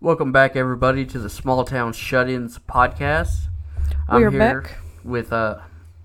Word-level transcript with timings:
Welcome 0.00 0.30
back, 0.30 0.56
everybody, 0.56 1.04
to 1.06 1.18
the 1.18 1.30
Small 1.30 1.64
Town 1.64 1.92
Shut-ins 1.92 2.58
podcast. 2.58 3.48
I'm 4.08 4.20
We 4.20 4.24
are 4.26 4.30
here 4.30 4.60
back. 4.62 4.78
with 5.04 5.32
uh, 5.32 5.58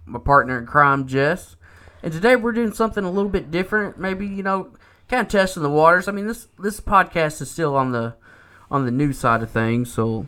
my 0.06 0.20
partner 0.20 0.58
in 0.58 0.66
crime, 0.66 1.08
Jess, 1.08 1.56
and 2.02 2.12
today 2.14 2.36
we're 2.36 2.54
doing 2.54 2.72
something 2.74 3.04
a 3.04 3.12
little 3.12 3.30
bit 3.30 3.52
different. 3.52 4.00
Maybe 4.00 4.26
you 4.26 4.44
know, 4.44 4.72
kind 5.10 5.22
of 5.22 5.28
testing 5.28 5.62
the 5.64 5.70
waters. 5.70 6.08
I 6.08 6.12
mean, 6.14 6.26
this 6.28 6.48
this 6.58 6.80
podcast 6.80 7.42
is 7.42 7.52
still 7.52 7.76
on 7.76 7.92
the 7.92 8.16
on 8.72 8.86
the 8.86 8.92
new 8.92 9.12
side 9.14 9.44
of 9.44 9.52
things, 9.52 9.92
so 9.94 10.26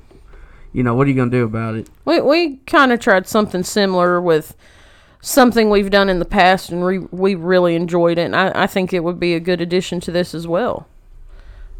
you 0.73 0.83
know, 0.83 0.93
what 0.93 1.07
are 1.07 1.09
you 1.09 1.15
gonna 1.15 1.31
do 1.31 1.45
about 1.45 1.75
it? 1.75 1.87
We 2.05 2.19
we 2.21 2.57
kind 2.67 2.91
of 2.91 2.99
tried 2.99 3.27
something 3.27 3.63
similar 3.63 4.21
with 4.21 4.55
something 5.21 5.69
we've 5.69 5.89
done 5.89 6.09
in 6.09 6.19
the 6.19 6.25
past, 6.25 6.69
and 6.69 6.83
we 6.83 6.99
we 6.99 7.33
really 7.33 7.75
enjoyed 7.75 8.17
it. 8.19 8.23
And 8.25 8.35
I, 8.35 8.63
I 8.63 8.67
think 8.67 8.93
it 8.93 9.03
would 9.05 9.19
be 9.21 9.33
a 9.33 9.39
good 9.39 9.61
addition 9.61 9.99
to 10.01 10.11
this 10.11 10.35
as 10.35 10.45
well. 10.47 10.85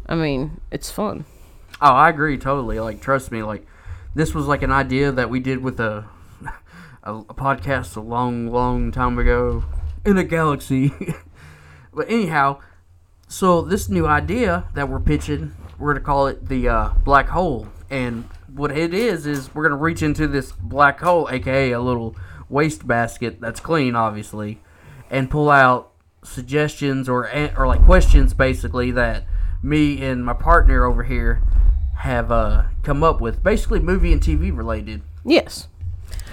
I 0.06 0.14
mean, 0.16 0.60
it's 0.72 0.90
fun. 0.90 1.26
Oh, 1.80 1.92
I 1.92 2.08
agree 2.08 2.38
totally. 2.38 2.78
Like, 2.80 3.00
trust 3.00 3.32
me, 3.32 3.42
like 3.42 3.66
this 4.14 4.34
was 4.34 4.46
like 4.46 4.62
an 4.62 4.72
idea 4.72 5.10
that 5.12 5.28
we 5.28 5.40
did 5.40 5.62
with 5.62 5.80
a 5.80 6.06
a, 7.02 7.14
a 7.14 7.34
podcast 7.34 7.96
a 7.96 8.00
long, 8.00 8.50
long 8.50 8.92
time 8.92 9.18
ago 9.18 9.64
in 10.04 10.16
a 10.16 10.24
galaxy. 10.24 10.92
but 11.94 12.08
anyhow, 12.08 12.60
so 13.28 13.62
this 13.62 13.88
new 13.88 14.06
idea 14.06 14.66
that 14.74 14.88
we're 14.88 15.00
pitching, 15.00 15.54
we're 15.78 15.92
gonna 15.94 16.04
call 16.04 16.26
it 16.28 16.48
the 16.48 16.68
uh, 16.68 16.88
black 17.04 17.28
hole, 17.28 17.68
and 17.90 18.24
what 18.52 18.70
it 18.70 18.94
is 18.94 19.26
is 19.26 19.54
we're 19.54 19.64
gonna 19.64 19.80
reach 19.80 20.02
into 20.02 20.28
this 20.28 20.52
black 20.52 21.00
hole, 21.00 21.28
aka 21.30 21.72
a 21.72 21.80
little 21.80 22.16
waste 22.48 22.86
basket 22.86 23.40
that's 23.40 23.60
clean, 23.60 23.96
obviously, 23.96 24.60
and 25.10 25.30
pull 25.30 25.50
out 25.50 25.90
suggestions 26.22 27.08
or 27.08 27.28
or 27.56 27.66
like 27.66 27.84
questions 27.84 28.32
basically 28.32 28.90
that 28.90 29.24
me 29.62 30.02
and 30.02 30.24
my 30.24 30.32
partner 30.32 30.84
over 30.84 31.02
here 31.02 31.42
have 31.96 32.30
uh, 32.30 32.64
come 32.82 33.02
up 33.02 33.20
with, 33.20 33.42
basically 33.42 33.80
movie 33.80 34.12
and 34.12 34.20
TV 34.20 34.56
related. 34.56 35.02
Yes. 35.24 35.68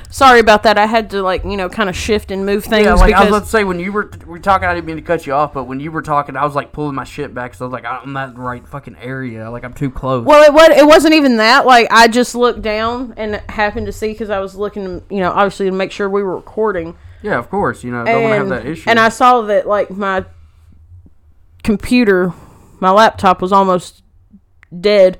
Sorry 0.10 0.42
about 0.42 0.64
that. 0.64 0.78
I 0.78 0.88
had 0.88 1.10
to 1.12 1.22
like 1.22 1.46
you 1.46 1.56
know 1.56 1.70
kind 1.70 1.90
of 1.90 1.96
shift 1.96 2.32
and 2.32 2.46
move 2.46 2.66
things 2.66 2.84
Yeah, 2.86 2.96
like 2.96 3.16
I 3.16 3.22
was 3.22 3.30
about 3.30 3.44
to 3.44 3.50
say 3.50 3.64
when 3.64 3.80
you 3.80 3.94
were 3.94 4.12
we 4.20 4.26
were 4.26 4.40
talking, 4.40 4.68
I 4.68 4.74
didn't 4.74 4.86
mean 4.86 4.98
to 4.98 5.02
cut 5.02 5.26
you 5.26 5.32
off, 5.32 5.54
but 5.54 5.64
when 5.64 5.80
you 5.80 5.90
were 5.90 6.02
talking, 6.02 6.36
I 6.36 6.44
was 6.44 6.54
like 6.54 6.74
pulling 6.74 6.96
my 6.96 7.06
shit 7.06 7.34
back, 7.34 7.54
so 7.54 7.64
I 7.64 7.68
was 7.70 7.72
like, 7.72 7.86
I'm 7.86 8.12
not 8.12 8.30
in 8.30 8.36
the 8.36 8.42
right 8.42 8.68
fucking 8.68 8.98
area, 8.98 9.50
like 9.50 9.64
I'm 9.64 9.74
too 9.74 9.90
close. 9.90 10.26
Well, 10.26 10.44
it 10.44 10.54
was 10.54 10.78
it 10.78 10.86
wasn't 10.86 11.14
even 11.14 11.38
that. 11.38 11.66
Like 11.66 11.88
I 11.92 12.10
just 12.10 12.36
looked 12.36 12.62
down 12.62 13.14
and 13.16 13.36
happened 13.48 13.86
to 13.86 13.94
see 13.94 14.10
because 14.12 14.30
I 14.30 14.40
was 14.40 14.54
looking, 14.54 15.02
you 15.10 15.22
know, 15.22 15.32
obviously 15.32 15.68
to 15.68 15.72
make 15.72 15.94
sure 15.94 16.10
we 16.10 16.24
were 16.24 16.36
recording. 16.36 16.98
yeah, 17.22 17.40
of 17.40 17.50
course, 17.50 17.82
you 17.82 17.92
know, 17.92 18.04
don't 18.04 18.24
want 18.24 18.34
to 18.34 18.38
have 18.38 18.50
that 18.50 18.66
issue. 18.66 18.90
and 18.90 19.00
I 19.00 19.08
saw 19.08 19.44
that 19.44 19.66
like 19.66 19.90
my 19.90 20.26
computer, 21.64 22.34
my 22.82 22.92
laptop 22.92 23.42
was 23.42 23.54
almost 23.54 24.04
dead. 24.78 25.20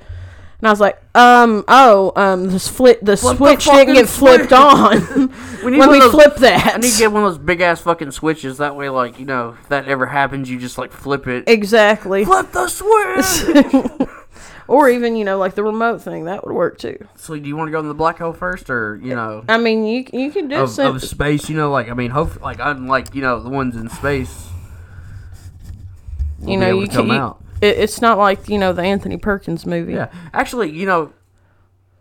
And 0.62 0.68
I 0.68 0.72
was 0.72 0.80
like, 0.80 1.02
um, 1.16 1.64
oh, 1.68 2.14
um, 2.16 2.50
this 2.52 2.68
flip, 2.68 3.00
the 3.02 3.18
Flip 3.18 3.38
the 3.40 3.46
switch 3.46 3.66
fucking 3.66 3.80
didn't 3.88 3.96
get 3.96 4.10
flipped 4.10 4.50
switch. 4.50 4.52
on 4.52 5.30
We 5.64 5.72
need 5.72 5.80
when 5.80 5.90
one 5.90 5.90
we 5.90 5.98
of 5.98 6.04
those- 6.04 6.12
flip 6.12 6.36
that. 6.38 6.76
I 6.76 6.78
need 6.78 6.92
to 6.92 6.98
get 7.00 7.12
one 7.12 7.24
of 7.24 7.32
those 7.32 7.40
big 7.40 7.62
ass 7.62 7.82
fucking 7.82 8.12
switches. 8.12 8.60
That 8.60 8.76
way, 8.76 8.90
like 8.90 9.20
you 9.20 9.26
know, 9.26 9.58
if 9.62 9.70
that 9.70 9.88
ever 9.88 10.06
happens, 10.06 10.50
you 10.52 10.60
just 10.60 10.78
like 10.78 10.92
flip 10.92 11.28
it. 11.28 11.46
exactly. 11.48 12.26
Flip 12.26 12.52
the 12.52 12.68
switch. 12.68 14.08
or 14.68 14.88
even, 14.90 15.16
you 15.16 15.26
know, 15.26 15.38
like 15.40 15.56
the 15.56 15.64
remote 15.64 16.02
thing, 16.04 16.26
that 16.26 16.46
would 16.46 16.54
work 16.54 16.78
too. 16.78 17.08
so, 17.16 17.36
do 17.38 17.48
you 17.48 17.56
want 17.58 17.68
to 17.68 17.72
go 17.72 17.80
in 17.80 17.88
the 17.88 17.94
black 17.96 18.20
hole 18.20 18.32
first, 18.34 18.70
or 18.70 19.00
you 19.02 19.16
know, 19.16 19.44
I 19.50 19.58
mean, 19.58 19.84
you 19.86 20.06
you 20.14 20.30
can 20.32 20.48
do 20.48 20.58
of, 20.58 20.70
some. 20.70 20.96
of 20.96 21.04
space? 21.04 21.50
You 21.50 21.58
know, 21.58 21.72
like 21.72 21.90
I 21.90 21.96
mean, 21.96 22.12
hope 22.12 22.40
like 22.42 22.58
unlike 22.60 23.16
you 23.16 23.22
know 23.24 23.40
the 23.42 23.50
ones 23.50 23.76
in 23.76 23.90
space. 23.90 24.48
will 26.40 26.50
you 26.52 26.56
be 26.56 26.58
know, 26.58 26.68
able 26.68 26.80
you 26.82 26.86
to 26.88 26.92
can. 26.92 27.00
come 27.02 27.08
You, 27.08 27.14
out. 27.14 27.44
It, 27.62 27.78
it's 27.78 28.02
not 28.02 28.18
like 28.18 28.50
you 28.50 28.58
know 28.58 28.74
the 28.74 28.82
Anthony 28.84 29.18
Perkins 29.18 29.66
movie. 29.66 29.94
Yeah, 29.94 30.12
actually, 30.34 30.72
you 30.72 30.86
know, 30.86 31.14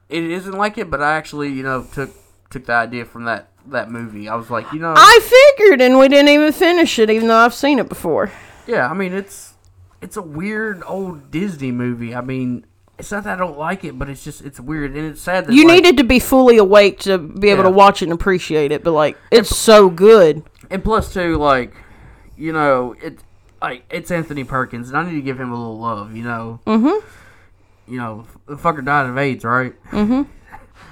it 0.08 0.24
isn't 0.24 0.54
like 0.56 0.78
it, 0.78 0.90
but 0.90 1.00
I 1.02 1.14
actually, 1.16 1.48
you 1.50 1.62
know, 1.62 1.86
took 1.92 2.10
took 2.50 2.66
the 2.66 2.72
idea 2.72 3.04
from 3.04 3.24
that 3.24 3.48
that 3.66 3.90
movie. 3.90 4.28
I 4.28 4.34
was 4.34 4.50
like, 4.50 4.72
you 4.72 4.78
know, 4.80 4.94
I 4.96 5.54
figured, 5.58 5.80
and 5.80 5.98
we 5.98 6.08
didn't 6.08 6.28
even 6.28 6.52
finish 6.52 6.98
it, 6.98 7.10
even 7.10 7.28
though 7.28 7.36
I've 7.36 7.54
seen 7.54 7.78
it 7.78 7.88
before. 7.88 8.30
yeah, 8.66 8.88
I 8.90 8.94
mean, 8.94 9.12
it's 9.12 9.54
it's 10.02 10.16
a 10.16 10.22
weird 10.22 10.82
old 10.86 11.30
Disney 11.30 11.70
movie. 11.72 12.14
I 12.14 12.22
mean, 12.22 12.64
it's 12.98 13.12
not 13.12 13.24
that 13.24 13.34
I 13.34 13.36
don't 13.36 13.58
like 13.58 13.84
it, 13.84 13.98
but 13.98 14.08
it's 14.08 14.24
just 14.24 14.42
it's 14.42 14.58
weird 14.58 14.96
and 14.96 15.06
it's 15.06 15.20
sad 15.20 15.46
that 15.46 15.52
You 15.52 15.66
like, 15.66 15.74
needed 15.76 15.96
to 15.98 16.04
be 16.04 16.18
fully 16.18 16.56
awake 16.56 17.00
to 17.00 17.18
be 17.18 17.50
able 17.50 17.64
Yeah. 17.64 17.70
to 17.70 17.76
watch 17.76 18.02
it 18.02 18.06
and 18.06 18.12
appreciate 18.14 18.72
it, 18.72 18.82
but 18.82 18.92
like 18.92 19.16
it's 19.30 19.54
so 19.56 19.88
good. 19.90 20.42
and 20.70 20.82
plus 20.82 21.12
too, 21.12 21.36
like, 21.36 21.74
you 22.36 22.52
know, 22.52 22.94
it 23.02 23.18
like 23.62 23.84
it's 23.90 24.10
Anthony 24.10 24.44
Perkins, 24.44 24.88
and 24.88 24.98
I 24.98 25.04
need 25.04 25.16
to 25.16 25.22
give 25.22 25.38
him 25.40 25.52
a 25.52 25.56
little 25.56 25.78
love. 25.78 26.14
You 26.16 26.24
know, 26.24 26.60
Mm-hmm. 26.66 27.06
you 27.92 27.98
know, 27.98 28.26
the 28.46 28.56
fucker 28.56 28.84
died 28.84 29.06
of 29.06 29.16
AIDS, 29.18 29.44
right? 29.44 29.74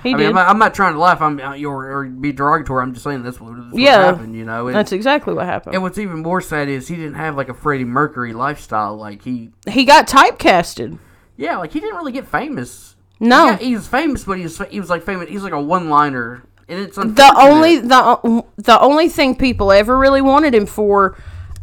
He 0.02 0.10
I 0.10 0.12
mean, 0.12 0.18
did. 0.18 0.26
I'm 0.28 0.34
not, 0.36 0.48
I'm 0.48 0.58
not 0.60 0.74
trying 0.74 0.92
to 0.92 1.00
laugh. 1.00 1.20
I'm 1.20 1.40
uh, 1.40 1.58
or, 1.64 1.90
or 1.90 2.04
be 2.04 2.30
derogatory. 2.30 2.82
I'm 2.84 2.92
just 2.92 3.02
saying 3.02 3.24
that's 3.24 3.40
what, 3.40 3.56
that's 3.56 3.72
what 3.72 3.82
happened. 3.82 4.36
You 4.36 4.44
know, 4.44 4.68
and, 4.68 4.76
That's 4.76 4.92
exactly 4.92 5.34
what 5.34 5.46
happened. 5.46 5.74
And 5.74 5.82
what's 5.82 5.98
even 5.98 6.22
more 6.22 6.40
sad 6.40 6.68
is 6.68 6.86
he 6.86 6.94
didn't 6.94 7.14
have 7.14 7.36
like 7.36 7.48
a 7.48 7.54
Freddie 7.54 7.84
Mercury 7.84 8.32
lifestyle. 8.32 8.96
Like 8.96 9.22
he, 9.24 9.50
he 9.68 9.84
got 9.84 10.06
typecasted. 10.06 11.00
yeah, 11.36 11.56
like 11.56 11.72
he 11.72 11.80
didn't 11.80 11.96
really 11.96 12.12
get 12.12 12.28
famous. 12.28 12.94
No. 13.18 13.46
yeah, 13.46 13.56
he 13.56 13.74
was 13.74 13.88
famous, 13.88 14.22
but 14.22 14.36
he 14.36 14.44
was 14.44 14.58
he 14.70 14.78
was 14.78 14.88
like 14.88 15.02
famous. 15.02 15.28
He's 15.30 15.42
like 15.42 15.52
a 15.52 15.60
one 15.60 15.88
liner, 15.88 16.44
and 16.68 16.78
it's 16.78 16.94
The 16.94 17.34
only 17.36 17.78
the 17.78 18.44
the 18.58 18.78
only 18.80 19.08
thing 19.08 19.34
people 19.34 19.72
ever 19.72 19.98
really 19.98 20.22
wanted 20.22 20.54
him 20.54 20.66
for 20.66 21.18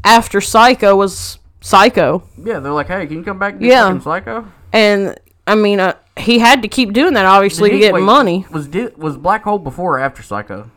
after 0.06 0.40
Psycho 0.40 0.96
was 0.96 1.40
Psycho, 1.62 2.24
yeah. 2.38 2.60
They're 2.60 2.72
like, 2.72 2.88
hey, 2.88 3.06
can 3.08 3.18
you 3.18 3.24
come 3.24 3.40
back 3.40 3.54
and 3.54 3.62
do 3.62 3.68
Yeah. 3.68 3.84
fucking 3.88 4.02
Psycho? 4.02 4.46
and 4.72 5.18
I 5.48 5.56
mean, 5.56 5.80
uh, 5.80 5.94
he 6.18 6.40
had 6.40 6.62
to 6.62 6.68
keep 6.68 6.94
doing 6.94 7.14
that 7.16 7.26
obviously 7.26 7.70
Did 7.70 7.76
to 7.76 7.80
get 7.82 7.94
wait, 7.94 8.02
money. 8.04 8.46
Was 8.52 8.68
did, 8.68 8.98
was 8.98 9.18
Black 9.18 9.44
Hole 9.44 9.60
before 9.60 9.98
or 9.98 10.00
after 10.00 10.24
Psycho? 10.24 10.70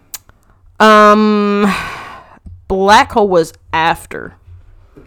Um, 0.81 1.67
Black 2.69 3.13
Hole 3.13 3.29
was 3.29 3.53
after 3.73 4.35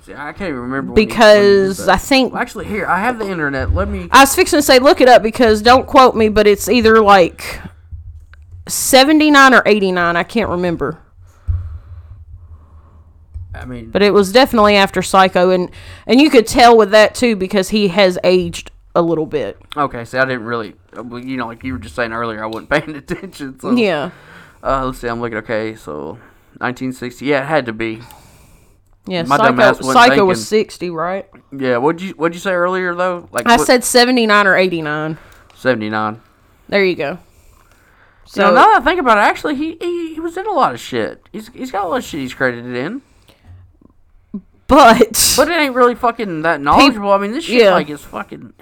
See, 0.06 0.14
I 0.14 0.32
can't 0.34 0.50
even 0.50 0.62
remember 0.62 0.94
when 0.94 0.98
he- 0.98 1.04
he 1.04 1.08
because. 1.08 1.88
I 1.88 1.98
think 1.98 2.34
Well, 2.34 2.42
actually, 2.42 2.66
here 2.66 2.88
I 2.88 3.00
have 3.00 3.20
the 3.20 3.30
internet. 3.30 3.74
Let 3.76 3.88
me. 3.88 4.08
I 4.12 4.22
was 4.22 4.34
fixing 4.34 4.58
to 4.58 4.64
say 4.64 4.80
look 4.80 5.00
it 5.02 5.08
up 5.10 5.22
because 5.22 5.62
don't 5.62 5.86
quote 5.86 6.16
me, 6.16 6.30
but 6.30 6.48
it's 6.48 6.68
either 6.70 7.02
like 7.02 7.60
seventy 8.68 9.30
nine 9.30 9.54
or 9.54 9.62
eighty 9.66 9.92
nine. 9.92 10.16
I 10.16 10.24
can't 10.24 10.50
remember, 10.50 10.98
I 13.54 13.66
mean, 13.66 13.90
but 13.92 14.02
it 14.02 14.14
was 14.14 14.32
definitely 14.32 14.76
after 14.76 15.02
Psycho, 15.02 15.50
and 15.50 15.70
and 16.08 16.22
you 16.22 16.30
could 16.30 16.48
tell 16.48 16.78
with 16.78 16.92
that 16.92 17.16
too 17.16 17.36
because 17.36 17.70
he 17.70 17.90
has 17.90 18.18
aged 18.24 18.72
a 18.96 19.02
little 19.02 19.26
bit. 19.26 19.58
okay. 19.76 20.06
See, 20.06 20.18
I 20.18 20.26
didn't 20.26 20.44
really. 20.46 20.76
uh, 20.98 21.04
You 21.18 21.38
know, 21.38 21.48
like 21.48 21.64
you 21.64 21.74
were 21.74 21.80
just 21.80 21.96
saying 21.96 22.14
earlier, 22.14 22.44
I 22.44 22.48
wasn't 22.48 22.70
paying 22.70 22.96
attention. 22.96 23.60
So 23.60 23.72
Yeah, 23.72 24.12
Uh, 24.64 24.86
let's 24.86 25.00
see. 25.00 25.08
I'm 25.08 25.20
looking. 25.22 25.38
Okay, 25.40 25.76
so 25.76 26.18
1960. 26.60 27.26
Yeah, 27.26 27.42
it 27.44 27.48
had 27.48 27.66
to 27.66 27.74
be. 27.74 28.02
yeah. 29.06 29.24
My 29.24 29.38
Psycho, 29.38 29.74
Psycho 29.92 30.26
was 30.26 30.48
sixty, 30.48 30.90
right? 30.90 31.28
Yeah. 31.58 31.78
What'd 31.78 32.02
you 32.02 32.14
What'd 32.14 32.36
you 32.36 32.40
say 32.42 32.52
earlier 32.52 32.94
though? 32.96 33.28
Like 33.32 33.48
I 33.48 33.58
what- 33.58 33.66
said 33.68 33.84
seventy 33.84 34.26
nine 34.28 34.48
or 34.48 34.56
eighty 34.56 34.82
nine. 34.82 35.18
79. 35.56 36.20
There 36.70 36.84
you 36.84 36.96
go. 36.96 37.20
So 38.26 38.42
So 38.42 38.48
now 38.54 38.66
that 38.68 38.82
I 38.82 38.84
think 38.86 39.00
about 39.00 39.18
it, 39.18 39.22
actually, 39.22 39.56
he, 39.56 39.78
he 39.80 40.14
he 40.16 40.20
was 40.20 40.36
in 40.38 40.48
a 40.48 40.52
lot 40.52 40.74
of 40.74 40.80
shit. 40.80 41.22
He's 41.32 41.50
he's 41.50 41.72
got 41.72 41.86
a 41.86 41.88
lot 41.88 41.98
of 41.98 42.04
shit 42.04 42.20
he's 42.22 42.34
credited 42.34 42.76
in, 42.76 43.02
but 44.72 45.34
but 45.36 45.50
it 45.50 45.60
ain't 45.60 45.76
really 45.76 45.96
fucking 45.96 46.44
that 46.44 46.62
knowledgeable. 46.62 47.12
I 47.12 47.18
mean, 47.18 47.34
this 47.34 47.44
shit 47.44 47.64
yeah. 47.64 47.74
like 47.74 47.90
is 47.90 48.02
fucking. 48.02 48.54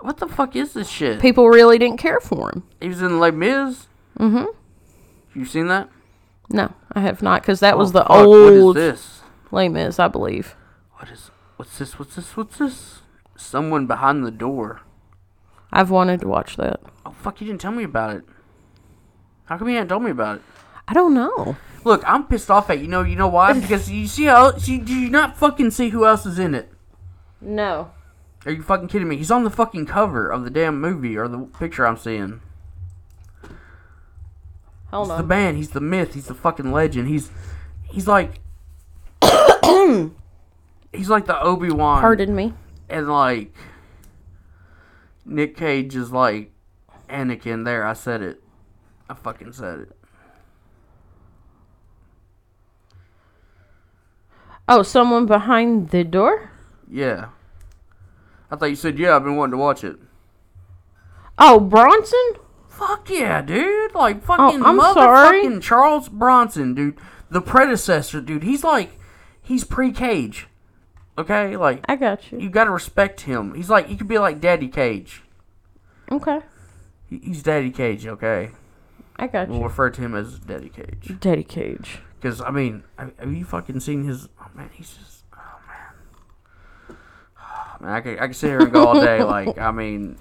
What 0.00 0.16
the 0.16 0.26
fuck 0.26 0.56
is 0.56 0.72
this 0.72 0.88
shit? 0.88 1.20
people 1.20 1.48
really 1.48 1.76
didn't 1.76 1.98
care 1.98 2.20
for 2.20 2.50
him. 2.50 2.62
He 2.80 2.88
was 2.88 3.02
in 3.02 3.20
Les 3.20 3.32
Mis. 3.32 3.86
Mm-hmm. 4.18 4.46
You 5.38 5.44
seen 5.44 5.68
that? 5.68 5.90
No, 6.48 6.72
I 6.92 7.00
have 7.00 7.20
not 7.20 7.42
because 7.42 7.60
that 7.60 7.76
was 7.76 7.90
Oh, 7.90 7.92
the 7.92 8.00
fuck, 8.00 8.10
old 8.10 8.76
is 8.78 8.82
this? 8.82 9.20
Les 9.50 9.68
Mis, 9.68 9.98
I 9.98 10.08
believe. 10.08 10.56
What 10.94 11.10
is? 11.10 11.30
What's 11.56 11.78
this? 11.78 11.98
What's 11.98 12.16
this? 12.16 12.34
What's 12.34 12.56
this? 12.56 13.00
Someone 13.36 13.86
behind 13.86 14.24
the 14.24 14.30
door. 14.30 14.80
I've 15.70 15.90
wanted 15.90 16.20
to 16.20 16.28
watch 16.28 16.56
that. 16.56 16.80
Oh 17.04 17.10
fuck! 17.10 17.42
You 17.42 17.46
didn't 17.46 17.60
tell 17.60 17.72
me 17.72 17.84
about 17.84 18.16
it. 18.16 18.24
How 19.44 19.58
come 19.58 19.68
you 19.68 19.74
hadn't 19.74 19.90
told 19.90 20.02
me 20.02 20.12
about 20.12 20.36
it? 20.36 20.42
I 20.88 20.94
don't 20.94 21.14
know. 21.14 21.56
Look, 21.84 22.02
I'm 22.06 22.24
pissed 22.26 22.50
off 22.50 22.70
at 22.70 22.78
you. 22.80 22.88
Know 22.88 23.02
you 23.02 23.16
know 23.16 23.28
why? 23.28 23.52
Because 23.60 23.90
you 23.90 24.06
see 24.06 24.24
how 24.24 24.54
you, 24.56 24.80
do 24.82 24.94
you 24.94 25.10
not 25.10 25.36
fucking 25.36 25.70
see 25.70 25.90
who 25.90 26.06
else 26.06 26.26
is 26.26 26.38
in 26.38 26.54
it? 26.54 26.72
No. 27.40 27.90
Are 28.44 28.52
you 28.52 28.62
fucking 28.62 28.88
kidding 28.88 29.08
me? 29.08 29.16
He's 29.16 29.30
on 29.30 29.44
the 29.44 29.50
fucking 29.50 29.86
cover 29.86 30.28
of 30.30 30.44
the 30.44 30.50
damn 30.50 30.80
movie 30.80 31.16
or 31.16 31.26
the 31.28 31.38
picture 31.58 31.86
I'm 31.86 31.96
seeing. 31.96 32.40
Hold 34.90 35.08
He's 35.08 35.16
the 35.16 35.22
on. 35.22 35.28
man. 35.28 35.56
He's 35.56 35.70
the 35.70 35.80
myth. 35.80 36.14
He's 36.14 36.26
the 36.26 36.34
fucking 36.34 36.70
legend. 36.70 37.08
He's 37.08 37.30
he's 37.84 38.06
like 38.06 38.40
he's 40.92 41.08
like 41.08 41.26
the 41.26 41.38
Obi 41.40 41.70
Wan 41.70 42.00
Pardon 42.00 42.34
me. 42.36 42.54
and 42.88 43.08
like 43.08 43.52
Nick 45.24 45.56
Cage 45.56 45.96
is 45.96 46.12
like 46.12 46.52
Anakin. 47.10 47.64
There, 47.64 47.84
I 47.84 47.94
said 47.94 48.22
it. 48.22 48.42
I 49.10 49.14
fucking 49.14 49.52
said 49.52 49.80
it. 49.80 49.95
Oh, 54.68 54.82
someone 54.82 55.26
behind 55.26 55.90
the 55.90 56.04
door? 56.04 56.50
Yeah. 56.90 57.28
I 58.50 58.56
thought 58.56 58.70
you 58.70 58.76
said 58.76 58.98
yeah. 58.98 59.16
I've 59.16 59.24
been 59.24 59.36
wanting 59.36 59.52
to 59.52 59.58
watch 59.58 59.84
it. 59.84 59.96
Oh, 61.38 61.60
Bronson? 61.60 62.32
Fuck 62.68 63.08
yeah, 63.10 63.40
dude! 63.42 63.94
Like 63.94 64.18
oh, 64.18 64.20
fucking 64.20 64.62
Oh, 64.62 64.66
I'm 64.66 64.94
sorry. 64.94 65.60
Charles 65.60 66.08
Bronson, 66.08 66.74
dude. 66.74 66.98
The 67.30 67.40
predecessor, 67.40 68.20
dude. 68.20 68.42
He's 68.42 68.62
like, 68.62 68.98
he's 69.40 69.64
pre-Cage. 69.64 70.46
Okay, 71.18 71.56
like 71.56 71.82
I 71.88 71.96
got 71.96 72.30
you. 72.30 72.38
you 72.38 72.50
gotta 72.50 72.70
respect 72.70 73.22
him. 73.22 73.54
He's 73.54 73.70
like, 73.70 73.86
he 73.86 73.96
could 73.96 74.08
be 74.08 74.18
like 74.18 74.40
Daddy 74.40 74.68
Cage. 74.68 75.22
Okay. 76.12 76.40
He's 77.08 77.42
Daddy 77.42 77.70
Cage, 77.70 78.06
okay. 78.06 78.50
I 79.16 79.26
got 79.26 79.48
you. 79.48 79.54
We'll 79.54 79.64
refer 79.64 79.88
to 79.88 80.00
him 80.00 80.14
as 80.14 80.38
Daddy 80.38 80.68
Cage. 80.68 81.18
Daddy 81.18 81.44
Cage. 81.44 82.00
Because 82.20 82.40
I 82.40 82.50
mean, 82.50 82.82
have 82.98 83.32
you 83.32 83.44
fucking 83.44 83.80
seen 83.80 84.04
his? 84.04 84.28
Oh 84.40 84.46
man, 84.54 84.70
he's 84.72 84.94
just. 84.94 85.24
Oh 85.34 85.60
man. 85.68 86.96
Oh, 87.40 87.76
man, 87.80 87.90
I 87.92 88.00
could 88.00 88.18
I 88.18 88.26
could 88.28 88.36
sit 88.36 88.48
here 88.48 88.60
and 88.60 88.72
go 88.72 88.86
all 88.86 89.00
day. 89.00 89.22
Like 89.22 89.58
I 89.58 89.70
mean, 89.70 90.16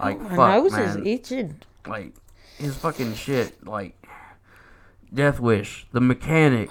like 0.00 0.20
My 0.20 0.28
fuck, 0.36 0.62
nose 0.62 0.72
man. 0.72 0.88
is 1.00 1.06
itching. 1.06 1.60
like 1.86 2.14
his 2.58 2.76
fucking 2.76 3.14
shit. 3.14 3.66
Like 3.66 3.94
Death 5.12 5.40
Wish, 5.40 5.86
The 5.92 6.00
Mechanic, 6.00 6.70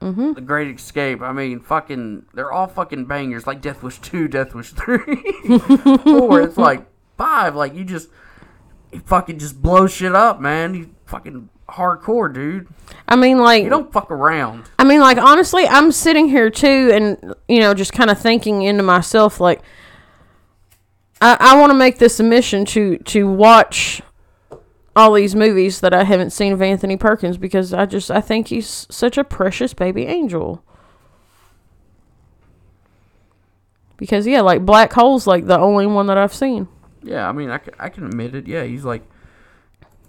Mm-hmm. 0.00 0.34
The 0.34 0.40
Great 0.42 0.74
Escape. 0.76 1.22
I 1.22 1.32
mean, 1.32 1.60
fucking, 1.60 2.26
they're 2.34 2.52
all 2.52 2.66
fucking 2.66 3.06
bangers. 3.06 3.46
Like 3.46 3.62
Death 3.62 3.82
Wish 3.82 3.98
two, 4.00 4.28
Death 4.28 4.54
Wish 4.54 4.70
three, 4.72 4.98
four. 6.04 6.42
It's 6.42 6.58
like 6.58 6.86
five. 7.16 7.56
Like 7.56 7.74
you 7.74 7.82
just, 7.84 8.08
you 8.92 9.00
fucking 9.00 9.38
just 9.38 9.60
blow 9.62 9.86
shit 9.86 10.14
up, 10.14 10.38
man. 10.40 10.74
You 10.74 10.90
fucking 11.06 11.48
hardcore, 11.68 12.32
dude. 12.32 12.68
I 13.08 13.16
mean, 13.16 13.38
like, 13.38 13.64
You 13.64 13.70
don't 13.70 13.92
fuck 13.92 14.10
around. 14.10 14.64
I 14.78 14.84
mean, 14.84 15.00
like, 15.00 15.18
honestly, 15.18 15.66
I'm 15.66 15.92
sitting 15.92 16.28
here 16.28 16.50
too, 16.50 16.90
and 16.92 17.34
you 17.48 17.60
know, 17.60 17.74
just 17.74 17.92
kind 17.92 18.10
of 18.10 18.20
thinking 18.20 18.62
into 18.62 18.82
myself, 18.82 19.40
like, 19.40 19.62
I, 21.20 21.36
I 21.38 21.60
want 21.60 21.70
to 21.70 21.74
make 21.74 21.98
this 21.98 22.20
a 22.20 22.22
mission 22.22 22.64
to 22.66 22.98
to 22.98 23.26
watch 23.26 24.02
all 24.94 25.12
these 25.12 25.34
movies 25.34 25.80
that 25.80 25.92
I 25.92 26.04
haven't 26.04 26.30
seen 26.30 26.52
of 26.52 26.62
Anthony 26.62 26.96
Perkins 26.96 27.36
because 27.36 27.72
I 27.72 27.86
just 27.86 28.10
I 28.10 28.20
think 28.20 28.48
he's 28.48 28.86
such 28.90 29.18
a 29.18 29.24
precious 29.24 29.74
baby 29.74 30.06
angel. 30.06 30.62
Because 33.96 34.26
yeah, 34.26 34.42
like 34.42 34.64
Black 34.66 34.92
Hole's 34.92 35.26
like 35.26 35.46
the 35.46 35.58
only 35.58 35.86
one 35.86 36.06
that 36.08 36.18
I've 36.18 36.34
seen. 36.34 36.68
Yeah, 37.02 37.28
I 37.28 37.32
mean, 37.32 37.50
I 37.50 37.58
can, 37.58 37.74
I 37.78 37.88
can 37.88 38.04
admit 38.06 38.34
it. 38.34 38.46
Yeah, 38.46 38.64
he's 38.64 38.84
like, 38.84 39.02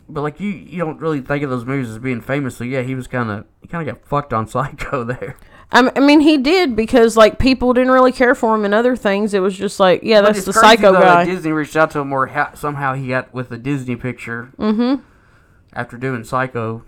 but 0.09 0.21
like 0.21 0.39
you, 0.39 0.49
you 0.49 0.77
don't 0.79 0.99
really 0.99 1.21
think 1.21 1.43
of 1.43 1.49
those 1.49 1.65
movies 1.65 1.89
as 1.89 1.99
being 1.99 2.21
famous. 2.21 2.57
So 2.57 2.63
yeah, 2.63 2.81
he 2.81 2.95
was 2.95 3.07
kind 3.07 3.29
of, 3.29 3.45
he 3.61 3.67
kind 3.67 3.87
of 3.87 3.95
got 3.95 4.05
fucked 4.07 4.33
on 4.33 4.47
Psycho 4.47 5.03
there. 5.03 5.35
I 5.71 5.79
m- 5.79 5.91
I 5.95 5.99
mean, 5.99 6.21
he 6.21 6.37
did 6.37 6.75
because 6.77 7.17
like 7.17 7.39
people 7.39 7.73
didn't 7.73 7.91
really 7.91 8.13
care 8.13 8.33
for 8.35 8.55
him 8.55 8.63
in 8.63 8.73
other 8.73 8.95
things. 8.95 9.33
It 9.33 9.39
was 9.39 9.57
just 9.57 9.79
like, 9.79 10.01
yeah, 10.03 10.21
But 10.21 10.27
that's 10.27 10.37
it's 10.39 10.47
the 10.47 10.53
crazy, 10.53 10.77
psycho 10.77 10.93
though, 10.93 10.99
that 10.99 11.05
guy. 11.05 11.25
Disney 11.25 11.51
reached 11.51 11.75
out 11.75 11.91
to 11.91 11.99
him, 11.99 12.13
or 12.13 12.27
ha- 12.27 12.51
somehow 12.55 12.93
he 12.93 13.09
got 13.09 13.33
with 13.33 13.49
the 13.49 13.57
Disney 13.57 13.95
picture 13.97 14.53
Mm-hmm. 14.57 15.01
after 15.73 15.97
doing 15.97 16.23
Psycho. 16.23 16.83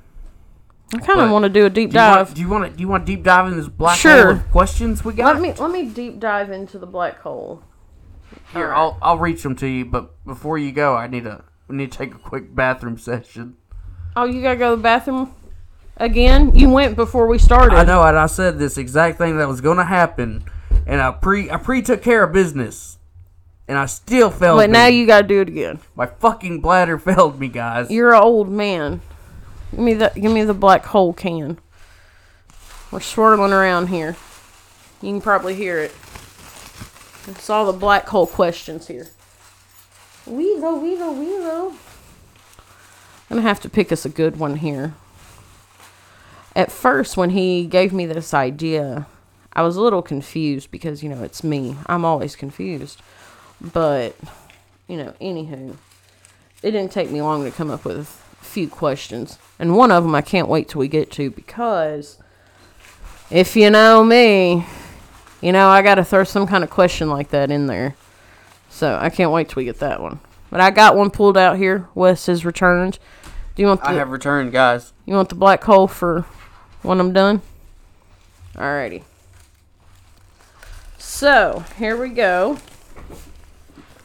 I 0.95 0.98
kind 1.00 1.19
of 1.19 1.30
want 1.30 1.44
to 1.44 1.50
do 1.50 1.65
a 1.65 1.69
deep 1.69 1.92
Do 1.92 1.98
you 2.00 2.04
want, 2.04 2.27
dive. 2.27 2.33
do 2.33 2.42
you 2.42 2.50
want 2.50 2.63
to, 2.72 2.75
do 2.77 2.81
you 2.81 2.88
want 2.88 3.06
to 3.06 3.15
deep 3.15 3.24
dive 3.24 3.48
in 3.51 3.57
this 3.57 3.68
black 3.68 3.98
Sure. 4.00 4.25
hole 4.27 4.36
of 4.38 4.50
questions 4.51 5.04
we 5.06 5.13
got? 5.13 5.36
Let 5.36 5.42
me 5.42 5.54
let 5.54 5.69
me 5.72 5.86
deep 5.86 6.19
dive 6.19 6.50
into 6.50 6.80
the 6.80 6.88
black 6.88 7.19
hole. 7.19 7.62
Here, 8.54 8.74
I'll, 8.74 8.98
I'll 9.01 9.18
reach 9.19 9.44
them 9.44 9.56
to 9.57 9.68
you. 9.68 9.86
But 9.86 10.24
before 10.25 10.57
you 10.57 10.72
go, 10.72 10.95
I 10.95 11.06
need 11.07 11.27
a, 11.27 11.44
we 11.69 11.75
need 11.75 11.92
to 11.92 11.98
take 11.98 12.13
a 12.13 12.18
quick 12.18 12.54
bathroom 12.54 12.98
session. 12.98 13.56
Oh, 14.16 14.25
you 14.25 14.42
gotta 14.42 14.57
go 14.57 14.71
to 14.71 14.75
the 14.75 14.81
bathroom 14.81 15.33
again. 15.98 16.56
You 16.56 16.69
went 16.69 16.95
before 16.95 17.27
we 17.27 17.38
started. 17.38 17.75
I 17.75 17.83
know, 17.86 18.01
and 18.04 18.18
I 18.18 18.25
said 18.25 18.57
this 18.57 18.77
exact 18.77 19.19
thing 19.19 19.38
that 19.38 19.48
was 19.48 19.62
to 19.62 19.83
happen, 19.83 20.44
and 20.88 21.00
I 21.00 21.12
pre, 21.12 21.50
I 21.50 21.57
pre 21.57 21.83
took 21.83 22.01
care 22.01 22.24
of 22.24 22.33
business, 22.33 22.98
and 23.68 23.77
I 23.77 23.86
still 23.86 24.31
failed. 24.31 24.57
But 24.57 24.71
me. 24.71 24.74
now 24.74 24.88
you 24.88 25.06
gotta 25.06 25.27
do 25.27 25.42
it 25.42 25.48
again. 25.48 25.80
My 25.95 26.07
fucking 26.07 26.60
bladder 26.60 26.98
failed 27.00 27.39
me, 27.39 27.48
guys. 27.48 27.92
You're 27.92 28.15
an 28.15 28.22
old 28.24 28.50
man. 28.50 29.01
Give 29.72 29.80
me 29.80 29.94
the 29.94 30.12
give 30.15 30.31
me 30.31 30.44
the 30.44 30.56
black 30.56 30.86
hole 30.86 31.13
can. 31.13 31.60
We're 32.92 33.00
swirling 33.00 33.54
around 33.54 33.88
here. 33.88 34.15
You 35.04 35.12
can 35.12 35.22
probably 35.22 35.54
hear 35.54 35.77
it. 35.77 35.92
It's 37.27 37.50
all 37.50 37.72
the 37.72 37.77
black 37.77 38.07
hole 38.07 38.25
questions 38.25 38.88
here. 38.88 39.07
Weasel, 40.30 40.80
weasel, 40.80 41.16
weasel. 41.16 41.74
I'm 43.30 43.38
gonna 43.38 43.42
have 43.42 43.60
to 43.62 43.70
pick 43.70 43.92
us 43.92 44.06
a 44.06 44.10
good 44.10 44.38
one 44.38 44.58
here. 44.58 44.94
At 46.56 46.72
first, 46.72 47.18
when 47.18 47.31
he 47.31 47.66
gave 47.66 47.94
me 47.94 48.06
this 48.06 48.34
idea, 48.34 49.08
I 49.54 49.64
was 49.64 49.76
a 49.76 49.81
little 49.81 50.04
confused 50.04 50.70
because, 50.70 51.02
you 51.02 51.10
know, 51.10 51.24
it's 51.24 51.44
me. 51.44 51.78
I'm 51.88 52.06
always 52.06 52.36
confused. 52.36 53.02
But, 53.60 54.16
you 54.88 54.98
know, 54.98 55.16
anywho, 55.20 55.76
it 56.62 56.72
didn't 56.72 56.92
take 56.92 57.10
me 57.10 57.22
long 57.22 57.44
to 57.44 57.52
come 57.52 57.72
up 57.72 57.84
with 57.84 57.98
a 57.98 58.46
few 58.46 58.68
questions. 58.68 59.40
And 59.58 59.75
one 59.75 59.92
of 59.92 60.04
them 60.04 60.14
I 60.14 60.22
can't 60.22 60.48
wait 60.48 60.70
till 60.70 60.80
we 60.80 60.88
get 60.88 61.10
to 61.12 61.32
because 61.32 62.20
if 63.32 63.56
you 63.56 63.70
know 63.72 64.04
me, 64.04 64.66
you 65.42 65.52
know, 65.52 65.70
I 65.70 65.82
got 65.82 65.96
to 65.96 66.06
throw 66.06 66.24
some 66.24 66.46
kind 66.46 66.64
of 66.64 66.70
question 66.70 67.10
like 67.10 67.30
that 67.30 67.50
in 67.50 67.66
there. 67.66 67.96
So 68.69 68.98
I 69.01 69.10
can't 69.10 69.31
wait 69.31 69.50
till 69.50 69.62
we 69.62 69.66
get 69.66 69.80
that 69.80 70.01
one. 70.01 70.19
But 70.50 70.62
I 70.62 70.71
got 70.71 70.95
one 70.95 71.10
pulled 71.12 71.38
out 71.38 71.57
here. 71.57 71.88
Wes 71.94 72.25
has 72.27 72.45
returned. 72.45 72.98
Do 73.56 73.62
you 73.62 73.68
want 73.68 73.81
The, 73.81 73.89
I 73.89 73.94
have 73.94 74.10
returned, 74.10 74.51
guys. 74.51 74.94
you 75.06 75.13
want 75.16 75.30
the 75.30 75.36
black 75.36 75.63
hole 75.63 75.88
for 75.88 76.21
when 76.81 77.00
I'm 77.00 77.13
done? 77.13 77.42
Alrighty. 78.56 79.04
So 80.98 81.63
here 81.77 81.98
we 81.98 82.10
go. 82.10 82.57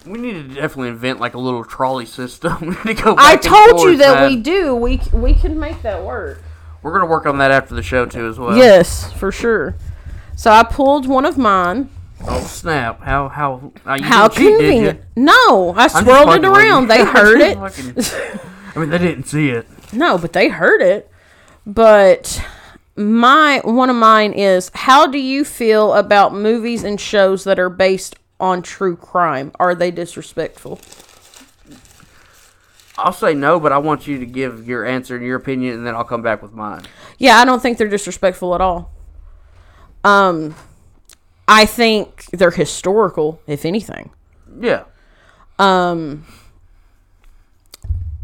We 0.07 0.19
need 0.19 0.33
to 0.33 0.43
definitely 0.43 0.89
invent 0.89 1.19
like 1.21 1.35
a 1.35 1.39
little 1.39 1.65
trolley 1.65 2.07
system. 2.07 2.57
we 2.61 2.69
need 2.69 2.97
to 2.97 3.03
go 3.03 3.15
I 3.17 3.37
told 3.37 3.81
you 3.81 3.97
that 3.99 4.21
man. 4.21 4.31
we 4.31 4.37
do. 4.37 4.75
We 4.75 5.01
we 5.13 5.35
can 5.35 5.59
make 5.59 5.83
that 5.83 6.03
work. 6.03 6.43
We're 6.83 6.93
gonna 6.93 7.07
work 7.07 7.25
on 7.25 7.39
that 7.39 7.51
after 7.51 7.75
the 7.75 7.83
show 7.83 8.05
too, 8.05 8.29
as 8.29 8.39
well. 8.39 8.57
Yes, 8.57 9.11
for 9.13 9.33
sure. 9.33 9.77
So 10.37 10.51
I 10.51 10.63
pulled 10.63 11.07
one 11.07 11.25
of 11.25 11.39
mine. 11.39 11.89
Oh 12.27 12.41
snap! 12.49 13.03
How 13.03 13.29
how 13.29 13.73
uh, 13.87 13.95
you 13.95 14.05
How 14.05 14.29
cheat, 14.29 14.49
convenient. 14.49 15.01
No, 15.17 15.75
I 15.77 15.89
swirled 15.89 16.35
it 16.35 16.45
around. 16.45 16.89
They 16.89 17.05
heard 17.05 17.41
it. 17.41 17.59
Fucking- 17.59 18.41
I 18.75 18.79
mean, 18.81 18.91
they 18.91 18.99
didn't 18.99 19.25
see 19.25 19.51
it. 19.51 19.67
No, 19.93 20.19
but 20.19 20.33
they 20.33 20.49
heard 20.49 20.81
it. 20.81 21.11
But 21.67 22.43
my 22.97 23.61
one 23.65 23.91
of 23.91 23.97
mine 23.97 24.33
is 24.33 24.71
how 24.75 25.07
do 25.07 25.19
you 25.19 25.45
feel 25.45 25.95
about 25.95 26.35
movies 26.35 26.83
and 26.83 27.01
shows 27.01 27.45
that 27.45 27.59
are 27.59 27.71
based 27.71 28.17
on 28.41 28.63
true 28.63 28.97
crime? 28.97 29.53
Are 29.61 29.75
they 29.75 29.91
disrespectful? 29.91 30.81
I'll 32.97 33.13
say 33.13 33.35
no, 33.35 33.59
but 33.59 33.73
I 33.73 33.79
want 33.79 34.07
you 34.07 34.19
to 34.21 34.27
give 34.27 34.69
your 34.69 34.85
answer 34.85 35.17
and 35.17 35.27
your 35.27 35.37
opinion, 35.37 35.75
and 35.75 35.87
then 35.87 35.95
I'll 35.97 36.05
come 36.05 36.23
back 36.23 36.43
with 36.43 36.53
mine. 36.53 36.83
Yeah, 37.19 37.39
I 37.39 37.45
don't 37.45 37.61
think 37.61 37.77
they're 37.77 37.89
disrespectful 37.89 38.55
at 38.55 38.61
all. 38.61 38.93
Um 40.03 40.55
I 41.47 41.67
think 41.67 42.27
they're 42.33 42.51
historical, 42.51 43.41
if 43.47 43.65
anything. 43.65 44.11
Yeah. 44.61 44.85
um 45.59 46.25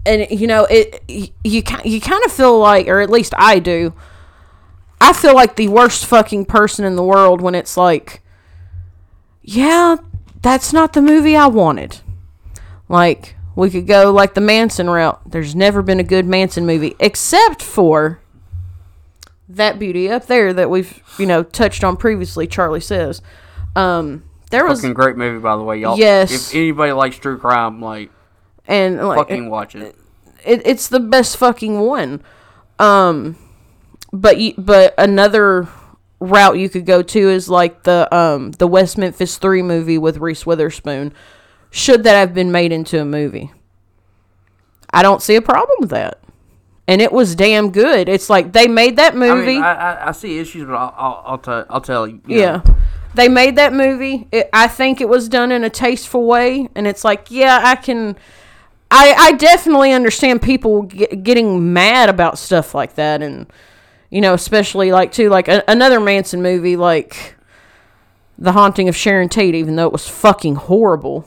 and 0.06 0.26
you 0.30 0.46
know 0.46 0.64
it 0.64 1.02
you 1.08 1.28
you, 1.44 1.62
ki- 1.62 1.88
you 1.88 2.00
kind 2.00 2.24
of 2.24 2.32
feel 2.32 2.58
like 2.58 2.88
or 2.88 3.00
at 3.00 3.10
least 3.10 3.34
I 3.36 3.58
do 3.58 3.92
I 5.00 5.12
feel 5.12 5.34
like 5.34 5.56
the 5.56 5.68
worst 5.68 6.06
fucking 6.06 6.46
person 6.46 6.84
in 6.84 6.96
the 6.96 7.02
world 7.02 7.40
when 7.42 7.54
it's 7.54 7.76
like 7.76 8.22
yeah 9.42 9.96
that's 10.40 10.72
not 10.72 10.94
the 10.94 11.02
movie 11.02 11.36
I 11.36 11.48
wanted 11.48 12.00
like 12.88 13.36
we 13.54 13.68
could 13.68 13.86
go 13.86 14.10
like 14.10 14.32
the 14.34 14.40
Manson 14.40 14.88
route 14.88 15.20
there's 15.30 15.54
never 15.54 15.82
been 15.82 16.00
a 16.00 16.04
good 16.04 16.26
Manson 16.26 16.64
movie 16.64 16.96
except 16.98 17.62
for 17.62 18.20
that 19.56 19.78
beauty 19.78 20.08
up 20.10 20.26
there 20.26 20.52
that 20.52 20.70
we've 20.70 21.02
you 21.18 21.26
know 21.26 21.42
touched 21.42 21.84
on 21.84 21.96
previously 21.96 22.46
Charlie 22.46 22.80
says 22.80 23.20
um 23.76 24.22
there 24.50 24.66
was 24.66 24.80
Fucking 24.80 24.94
great 24.94 25.16
movie, 25.16 25.38
by 25.38 25.56
the 25.56 25.62
way, 25.62 25.78
y'all. 25.78 25.96
Yes. 25.96 26.32
If 26.32 26.54
anybody 26.54 26.92
likes 26.92 27.16
true 27.16 27.38
crime, 27.38 27.80
like 27.80 28.10
and 28.66 28.96
like 28.98 29.16
fucking 29.18 29.48
watch 29.48 29.74
it. 29.74 29.96
it, 30.44 30.62
it's 30.64 30.88
the 30.88 31.00
best 31.00 31.36
fucking 31.36 31.80
one. 31.80 32.22
Um, 32.80 33.36
but 34.12 34.38
you, 34.38 34.54
but 34.58 34.92
another 34.98 35.68
route 36.18 36.58
you 36.58 36.68
could 36.68 36.84
go 36.84 37.00
to 37.00 37.30
is 37.30 37.48
like 37.48 37.84
the 37.84 38.12
um 38.14 38.50
the 38.52 38.66
West 38.66 38.98
Memphis 38.98 39.38
Three 39.38 39.62
movie 39.62 39.98
with 39.98 40.18
Reese 40.18 40.44
Witherspoon. 40.44 41.14
Should 41.70 42.02
that 42.02 42.16
have 42.16 42.34
been 42.34 42.50
made 42.50 42.72
into 42.72 43.00
a 43.00 43.04
movie? 43.04 43.52
I 44.92 45.02
don't 45.02 45.22
see 45.22 45.36
a 45.36 45.42
problem 45.42 45.76
with 45.78 45.90
that. 45.90 46.18
And 46.90 47.00
it 47.00 47.12
was 47.12 47.36
damn 47.36 47.70
good. 47.70 48.08
It's 48.08 48.28
like 48.28 48.52
they 48.52 48.66
made 48.66 48.96
that 48.96 49.12
I 49.12 49.16
movie. 49.16 49.46
mean, 49.54 49.62
I, 49.62 49.72
I, 49.74 50.08
I 50.08 50.12
see 50.12 50.38
issues, 50.40 50.66
but 50.66 50.74
I'll 50.74 50.92
I'll, 50.98 51.22
I'll, 51.24 51.38
tell 51.38 51.64
I'll 51.70 51.80
tell 51.80 52.06
you. 52.08 52.20
you 52.26 52.38
Yeah. 52.40 52.56
know. 52.66 52.76
They 53.14 53.28
made 53.28 53.56
that 53.56 53.72
movie. 53.72 54.26
It, 54.32 54.50
I 54.52 54.66
think 54.66 55.00
it 55.00 55.08
was 55.08 55.28
done 55.28 55.52
in 55.52 55.62
a 55.64 55.70
tasteful 55.70 56.26
way. 56.26 56.68
And 56.74 56.86
it's 56.88 57.04
like, 57.04 57.30
yeah, 57.30 57.60
I 57.62 57.76
can. 57.76 58.16
I, 58.90 59.14
I 59.16 59.32
definitely 59.32 59.92
understand 59.92 60.42
people 60.42 60.82
get, 60.82 61.22
getting 61.22 61.72
mad 61.72 62.08
about 62.08 62.38
stuff 62.38 62.74
like 62.74 62.96
that. 62.96 63.22
And, 63.22 63.46
you 64.10 64.20
know, 64.20 64.34
especially 64.34 64.90
like, 64.90 65.12
too, 65.12 65.28
like 65.28 65.46
a, 65.46 65.62
another 65.68 66.00
Manson 66.00 66.42
movie, 66.42 66.76
like 66.76 67.36
The 68.36 68.50
Haunting 68.50 68.88
of 68.88 68.96
Sharon 68.96 69.28
Tate, 69.28 69.54
even 69.54 69.76
though 69.76 69.86
it 69.86 69.92
was 69.92 70.08
fucking 70.08 70.56
horrible. 70.56 71.24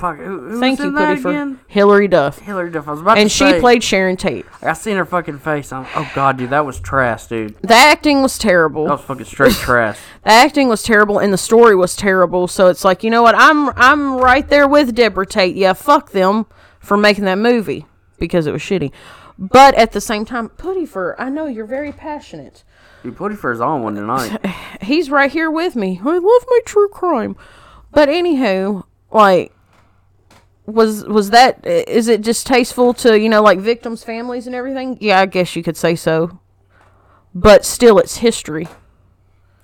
Who, 0.00 0.40
who 0.50 0.60
Thank 0.60 0.78
you, 0.80 0.92
Putty, 0.92 1.20
for 1.20 1.28
again? 1.30 1.60
Hilary 1.66 2.08
Duff. 2.08 2.38
Hilary 2.38 2.70
Duff. 2.70 2.88
I 2.88 2.90
was 2.92 3.00
about 3.00 3.18
And 3.18 3.28
to 3.28 3.34
she 3.34 3.44
say, 3.50 3.60
played 3.60 3.82
Sharon 3.82 4.16
Tate. 4.16 4.46
I 4.62 4.72
seen 4.72 4.96
her 4.96 5.04
fucking 5.04 5.38
face. 5.38 5.72
I'm, 5.72 5.86
oh 5.96 6.10
god, 6.14 6.36
dude, 6.38 6.50
that 6.50 6.64
was 6.64 6.80
trash, 6.80 7.26
dude. 7.26 7.56
The 7.62 7.74
acting 7.74 8.22
was 8.22 8.38
terrible. 8.38 8.84
That 8.84 8.92
was 8.92 9.00
fucking 9.02 9.24
straight 9.26 9.52
trash. 9.54 9.98
The 10.24 10.30
acting 10.30 10.68
was 10.68 10.82
terrible 10.82 11.18
and 11.18 11.32
the 11.32 11.38
story 11.38 11.74
was 11.76 11.96
terrible. 11.96 12.48
So 12.48 12.68
it's 12.68 12.84
like, 12.84 13.02
you 13.02 13.10
know 13.10 13.22
what? 13.22 13.34
I'm 13.36 13.70
I'm 13.70 14.16
right 14.16 14.48
there 14.48 14.68
with 14.68 14.94
Deborah 14.94 15.26
Tate. 15.26 15.56
Yeah, 15.56 15.72
fuck 15.72 16.12
them 16.12 16.46
for 16.80 16.96
making 16.96 17.24
that 17.24 17.38
movie 17.38 17.86
because 18.18 18.46
it 18.46 18.52
was 18.52 18.62
shitty. 18.62 18.92
But 19.38 19.74
at 19.76 19.92
the 19.92 20.00
same 20.00 20.24
time, 20.24 20.48
Putty 20.50 20.84
for 20.86 21.20
I 21.20 21.28
know 21.28 21.46
you're 21.46 21.64
very 21.66 21.92
passionate. 21.92 22.64
Dude, 23.04 23.16
Fur's 23.38 23.60
on 23.60 23.82
one 23.82 23.94
tonight. 23.94 24.44
He's 24.82 25.10
right 25.10 25.30
here 25.30 25.50
with 25.50 25.76
me. 25.76 26.00
I 26.04 26.18
love 26.18 26.44
my 26.48 26.60
true 26.64 26.88
crime. 26.88 27.36
But 27.92 28.08
anywho, 28.08 28.84
like 29.12 29.52
was 30.68 31.04
was 31.04 31.30
that 31.30 31.64
is 31.66 32.08
it 32.08 32.22
distasteful 32.22 32.92
to, 32.94 33.18
you 33.18 33.28
know, 33.28 33.42
like 33.42 33.58
victims' 33.58 34.04
families 34.04 34.46
and 34.46 34.54
everything? 34.54 34.98
Yeah, 35.00 35.20
I 35.20 35.26
guess 35.26 35.56
you 35.56 35.62
could 35.62 35.76
say 35.76 35.94
so. 35.96 36.38
But 37.34 37.64
still 37.64 37.98
it's 37.98 38.18
history. 38.18 38.68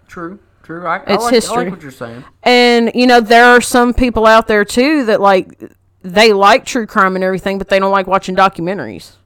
True, 0.09 0.39
true. 0.63 0.87
I, 0.87 0.99
I, 0.99 1.01
It's 1.15 1.25
like, 1.25 1.33
I 1.33 1.35
history. 1.37 1.57
like 1.65 1.71
what 1.73 1.83
you're 1.83 1.91
saying. 1.91 2.25
And 2.43 2.91
you 2.95 3.07
know, 3.07 3.21
there 3.21 3.45
are 3.47 3.61
some 3.61 3.95
people 3.95 4.27
out 4.27 4.47
there 4.47 4.65
too 4.65 5.05
that 5.07 5.21
like 5.21 5.63
they 6.03 6.33
like 6.33 6.65
true 6.65 6.87
crime 6.87 7.15
and 7.17 7.25
everything, 7.25 7.59
but 7.59 7.69
they 7.69 7.79
don't 7.79 7.93
like 7.93 8.07
watching 8.07 8.37
documentaries. 8.37 9.17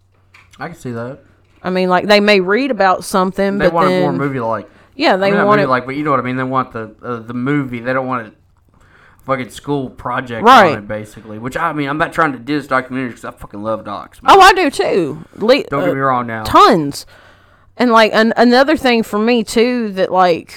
I 0.58 0.68
can 0.68 0.76
see 0.76 0.92
that. 0.92 1.20
I 1.62 1.70
mean, 1.70 1.88
like 1.88 2.06
they 2.06 2.20
may 2.20 2.40
read 2.40 2.70
about 2.70 3.04
something, 3.04 3.58
but 3.58 3.64
They 3.64 3.68
but 3.70 3.75
want 3.75 3.88
then 3.88 3.99
a 4.02 4.04
more 4.04 4.12
movie 4.12 4.40
like. 4.40 4.68
yeah, 4.94 5.16
they 5.16 5.28
I 5.28 5.37
mean, 5.37 5.44
want 5.47 5.61
it 5.61 5.68
like, 5.68 5.87
but 5.87 5.97
you 5.97 6.04
know 6.04 6.11
what 6.11 6.20
I 6.20 6.23
mean. 6.23 6.37
They 6.37 6.44
want 6.44 6.73
the 6.73 6.94
uh, 7.02 7.18
the 7.20 7.35
movie. 7.35 7.80
They 7.80 7.92
don't 7.92 8.06
want 8.06 8.28
a 8.28 8.32
fucking 9.28 9.50
school 9.50 9.90
project 9.90 10.42
Right. 10.44 10.73
on 10.73 10.78
it, 10.78 10.88
basically. 10.88 11.38
Which 11.38 11.56
I 11.56 11.73
mean, 11.73 11.88
I'm 11.88 11.99
not 11.99 12.12
trying 12.12 12.32
to 12.32 12.38
diss 12.38 12.66
documentaries 12.66 13.08
because 13.11 13.25
I 13.26 13.30
fucking 13.30 13.62
love 13.62 13.85
docs. 13.85 14.20
man. 14.23 14.32
Oh, 14.35 14.40
I 14.40 14.52
do 14.54 14.70
too. 14.70 15.25
Le- 15.37 15.62
don't 15.64 15.82
uh, 15.82 15.87
get 15.87 15.94
me 15.94 16.00
wrong 16.00 16.26
now. 16.26 16.42
tons. 16.44 17.06
And 17.76 17.92
like 17.92 18.12
an- 18.12 18.35
another 18.37 18.76
thing 18.76 19.02
for 19.04 19.18
me 19.20 19.44
too 19.44 19.92
that 19.92 20.11
like 20.11 20.54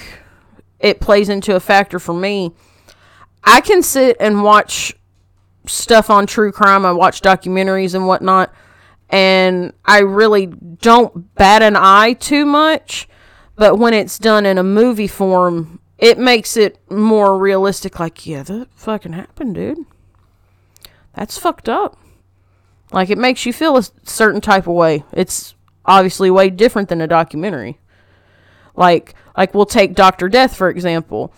it 0.79 0.99
plays 0.99 1.29
into 1.29 1.55
a 1.55 1.59
factor 1.59 1.99
for 1.99 2.13
me. 2.13 2.51
I 3.43 3.61
can 3.61 3.83
sit 3.83 4.17
and 4.19 4.43
watch 4.43 4.93
stuff 5.67 6.09
on 6.09 6.25
true 6.25 6.51
crime. 6.51 6.85
I 6.85 6.91
watch 6.93 7.21
documentaries 7.21 7.93
and 7.93 8.07
whatnot, 8.07 8.51
and 9.09 9.73
I 9.85 9.99
really 9.99 10.45
don't 10.47 11.35
bat 11.35 11.61
an 11.61 11.75
eye 11.75 12.13
too 12.13 12.45
much. 12.45 13.07
But 13.57 13.77
when 13.77 13.93
it's 13.93 14.17
done 14.17 14.45
in 14.47 14.57
a 14.57 14.63
movie 14.63 15.07
form, 15.07 15.80
it 16.01 16.17
makes 16.17 16.57
it 16.57 16.77
more 16.89 17.37
realistic. 17.37 17.99
Like, 17.99 18.25
yeah, 18.27 18.43
that 18.43 18.67
fucking 18.75 19.13
happened, 19.13 19.55
dude. 19.55 19.85
That's 21.13 21.37
fucked 21.37 21.69
up. 21.69 21.97
Like, 22.91 23.09
it 23.09 23.17
makes 23.17 23.45
you 23.45 23.53
feel 23.53 23.77
a 23.77 23.83
certain 24.03 24.41
type 24.41 24.67
of 24.67 24.73
way. 24.73 25.05
It's 25.13 25.55
obviously 25.85 26.29
way 26.29 26.49
different 26.49 26.89
than 26.89 26.99
a 26.99 27.07
documentary. 27.07 27.79
Like, 28.75 29.15
like 29.37 29.53
we'll 29.53 29.65
take 29.65 29.95
Doctor 29.95 30.29
Death 30.29 30.55
for 30.55 30.69
example. 30.69 31.33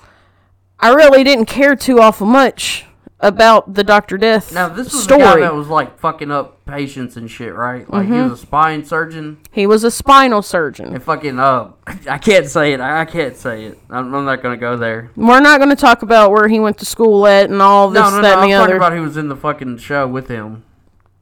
I 0.79 0.93
really 0.93 1.23
didn't 1.23 1.45
care 1.45 1.75
too 1.75 1.99
awful 1.99 2.27
much 2.27 2.85
about 3.23 3.73
the 3.73 3.83
Doctor 3.83 4.17
Death 4.17 4.53
Now 4.53 4.67
this 4.69 4.93
was 4.93 5.03
story. 5.03 5.19
the 5.21 5.25
guy 5.25 5.39
that 5.39 5.55
was 5.55 5.67
like 5.69 5.97
fucking 5.97 6.29
up 6.29 6.63
patients 6.65 7.17
and 7.17 7.31
shit, 7.31 7.55
right? 7.55 7.89
Like 7.89 8.05
he 8.05 8.11
Mm-hmm. 8.11 8.29
was 8.29 8.39
a 8.39 8.45
spine 8.45 8.85
surgeon. 8.85 9.37
he 9.51 9.65
was 9.65 9.83
a 9.83 9.89
spinal 9.91 10.41
surgeon. 10.41 10.93
And 10.93 11.01
fucking 11.01 11.39
uh, 11.39 11.71
I 12.09 12.17
can't 12.17 12.47
say 12.47 12.73
it. 12.73 12.79
I, 12.81 13.05
can't 13.05 13.35
say 13.35 13.65
it. 13.65 13.79
I'm, 13.89 14.13
I'm 14.13 14.25
not 14.25 14.43
gonna 14.43 14.57
go 14.57 14.77
there. 14.77 15.09
We're 15.15 15.39
not 15.39 15.57
going 15.59 15.69
to 15.69 15.75
talk 15.75 16.01
about 16.03 16.31
where 16.31 16.47
he 16.47 16.59
went 16.59 16.77
to 16.79 16.85
school 16.85 17.25
at 17.25 17.49
and 17.49 17.61
all 17.61 17.89
this, 17.89 18.01
no, 18.01 18.09
no, 18.09 18.21
that, 18.21 18.21
no. 18.21 18.27
and 18.29 18.41
I'm 18.43 18.49
the 18.49 18.55
talking 18.55 18.55
other. 18.55 18.75
about 18.77 18.93
who 18.93 19.01
was 19.01 19.17
in 19.17 19.29
the 19.29 19.35
fucking 19.35 19.77
show 19.79 20.05
with 20.07 20.27
him. 20.27 20.63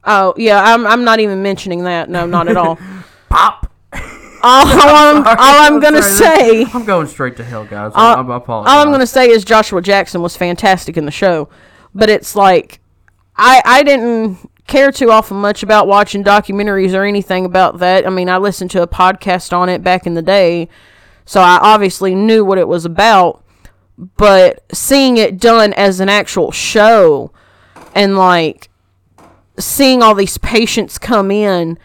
oh, 0.04 0.34
yeah, 0.36 0.60
I'm, 0.62 0.86
I'm 0.86 1.04
not 1.04 1.20
even 1.20 1.42
mentioning 1.42 1.84
that. 1.84 2.10
No, 2.10 2.26
not 2.26 2.48
at 2.48 2.56
all. 2.56 2.78
Pop. 3.28 3.70
all, 3.92 4.66
I'm, 4.66 5.16
all 5.26 5.36
I'm 5.38 5.74
I'm 5.74 5.80
going 5.80 5.94
to 5.94 6.02
sorry, 6.02 6.64
say. 6.64 6.66
I'm 6.74 6.84
going 6.84 7.06
straight 7.06 7.36
to 7.36 7.44
hell, 7.44 7.64
guys. 7.64 7.92
Uh, 7.94 7.98
I, 7.98 8.14
I 8.20 8.36
apologize. 8.36 8.72
All 8.72 8.80
I'm 8.80 8.88
going 8.88 9.00
to 9.00 9.06
say 9.06 9.28
is 9.30 9.44
Joshua 9.44 9.80
Jackson 9.80 10.20
was 10.20 10.36
fantastic 10.36 10.96
in 10.96 11.04
the 11.04 11.10
show, 11.12 11.48
but 11.94 12.10
it's 12.10 12.34
like 12.36 12.80
I 13.36 13.62
I 13.64 13.82
didn't 13.82 14.38
care 14.66 14.92
too 14.92 15.10
often 15.10 15.36
much 15.38 15.62
about 15.62 15.86
watching 15.86 16.24
documentaries 16.24 16.94
or 16.94 17.04
anything 17.04 17.44
about 17.44 17.78
that. 17.78 18.06
I 18.06 18.10
mean, 18.10 18.28
I 18.28 18.38
listened 18.38 18.70
to 18.72 18.82
a 18.82 18.86
podcast 18.86 19.52
on 19.52 19.68
it 19.68 19.82
back 19.82 20.06
in 20.06 20.14
the 20.14 20.22
day, 20.22 20.68
so 21.24 21.40
I 21.40 21.58
obviously 21.60 22.14
knew 22.14 22.44
what 22.44 22.58
it 22.58 22.68
was 22.68 22.84
about, 22.84 23.44
but 24.16 24.64
seeing 24.72 25.16
it 25.16 25.38
done 25.38 25.72
as 25.74 26.00
an 26.00 26.08
actual 26.08 26.50
show 26.50 27.32
and 27.94 28.16
like 28.16 28.70
seeing 29.58 30.02
all 30.02 30.14
these 30.14 30.38
patients 30.38 30.98
come 30.98 31.30
in 31.30 31.78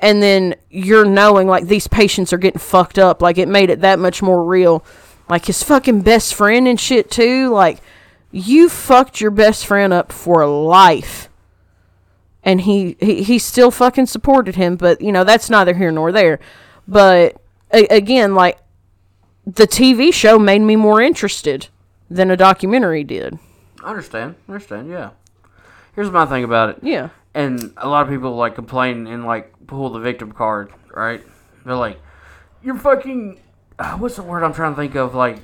and 0.00 0.22
then 0.22 0.54
you're 0.70 1.04
knowing 1.04 1.48
like 1.48 1.66
these 1.66 1.88
patients 1.88 2.32
are 2.32 2.38
getting 2.38 2.60
fucked 2.60 2.98
up 2.98 3.20
like 3.20 3.36
it 3.36 3.48
made 3.48 3.68
it 3.68 3.80
that 3.80 3.98
much 3.98 4.22
more 4.22 4.44
real 4.44 4.84
like 5.28 5.46
his 5.46 5.62
fucking 5.62 6.02
best 6.02 6.34
friend 6.34 6.68
and 6.68 6.78
shit 6.78 7.10
too 7.10 7.48
like 7.48 7.80
you 8.30 8.68
fucked 8.68 9.20
your 9.20 9.30
best 9.30 9.66
friend 9.66 9.92
up 9.92 10.12
for 10.12 10.46
life 10.46 11.28
and 12.42 12.60
he 12.62 12.96
he, 13.00 13.22
he 13.22 13.38
still 13.38 13.70
fucking 13.70 14.06
supported 14.06 14.54
him 14.56 14.76
but 14.76 15.00
you 15.00 15.10
know 15.12 15.24
that's 15.24 15.48
neither 15.50 15.74
here 15.74 15.90
nor 15.90 16.12
there 16.12 16.38
but 16.86 17.40
a- 17.72 17.86
again 17.86 18.34
like 18.34 18.58
the 19.46 19.66
tv 19.66 20.12
show 20.12 20.38
made 20.38 20.60
me 20.60 20.76
more 20.76 21.00
interested 21.00 21.68
than 22.10 22.30
a 22.30 22.36
documentary 22.36 23.04
did 23.04 23.38
I 23.82 23.90
understand. 23.90 24.34
I 24.48 24.52
understand. 24.52 24.90
Yeah. 24.90 25.10
Here's 25.94 26.10
my 26.10 26.26
thing 26.26 26.42
about 26.44 26.70
it. 26.70 26.78
yeah 26.82 27.10
and 27.34 27.72
a 27.76 27.88
lot 27.88 28.02
of 28.06 28.12
people 28.12 28.34
like 28.34 28.54
complain 28.56 29.06
and 29.06 29.24
like 29.24 29.52
pull 29.66 29.90
the 29.90 30.00
victim 30.00 30.32
card, 30.32 30.72
right? 30.92 31.22
They're 31.64 31.76
like, 31.76 32.00
"You're 32.62 32.74
fucking." 32.76 33.38
Uh, 33.78 33.92
what's 33.98 34.16
the 34.16 34.22
word 34.22 34.42
I'm 34.42 34.52
trying 34.54 34.72
to 34.74 34.80
think 34.80 34.94
of? 34.96 35.14
Like, 35.14 35.38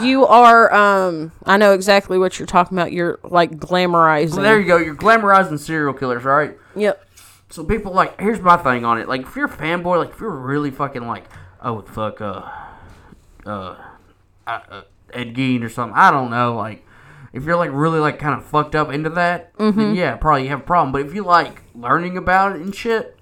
you 0.00 0.26
are 0.26 0.72
um 0.72 1.30
i 1.44 1.56
know 1.56 1.72
exactly 1.72 2.16
what 2.18 2.38
you're 2.38 2.46
talking 2.46 2.78
about 2.78 2.90
you're 2.90 3.18
like 3.22 3.50
glamorizing 3.52 4.42
there 4.42 4.58
you 4.58 4.66
go. 4.66 4.78
You're 4.78 4.94
glamorizing 4.94 5.58
serial 5.58 5.92
killers, 5.92 6.24
right? 6.24 6.56
yep 6.74 7.06
So 7.50 7.64
people 7.64 7.92
like, 7.92 8.18
here's 8.20 8.40
my 8.40 8.56
thing 8.56 8.84
on 8.84 8.98
it. 8.98 9.08
Like, 9.08 9.22
if 9.22 9.36
you're 9.36 9.46
a 9.46 9.48
fanboy, 9.48 9.98
like 9.98 10.10
if 10.10 10.20
you're 10.20 10.30
really 10.30 10.70
fucking 10.70 11.06
like, 11.06 11.24
oh 11.62 11.82
fuck, 11.82 12.20
uh, 12.20 12.42
uh, 13.46 13.76
uh, 14.46 14.60
uh 14.70 14.82
Ed 15.12 15.34
Gein 15.34 15.62
or 15.62 15.68
something. 15.68 15.96
I 15.96 16.10
don't 16.10 16.30
know. 16.30 16.56
Like, 16.56 16.84
if 17.32 17.44
you're 17.44 17.56
like 17.56 17.70
really 17.72 18.00
like 18.00 18.18
kind 18.18 18.34
of 18.36 18.44
fucked 18.44 18.74
up 18.74 18.90
into 18.90 19.10
that, 19.10 19.52
then 19.78 19.94
yeah, 19.94 20.16
probably 20.16 20.44
you 20.44 20.48
have 20.48 20.60
a 20.60 20.64
problem. 20.64 20.92
But 20.92 21.02
if 21.06 21.14
you 21.14 21.22
like 21.24 21.62
learning 21.74 22.16
about 22.16 22.56
it 22.56 22.62
and 22.62 22.74
shit, 22.74 23.16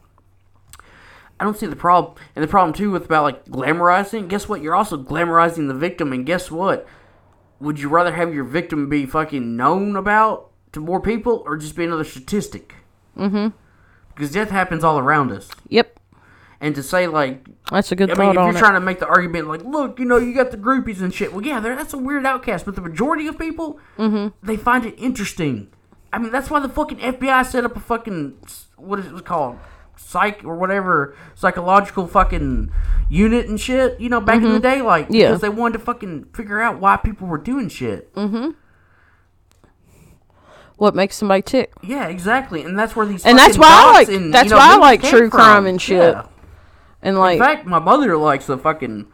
I 1.43 1.45
don't 1.45 1.57
see 1.59 1.67
the 1.67 1.75
problem. 1.75 2.15
And 2.37 2.43
the 2.45 2.47
problem 2.47 2.73
too 2.73 2.93
with 2.93 3.07
about 3.07 3.25
like 3.25 3.47
glamorizing. 3.47 4.29
Guess 4.29 4.49
what? 4.49 4.63
You're 4.63 4.77
also 4.77 4.97
glamorizing 4.97 5.67
the 5.67 5.75
victim. 5.75 6.13
And 6.13 6.25
guess 6.25 6.53
what? 6.53 6.87
Would 7.59 7.81
you 7.81 7.89
rather 7.89 8.13
have 8.13 8.33
your 8.33 8.45
victim 8.45 8.89
be 8.89 9.07
fucking 9.07 9.57
known 9.57 9.97
about 9.97 10.51
to 10.71 10.79
more 10.79 11.01
people, 11.01 11.43
or 11.45 11.57
just 11.57 11.75
be 11.75 11.83
another 11.85 12.05
statistic? 12.05 12.77
Mm-hmm. 13.19 13.49
Because 14.15 14.31
death 14.31 14.51
happens 14.51 14.85
all 14.85 15.01
around 15.01 15.33
us. 15.33 15.49
yep 15.69 15.99
And 16.61 16.77
to 16.77 16.83
say 16.85 17.09
like, 17.09 17.45
that's 17.73 17.91
a 17.91 17.97
good 17.97 18.13
I 18.13 18.15
thought 18.15 18.21
mean, 18.21 18.31
if 18.31 18.35
you're 18.37 18.51
it 18.51 18.59
trying 18.59 18.75
to 18.75 18.81
make 18.81 19.01
the 19.01 19.09
argument 19.09 19.49
like, 19.49 19.65
look, 19.65 19.99
you 19.99 20.05
know, 20.05 20.19
you 20.19 20.35
got 20.35 20.53
the 20.53 20.57
groupies 20.57 21.01
and 21.01 21.13
shit. 21.13 21.33
Well, 21.33 21.45
yeah, 21.45 21.59
that's 21.59 21.93
a 21.93 21.99
weird 21.99 22.25
outcast, 22.25 22.67
but 22.67 22.77
the 22.77 22.83
majority 22.83 23.27
of 23.27 23.37
people, 23.37 23.81
Mm-hmm. 23.99 24.29
they 24.47 24.57
find 24.57 24.87
it 24.87 24.95
interesting. 24.97 25.73
I 26.13 26.19
mean, 26.19 26.31
that's 26.31 26.51
why 26.51 26.61
the 26.61 26.69
fucking 26.69 26.99
FBI 26.99 27.45
set 27.47 27.65
up 27.65 27.75
a 27.75 27.81
fucking 27.81 28.39
what 28.77 29.01
is 29.01 29.07
it 29.07 29.25
called, 29.25 29.59
psych 30.03 30.43
or 30.45 30.57
whatever, 30.57 31.17
psychological 31.35 32.07
fucking 32.07 32.71
unit 33.09 33.47
and 33.49 33.61
shit. 33.61 33.99
You 34.01 34.09
know, 34.09 34.21
back 34.21 34.43
in 34.43 34.53
the 34.53 34.61
day, 34.61 34.83
like 34.83 35.07
Mm-hmm. 35.07 35.15
Yeah. 35.15 35.27
because 35.29 35.41
they 35.41 35.49
wanted 35.49 35.79
to 35.79 35.85
fucking 35.85 36.27
figure 36.35 36.61
out 36.61 36.79
why 36.81 36.97
people 36.97 37.27
were 37.29 37.39
doing 37.39 37.69
shit. 37.69 38.13
Mm-hmm. 38.15 38.51
What 40.77 40.95
makes 40.95 41.17
somebody 41.17 41.43
tick 41.43 41.73
Yeah, 41.83 42.07
exactly, 42.09 42.63
and 42.63 42.79
that's 42.79 42.97
where 42.97 43.07
these 43.07 43.25
And 43.25 43.39
that's 43.39 43.57
why 43.57 43.69
I 43.71 43.93
like- 43.93 44.09
and, 44.09 44.35
that's 44.35 44.47
you 44.47 44.51
know, 44.51 44.57
why 44.57 44.75
I 44.75 44.77
like 44.79 45.03
true 45.03 45.31
crime 45.31 45.59
from. 45.63 45.67
and 45.67 45.81
shit. 45.83 46.15
Yeah. 46.15 46.27
and 47.03 47.19
like 47.19 47.39
In 47.39 47.43
fact, 47.45 47.67
my 47.67 47.79
mother 47.79 48.17
likes 48.17 48.47
the 48.47 48.59
fucking 48.59 49.07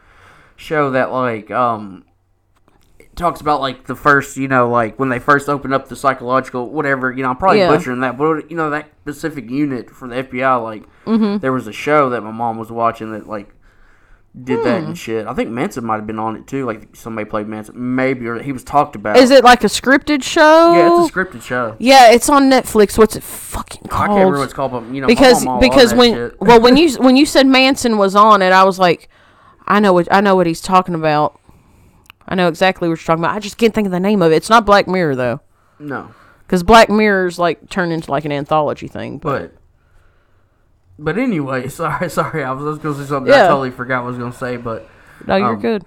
show 0.57 0.91
that 0.93 1.13
like 1.13 1.51
um 1.51 2.05
talks 3.19 3.41
about 3.41 3.61
like 3.61 3.85
the 3.87 3.95
first, 3.97 4.37
you 4.37 4.49
know, 4.49 4.71
like 4.71 4.99
when 4.99 5.09
they 5.11 5.19
first 5.19 5.49
opened 5.49 5.75
up 5.75 5.89
the 5.89 5.97
psychological 5.97 6.71
whatever, 6.71 7.13
you 7.13 7.23
know, 7.23 7.31
I'm 7.31 7.37
probably 7.37 7.59
Yeah. 7.59 7.69
butchering 7.69 8.01
that, 8.01 8.17
but 8.17 8.51
you 8.51 8.57
know 8.57 8.71
that 8.71 8.87
specific 9.03 9.51
unit 9.51 9.91
for 9.91 10.09
the 10.09 10.17
FBI 10.23 10.63
like 10.63 10.85
Mm-hmm. 11.07 11.39
there 11.39 11.53
was 11.53 11.67
a 11.67 11.73
show 11.73 12.11
that 12.11 12.23
my 12.23 12.31
mom 12.31 12.59
was 12.59 12.71
watching 12.71 13.13
that 13.13 13.27
like 13.29 13.55
did 14.45 14.63
that 14.65 14.83
Hmm. 14.83 14.89
and 14.89 14.99
shit. 14.99 15.27
I 15.27 15.35
think 15.35 15.51
Manson 15.51 15.85
might 15.85 15.97
have 15.97 16.07
been 16.07 16.19
on 16.19 16.37
it 16.37 16.47
too, 16.47 16.65
like 16.65 16.95
somebody 16.95 17.25
played 17.25 17.49
Manson, 17.49 17.75
maybe 17.97 18.27
or 18.29 18.39
he 18.41 18.53
was 18.53 18.63
talked 18.63 18.95
about. 18.95 19.17
is 19.17 19.31
it 19.31 19.43
like 19.43 19.65
a 19.65 19.69
scripted 19.69 20.23
show 20.23 20.75
Yeah, 20.75 21.01
it's 21.03 21.11
a 21.11 21.13
scripted 21.13 21.43
show. 21.43 21.75
Yeah, 21.79 22.11
it's 22.13 22.29
on 22.29 22.49
Netflix. 22.51 22.97
What's 22.99 23.17
it 23.17 23.23
fucking 23.23 23.89
called? 23.89 24.03
I 24.03 24.07
can't 24.07 24.19
remember 24.19 24.39
what 24.39 24.45
it's 24.45 24.53
called, 24.53 24.73
but 24.73 24.85
you 24.95 25.01
know, 25.01 25.07
because 25.09 25.45
because 25.61 25.93
when 25.95 26.15
shit. 26.15 26.41
well 26.41 26.61
when 26.61 26.77
you 26.77 26.95
when 26.99 27.17
you 27.17 27.27
said 27.27 27.47
Manson 27.47 27.97
was 27.99 28.15
on 28.15 28.43
it, 28.43 28.53
I 28.53 28.63
was 28.65 28.79
like, 28.79 29.09
I 29.67 29.81
know 29.81 29.93
what 29.93 30.07
I 30.13 30.21
know 30.21 30.37
what 30.37 30.47
he's 30.47 30.61
talking 30.61 30.95
about. 30.95 31.41
I 32.29 32.35
know 32.35 32.49
exactly 32.49 32.89
what 32.89 33.01
you're 33.01 33.07
talking 33.07 33.25
about. 33.25 33.35
I 33.35 33.41
just 33.41 33.57
can't 33.57 33.75
think 33.75 33.87
of 33.87 33.93
the 33.93 34.01
name 34.01 34.21
of 34.21 34.33
it. 34.33 34.37
It's 34.37 34.51
not 34.51 34.67
Black 34.67 34.87
Mirror 34.87 35.17
though, 35.17 35.41
No, 35.79 36.15
because 36.47 36.63
Black 36.63 36.91
Mirror's 36.91 37.39
like 37.39 37.69
turned 37.71 37.93
into 37.93 38.11
like 38.11 38.25
an 38.25 38.33
anthology 38.33 38.87
thing. 38.87 39.19
But 39.19 39.53
but 39.53 39.59
but 40.99 41.19
anyway, 41.19 41.69
sorry, 41.69 42.11
sorry. 42.11 42.45
I 42.45 42.53
was, 42.53 42.65
I 42.65 42.69
was 42.69 42.79
going 42.79 42.95
to 42.97 43.03
say 43.03 43.09
something. 43.09 43.33
I 43.33 43.49
totally 43.49 43.71
forgot 43.71 44.03
what 44.03 44.09
I 44.09 44.11
was 44.11 44.19
going 44.19 44.33
to 44.33 44.39
say, 44.39 44.57
but 44.57 44.89
no, 45.27 45.37
you're 45.37 45.55
um, 45.55 45.61
good. 45.61 45.85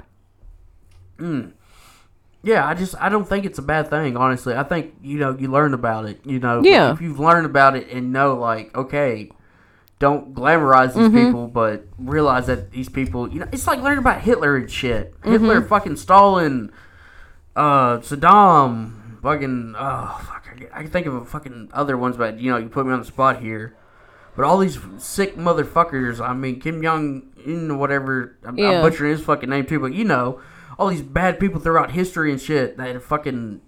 yeah, 2.44 2.68
I 2.68 2.74
just 2.74 2.96
I 3.00 3.10
don't 3.10 3.28
think 3.28 3.46
it's 3.46 3.60
a 3.60 3.64
bad 3.64 3.90
thing. 3.90 4.18
Honestly, 4.18 4.56
I 4.56 4.64
think 4.64 4.96
you 5.04 5.20
know 5.20 5.38
you 5.38 5.50
learn 5.50 5.74
about 5.74 6.06
it. 6.06 6.26
You 6.26 6.40
know, 6.40 6.64
Yeah. 6.64 6.92
If 6.92 7.02
you've 7.02 7.20
learned 7.20 7.46
about 7.46 7.76
it 7.76 7.90
and 7.90 8.12
know 8.12 8.36
like 8.36 8.76
okay. 8.76 9.30
Don't 10.02 10.34
glamorize 10.34 10.96
these 10.96 11.08
Mm-hmm. 11.08 11.26
people, 11.28 11.48
but 11.48 11.86
realize 12.00 12.48
that 12.48 12.72
these 12.72 12.90
people, 12.90 13.32
you 13.32 13.40
know, 13.40 13.48
it's 13.52 13.68
like 13.68 13.80
learning 13.82 14.00
about 14.00 14.22
Hitler 14.22 14.56
and 14.58 14.70
shit. 14.70 15.14
Mm-hmm. 15.22 15.32
Hitler, 15.32 15.62
fucking 15.62 15.96
Stalin, 15.96 16.72
uh, 17.56 17.98
Saddam, 18.00 19.22
fucking, 19.22 19.76
oh, 19.78 20.22
fuck, 20.26 20.48
I 20.52 20.58
can- 20.58 20.68
I 20.74 20.82
can 20.82 20.92
think 20.92 21.06
of 21.08 21.14
a 21.14 21.24
fucking 21.26 21.70
other 21.72 21.96
ones, 21.98 22.18
but 22.18 22.40
you 22.40 22.50
know, 22.52 22.58
you 22.58 22.68
put 22.68 22.86
me 22.86 22.94
on 22.94 23.00
the 23.00 23.06
spot 23.06 23.42
here. 23.42 23.76
But 24.36 24.46
all 24.46 24.58
these 24.58 24.80
sick 24.98 25.36
motherfuckers, 25.36 26.20
I 26.26 26.34
mean, 26.34 26.60
Kim 26.60 26.82
Jong 26.82 27.24
Un, 27.46 27.78
whatever, 27.78 28.38
I'm, 28.44 28.58
Yeah. 28.58 28.72
I'm 28.72 28.82
butchering 28.82 29.12
his 29.12 29.22
fucking 29.22 29.50
name 29.50 29.66
too, 29.66 29.80
but 29.80 29.94
you 29.94 30.04
know, 30.06 30.40
all 30.80 30.88
these 30.88 31.02
bad 31.02 31.40
people 31.40 31.60
throughout 31.60 31.92
history 31.92 32.32
and 32.32 32.42
shit 32.42 32.78
that 32.78 32.88
have 32.94 33.04
fucking 33.04 33.62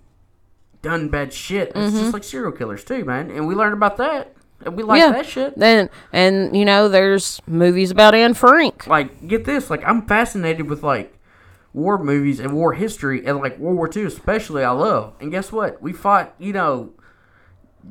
done 0.82 1.10
bad 1.10 1.32
shit. 1.34 1.70
It's 1.70 1.78
Mm-hmm. 1.78 1.98
just 2.00 2.14
like 2.14 2.24
serial 2.24 2.52
killers 2.54 2.84
too, 2.84 3.06
man. 3.06 3.30
And 3.30 3.48
we 3.48 3.54
learned 3.56 3.74
about 3.74 3.98
that. 3.98 4.34
And 4.66 4.76
we 4.78 4.84
like 4.84 5.00
yeah. 5.00 5.12
that 5.12 5.26
shit. 5.26 5.58
Then 5.58 5.90
and 6.12 6.56
you 6.56 6.66
know, 6.66 6.88
there's 6.90 7.42
movies 7.48 7.92
about 7.92 8.16
Anne 8.16 8.34
Frank. 8.34 8.88
like 8.88 9.28
get 9.28 9.46
this 9.46 9.70
like 9.70 9.84
i'm 9.86 10.06
fascinated 10.06 10.70
with 10.70 10.84
like 10.84 11.18
war 11.74 11.98
movies 11.98 12.40
and 12.40 12.54
war 12.54 12.74
history 12.74 13.26
and 13.26 13.38
like 13.40 13.58
world 13.58 13.78
war 13.78 13.90
ii 13.96 14.04
especially 14.04 14.64
i 14.64 14.70
love 14.72 15.14
and 15.20 15.32
guess 15.32 15.52
what 15.52 15.82
we 15.82 15.92
fought 15.94 16.34
you 16.38 16.54
know 16.54 16.92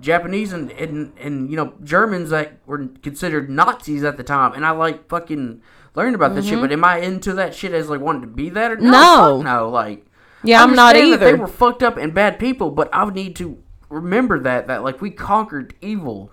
japanese 0.00 0.52
and 0.52 0.70
and, 0.72 1.12
and 1.18 1.50
you 1.50 1.56
know 1.56 1.74
germans 1.82 2.30
that 2.30 2.58
were 2.66 2.86
considered 3.02 3.50
nazis 3.50 4.04
at 4.04 4.16
the 4.16 4.22
time 4.22 4.52
and 4.54 4.64
i 4.64 4.70
like 4.70 5.08
fucking 5.08 5.60
learned 5.94 6.14
about 6.14 6.34
this 6.34 6.46
shit 6.46 6.60
but 6.60 6.72
am 6.72 6.84
i 6.84 6.98
into 6.98 7.32
that 7.34 7.54
shit 7.54 7.72
as 7.72 7.88
like 7.88 8.00
wanting 8.00 8.22
to 8.22 8.26
be 8.28 8.48
that 8.48 8.70
or 8.72 8.76
no 8.76 8.90
Mm-hmm. 8.90 8.90
No. 8.92 9.42
no 9.42 9.68
like 9.68 10.06
Yeah, 10.42 10.62
I'm 10.62 10.74
not 10.74 10.94
that 10.94 11.20
they 11.20 11.34
were 11.34 11.46
fucked 11.46 11.82
up 11.82 11.96
and 11.96 12.14
bad 12.14 12.38
people 12.38 12.70
but 12.70 12.88
i 12.94 13.04
would 13.04 13.14
need 13.14 13.36
to 13.36 13.62
remember 13.90 14.38
that 14.40 14.66
that 14.68 14.82
like 14.82 15.00
we 15.02 15.10
conquered 15.10 15.74
evil 15.82 16.30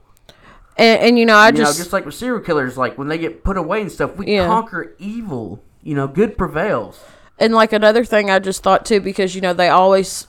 And, 0.79 1.01
and 1.01 1.19
you 1.19 1.25
know, 1.25 1.36
I 1.36 1.48
you 1.48 1.57
just, 1.57 1.77
know, 1.77 1.83
just 1.83 1.93
like 1.93 2.05
with 2.05 2.15
serial 2.15 2.39
killers, 2.39 2.77
like 2.77 2.98
when 2.98 3.07
they 3.09 3.17
get 3.17 3.43
put 3.43 3.57
away 3.57 3.81
and 3.81 3.91
stuff, 3.91 4.15
we 4.15 4.33
Yeah. 4.33 4.48
conquer 4.48 4.95
evil. 4.98 5.62
You 5.83 5.95
know, 5.95 6.07
good 6.07 6.38
prevails. 6.38 7.00
and 7.38 7.53
like 7.53 7.71
another 7.74 8.03
thing 8.03 8.29
I 8.29 8.39
just 8.39 8.63
thought 8.63 8.86
too, 8.86 9.00
because 9.00 9.33
you 9.36 9.41
know 9.41 9.53
they 9.53 9.69
always 9.69 10.27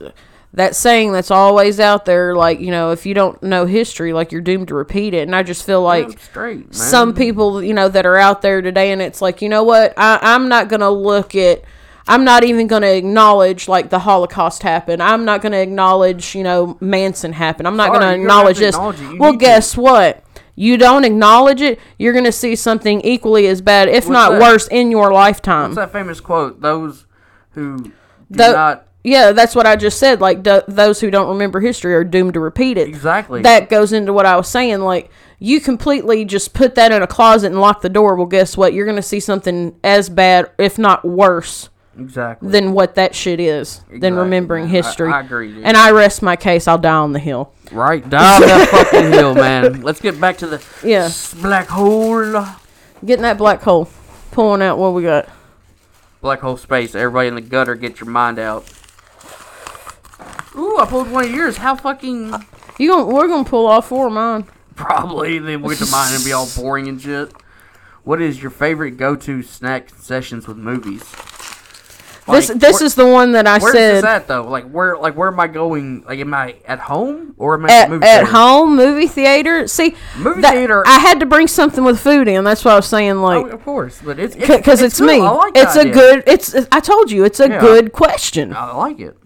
that 0.55 0.75
saying 0.75 1.13
that's 1.13 1.31
always 1.31 1.79
out 1.79 2.05
there, 2.05 2.35
like 2.35 2.61
you 2.61 2.71
know, 2.71 2.91
if 2.91 3.07
you 3.07 3.15
don't 3.15 3.41
know 3.43 3.67
history, 3.67 4.13
like 4.13 4.33
you're 4.33 4.41
doomed 4.41 4.69
to 4.69 4.75
repeat 4.75 5.15
it. 5.15 5.23
And 5.23 5.35
I 5.35 5.43
just 5.43 5.65
feel 5.65 5.83
like 5.83 6.19
straight, 6.21 6.75
some 6.75 7.15
people, 7.15 7.63
you 7.63 7.75
know, 7.75 7.89
that 7.89 8.05
are 8.07 8.17
out 8.17 8.43
there 8.43 8.61
today, 8.63 8.91
and 8.93 9.01
it's 9.01 9.21
like, 9.23 9.43
you 9.43 9.49
know 9.49 9.63
what, 9.63 9.95
I, 9.97 10.19
I'm 10.21 10.49
not 10.49 10.69
gonna 10.69 10.91
look 10.91 11.35
at. 11.35 11.63
I'm 12.09 12.25
not 12.25 12.43
even 12.43 12.67
going 12.67 12.83
to 12.83 12.93
acknowledge 12.93 13.69
like 13.69 13.91
the 13.91 14.01
Holocaust 14.01 14.65
happened. 14.65 15.01
I'm 15.01 15.25
not 15.25 15.43
going 15.43 15.53
to 15.53 15.61
acknowledge, 15.61 16.35
you 16.35 16.43
know, 16.43 16.77
Manson 16.81 17.33
happened. 17.33 17.69
I'm 17.69 17.77
not 17.77 17.91
going 17.91 18.01
to 18.01 18.07
you 18.07 18.27
don't 18.27 18.31
have 18.31 18.49
acknowledge 18.49 18.59
this. 18.59 18.77
Well, 18.77 18.93
need 18.93 19.19
to. 19.21 19.37
guess 19.39 19.77
what? 19.77 20.25
You 20.61 20.77
don't 20.77 21.05
acknowledge 21.05 21.63
it, 21.63 21.81
you're 21.99 22.13
going 22.13 22.27
to 22.27 22.33
see 22.33 22.55
something 22.55 23.01
equally 23.01 23.47
as 23.47 23.63
bad, 23.63 23.89
if 23.89 24.05
What's 24.05 24.09
not 24.09 24.33
that? 24.33 24.41
worse, 24.43 24.69
in 24.69 24.91
your 24.91 25.11
lifetime. 25.11 25.71
What's 25.71 25.77
that 25.77 25.93
famous 25.93 26.21
quote? 26.21 26.61
Those 26.61 27.07
who 27.53 27.79
do 27.85 27.93
Tho- 28.29 28.53
not 28.53 28.87
Yeah, 29.03 29.33
that's 29.33 29.55
what 29.55 29.67
I 29.67 29.77
just 29.77 29.99
said. 29.99 30.21
Like 30.21 30.45
th- 30.45 30.65
those 30.69 31.01
who 31.01 31.11
don't 31.11 31.31
remember 31.31 31.61
history 31.61 31.95
are 31.95 32.05
doomed 32.05 32.35
to 32.35 32.41
repeat 32.41 32.77
it. 32.77 32.89
exactly 32.89 33.41
That 33.41 33.71
goes 33.71 33.95
into 33.95 34.13
what 34.13 34.27
I 34.27 34.37
was 34.37 34.49
saying. 34.49 34.81
Like 34.81 35.11
you 35.39 35.61
completely 35.63 36.27
just 36.27 36.53
put 36.53 36.75
that 36.75 36.93
in 36.93 37.01
a 37.03 37.07
closet 37.07 37.47
and 37.47 37.61
lock 37.63 37.81
the 37.81 37.89
door. 37.89 38.15
Well, 38.15 38.27
guess 38.27 38.55
what? 38.59 38.75
You're 38.75 38.85
gonna 38.85 39.01
see 39.01 39.21
something 39.21 39.75
as 39.83 40.11
bad, 40.11 40.51
if 40.59 40.79
not 40.79 41.03
worse, 41.07 41.71
exactly. 42.01 42.49
than 42.51 42.73
what 42.73 42.95
that 42.97 43.15
shit 43.15 43.39
is. 43.41 43.83
Than 43.91 44.15
remembering 44.15 44.65
man. 44.67 44.71
I- 44.75 44.77
history. 44.77 45.13
I 45.13 45.21
agree, 45.21 45.53
dude. 45.55 45.65
And 45.65 45.77
I 45.77 45.91
rest 45.91 46.23
my 46.23 46.37
case. 46.37 46.67
I'll 46.69 46.79
die 46.79 46.95
on 46.95 47.13
the 47.13 47.19
hill. 47.19 47.53
right 47.73 48.09
die 48.09 48.35
on 48.37 48.41
that 48.43 48.69
fucking 48.69 49.13
hill, 49.13 49.35
man. 49.47 49.83
Let's 49.83 50.01
get 50.01 50.21
back 50.21 50.39
to 50.39 50.47
the 50.47 50.65
Yeah. 50.85 51.11
black 51.41 51.69
hole. 51.69 52.45
Getting 53.05 53.23
that 53.23 53.39
black 53.39 53.63
hole, 53.63 53.89
pulling 54.31 54.61
out 54.63 54.79
what 54.79 54.93
we 54.95 55.03
got. 55.03 55.29
Black 56.21 56.41
hole 56.41 56.57
space. 56.59 56.95
Everybody 56.95 57.29
in 57.29 57.35
the 57.35 57.41
gutter, 57.41 57.75
get 57.75 57.99
your 58.01 58.11
mind 58.11 58.39
out. 58.39 58.71
Ooh, 60.57 60.79
I 60.79 60.87
pulled 60.87 61.11
one 61.11 61.25
of 61.25 61.31
yours. 61.31 61.57
How 61.57 61.77
fucking 61.77 62.35
You 62.79 62.91
going 62.91 63.07
we're 63.15 63.29
gonna 63.29 63.49
pull 63.49 63.67
all 63.67 63.81
four 63.83 64.09
of 64.09 64.13
mine. 64.13 64.45
probably 64.75 65.39
then 65.39 65.63
we'll 65.63 65.77
get 65.77 65.85
to 65.87 65.91
mine 65.91 66.13
and 66.15 66.25
be 66.25 66.33
all 66.33 66.49
boring 66.57 66.89
and 66.89 67.01
shit. 67.01 67.33
What 68.03 68.21
is 68.21 68.41
your 68.43 68.51
favorite 68.51 68.93
go-to 68.97 69.43
snack 69.43 69.91
sessions 69.91 70.49
with 70.49 70.57
movies? 70.57 71.05
This 72.31 72.49
Like, 72.51 72.59
this 72.59 72.81
where- 72.81 72.87
is 72.87 72.95
the 72.95 73.07
one 73.07 73.33
that 73.33 73.47
I 73.47 73.59
Where's 73.59 73.73
said. 73.75 73.95
this 73.97 74.05
at 74.05 74.27
though? 74.29 74.43
Like 74.45 74.71
where 74.71 74.97
like 74.97 75.17
where 75.17 75.29
am 75.29 75.39
I 75.41 75.47
going? 75.47 76.03
Like 76.07 76.19
am 76.21 76.33
I 76.35 76.57
at 76.67 76.79
home 76.81 77.35
or 77.39 77.55
am 77.55 77.67
I 77.67 77.69
at, 77.69 77.83
at 77.85 77.91
movie 77.91 78.07
at 78.07 78.17
theater? 78.21 78.33
home 78.33 78.77
movie 78.77 79.07
theater. 79.07 79.67
See, 79.67 79.95
Movie 80.19 80.43
that- 80.43 80.55
theater- 80.55 80.83
I 80.87 80.99
had 80.99 81.21
to 81.21 81.27
bring 81.27 81.47
something 81.49 81.85
with 81.85 82.01
food 82.01 82.29
in. 82.29 82.45
That's 82.45 82.65
what 82.65 82.73
I 82.73 82.77
was 82.77 82.87
saying. 82.87 83.13
Oh, 83.19 83.23
Like, 83.23 83.53
of 83.53 83.65
course, 83.65 84.01
but 84.05 84.19
it's 84.19 84.35
because 84.37 84.83
it's, 84.83 84.99
cool. 84.99 85.07
me. 85.09 85.21
I 85.21 85.31
like 85.31 85.53
it's 85.57 85.77
a 85.77 85.81
idea. 85.81 85.93
good. 85.93 86.25
It's. 86.27 86.55
I 86.73 86.81
told 86.81 87.11
you, 87.11 87.25
it's 87.25 87.41
a 87.41 87.49
Yeah. 87.49 87.61
good 87.61 87.93
question. 87.93 88.55
I 88.55 88.73
like 88.77 89.01
it. 89.01 89.17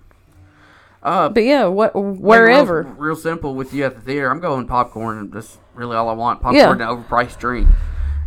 Uh, 1.02 1.28
But 1.28 1.44
yeah, 1.44 1.66
what 1.66 1.94
wherever. 1.94 2.82
real, 2.82 2.94
real 2.96 3.16
simple 3.16 3.54
with 3.54 3.74
you 3.74 3.84
at 3.84 3.94
the 3.94 4.00
theater. 4.00 4.30
I'm 4.30 4.40
going 4.40 4.66
popcorn. 4.66 5.30
That's 5.30 5.58
really 5.74 5.96
all 5.96 6.08
I 6.08 6.14
want. 6.14 6.40
Popcorn 6.40 6.56
Yeah. 6.56 6.70
and 6.70 6.80
overpriced 6.80 7.38
drink. 7.38 7.68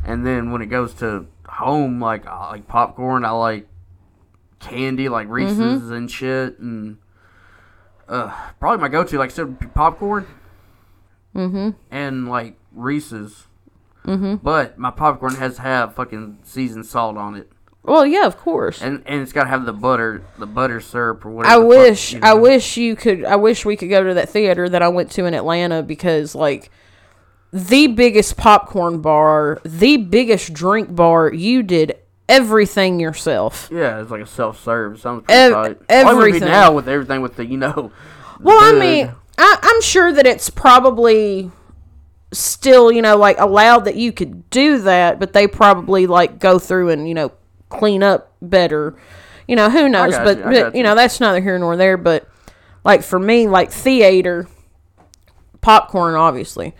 And 0.06 0.26
then 0.26 0.52
when 0.52 0.62
it 0.62 0.68
goes 0.68 0.94
to 0.96 1.26
home, 1.50 2.00
like 2.00 2.28
I 2.28 2.52
like 2.52 2.68
popcorn. 2.68 3.26
I 3.26 3.32
like 3.32 3.68
candy, 4.60 5.10
like 5.10 5.28
Reese's 5.30 5.58
Mm-hmm. 5.60 5.94
and 5.94 6.12
shit. 6.12 6.60
And 6.60 6.98
uh, 8.08 8.34
probably 8.60 8.80
my 8.82 8.88
go-to, 8.88 9.18
like 9.18 9.32
I 9.32 9.34
said, 9.34 9.74
popcorn. 9.74 10.28
Mm-hmm. 11.36 11.70
and 11.92 12.28
like 12.30 12.56
Reese's. 12.74 13.46
Mm-hmm. 14.06 14.36
But 14.36 14.78
my 14.80 14.90
popcorn 14.90 15.36
has 15.36 15.58
to 15.58 15.62
have 15.62 15.94
fucking 15.96 16.40
seasoned 16.44 16.86
salt 16.86 17.18
on 17.18 17.36
it, 17.36 17.52
Well, 17.84 18.06
yeah, 18.08 18.26
of 18.26 18.38
course. 18.38 18.82
and 18.82 19.04
and 19.06 19.22
it's 19.22 19.34
got 19.34 19.44
to 19.44 19.50
have 19.50 19.66
the 19.66 19.74
butter, 19.74 20.24
the 20.40 20.48
butter 20.48 20.80
syrup 20.80 21.26
or 21.26 21.30
I 21.46 21.58
whatever. 21.58 21.62
fuck, 21.64 21.70
wish. 21.70 22.14
you 22.14 22.20
I 22.24 22.34
wish 22.34 22.78
you 22.78 22.96
could. 22.96 23.26
I 23.26 23.36
wish 23.36 23.66
we 23.66 23.76
could 23.76 23.90
go 23.90 24.02
to 24.04 24.14
that 24.14 24.30
theater 24.30 24.68
that 24.70 24.82
I 24.82 24.88
went 24.88 25.12
to 25.12 25.26
in 25.26 25.34
Atlanta 25.34 25.84
because 25.84 26.34
like. 26.36 26.72
The 27.54 27.88
biggest 27.88 28.36
popcorn 28.36 29.00
bar, 29.02 29.62
the 29.64 29.96
biggest 29.96 30.54
drink 30.54 30.94
bar, 30.94 31.32
you 31.34 31.64
did 31.64 31.96
everything 32.30 33.00
yourself. 33.00 33.70
Yeah, 33.72 34.02
it's 34.02 34.12
like 34.12 34.22
a 34.22 34.28
self 34.28 34.64
serve. 34.64 35.00
Sounds 35.00 35.24
pretty 35.24 35.40
Ev- 35.40 35.80
be 35.80 35.86
everything. 35.90 36.48
now 36.48 36.74
with 36.74 36.88
everything 36.88 37.22
with 37.22 37.36
the 37.36 37.46
you 37.46 37.58
know. 37.58 37.92
Well, 38.40 38.60
I 38.62 38.78
mean, 38.78 39.12
I, 39.38 39.58
I'm 39.62 39.82
sure 39.82 40.14
that 40.14 40.28
it's 40.28 40.50
probably 40.50 41.52
still, 42.32 42.92
you 42.92 43.02
know, 43.02 43.18
like 43.18 43.40
allowed 43.40 43.86
that 43.86 43.96
you 43.96 44.12
could 44.12 44.50
do 44.50 44.80
that, 44.80 45.20
but 45.20 45.34
they 45.34 45.48
probably 45.48 46.08
like 46.08 46.40
go 46.40 46.60
through 46.60 46.90
and 46.90 47.08
you 47.08 47.14
know 47.14 47.32
clean 47.70 48.04
up 48.04 48.34
better. 48.42 48.96
You 49.48 49.56
know, 49.56 49.70
who 49.70 49.90
knows? 49.90 50.16
But 50.18 50.38
you, 50.38 50.44
but 50.44 50.74
you 50.74 50.80
you. 50.80 50.84
know, 50.84 50.96
that's 50.96 51.20
neither 51.20 51.42
here 51.42 51.58
nor 51.58 51.78
there. 51.78 51.98
But 51.98 52.30
like 52.84 53.02
for 53.02 53.20
me, 53.20 53.48
like 53.48 53.72
theater, 53.72 54.48
popcorn, 55.62 56.16
obviously. 56.16 56.76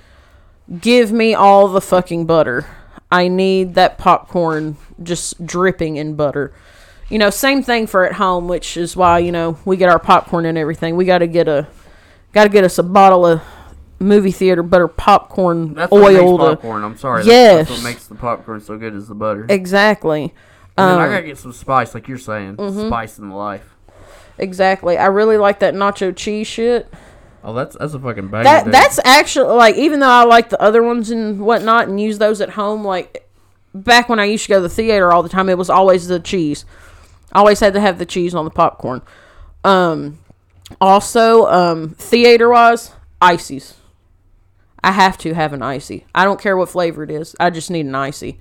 Give 0.82 1.14
me 1.14 1.34
all 1.34 1.70
the 1.70 1.80
fucking 1.80 2.26
butter. 2.26 2.66
I 3.12 3.28
need 3.28 3.76
that 3.76 3.98
popcorn 3.98 4.78
just 5.02 5.46
dripping 5.46 5.98
in 5.98 6.16
butter. 6.16 6.54
You 7.10 7.18
know, 7.20 7.30
same 7.30 7.64
thing 7.64 7.88
for 7.88 8.06
at 8.06 8.14
home, 8.14 8.48
which 8.48 8.76
is 8.76 8.96
why 8.96 9.20
you 9.20 9.32
know 9.32 9.58
we 9.64 9.78
get 9.78 9.90
our 9.90 10.00
popcorn 10.00 10.46
and 10.46 10.58
everything. 10.58 10.96
We 10.96 11.06
got 11.06 11.20
to 11.20 11.28
get 11.28 11.48
a, 11.48 11.68
got 12.34 12.44
to 12.44 12.50
get 12.50 12.64
us 12.64 12.78
a 12.78 12.84
bottle 12.84 13.26
of 13.26 13.42
movie 14.00 14.32
theater 14.32 14.62
butter 14.62 14.88
popcorn 14.88 15.74
That's 15.74 15.92
what 15.92 16.14
makes 16.14 16.22
oil 16.22 16.38
to 16.38 16.56
popcorn. 16.56 16.84
I'm 16.84 16.98
sorry. 16.98 17.24
That's, 17.24 17.28
that's 17.28 17.70
Yes. 17.70 17.78
what 17.78 17.84
makes 17.84 18.08
the 18.08 18.16
popcorn 18.16 18.62
so 18.62 18.78
good 18.78 18.94
is 18.94 19.08
the 19.08 19.16
butter. 19.16 19.46
exactly, 19.50 20.34
and 20.78 20.92
then 20.92 21.00
I 21.00 21.06
um, 21.06 21.12
gotta 21.12 21.26
get 21.26 21.38
some 21.38 21.54
spice, 21.54 21.96
like 21.96 22.08
you're 22.08 22.18
saying, 22.18 22.58
mm-hmm. 22.58 22.88
spice 22.88 23.18
in 23.20 23.30
the 23.30 23.36
life. 23.36 23.74
exactly. 24.38 24.98
I 24.98 25.08
really 25.08 25.38
like 25.38 25.60
that 25.60 25.74
nacho 25.74 26.16
cheese 26.16 26.48
shit. 26.48 26.94
Oh, 27.44 27.54
that's 27.54 27.78
that's 27.78 27.94
a 27.94 28.00
fucking 28.00 28.28
bang. 28.28 28.44
That 28.44 28.72
that's 28.72 29.00
actually 29.06 29.54
like 29.56 29.76
even 29.76 30.00
though 30.00 30.10
I 30.10 30.24
like 30.24 30.50
the 30.50 30.62
other 30.62 30.84
ones 30.84 31.12
and 31.12 31.40
whatnot 31.40 31.88
and 31.88 32.00
use 32.00 32.18
those 32.18 32.42
at 32.42 32.52
home, 32.52 32.84
like 32.84 33.30
back 33.74 34.10
when 34.10 34.20
I 34.20 34.26
used 34.26 34.46
to 34.46 34.50
go 34.50 34.56
to 34.58 34.62
the 34.64 34.70
theater 34.70 35.12
all 35.12 35.24
the 35.24 35.30
time, 35.30 35.50
it 35.50 35.58
was 35.58 35.70
always 35.70 36.08
the 36.08 36.20
cheese. 36.20 36.66
I 37.32 37.40
always 37.40 37.60
had 37.60 37.74
to 37.74 37.80
have 37.80 38.00
the 38.00 38.06
cheese 38.06 38.34
on 38.34 38.46
the 38.46 38.52
popcorn. 38.52 39.02
Um, 39.64 40.20
also, 40.80 41.46
um, 41.48 41.90
theater 41.96 42.50
wise, 42.50 42.92
ices. 43.22 43.76
I 44.84 44.92
have 44.92 45.18
to 45.20 45.34
have 45.34 45.54
an 45.54 45.62
icy. 45.62 46.06
I 46.16 46.24
don't 46.24 46.40
care 46.40 46.56
what 46.56 46.70
flavor 46.70 47.04
it 47.04 47.12
is. 47.12 47.36
I 47.40 47.50
just 47.50 47.70
need 47.70 47.86
an 47.86 47.96
icy 47.96 48.40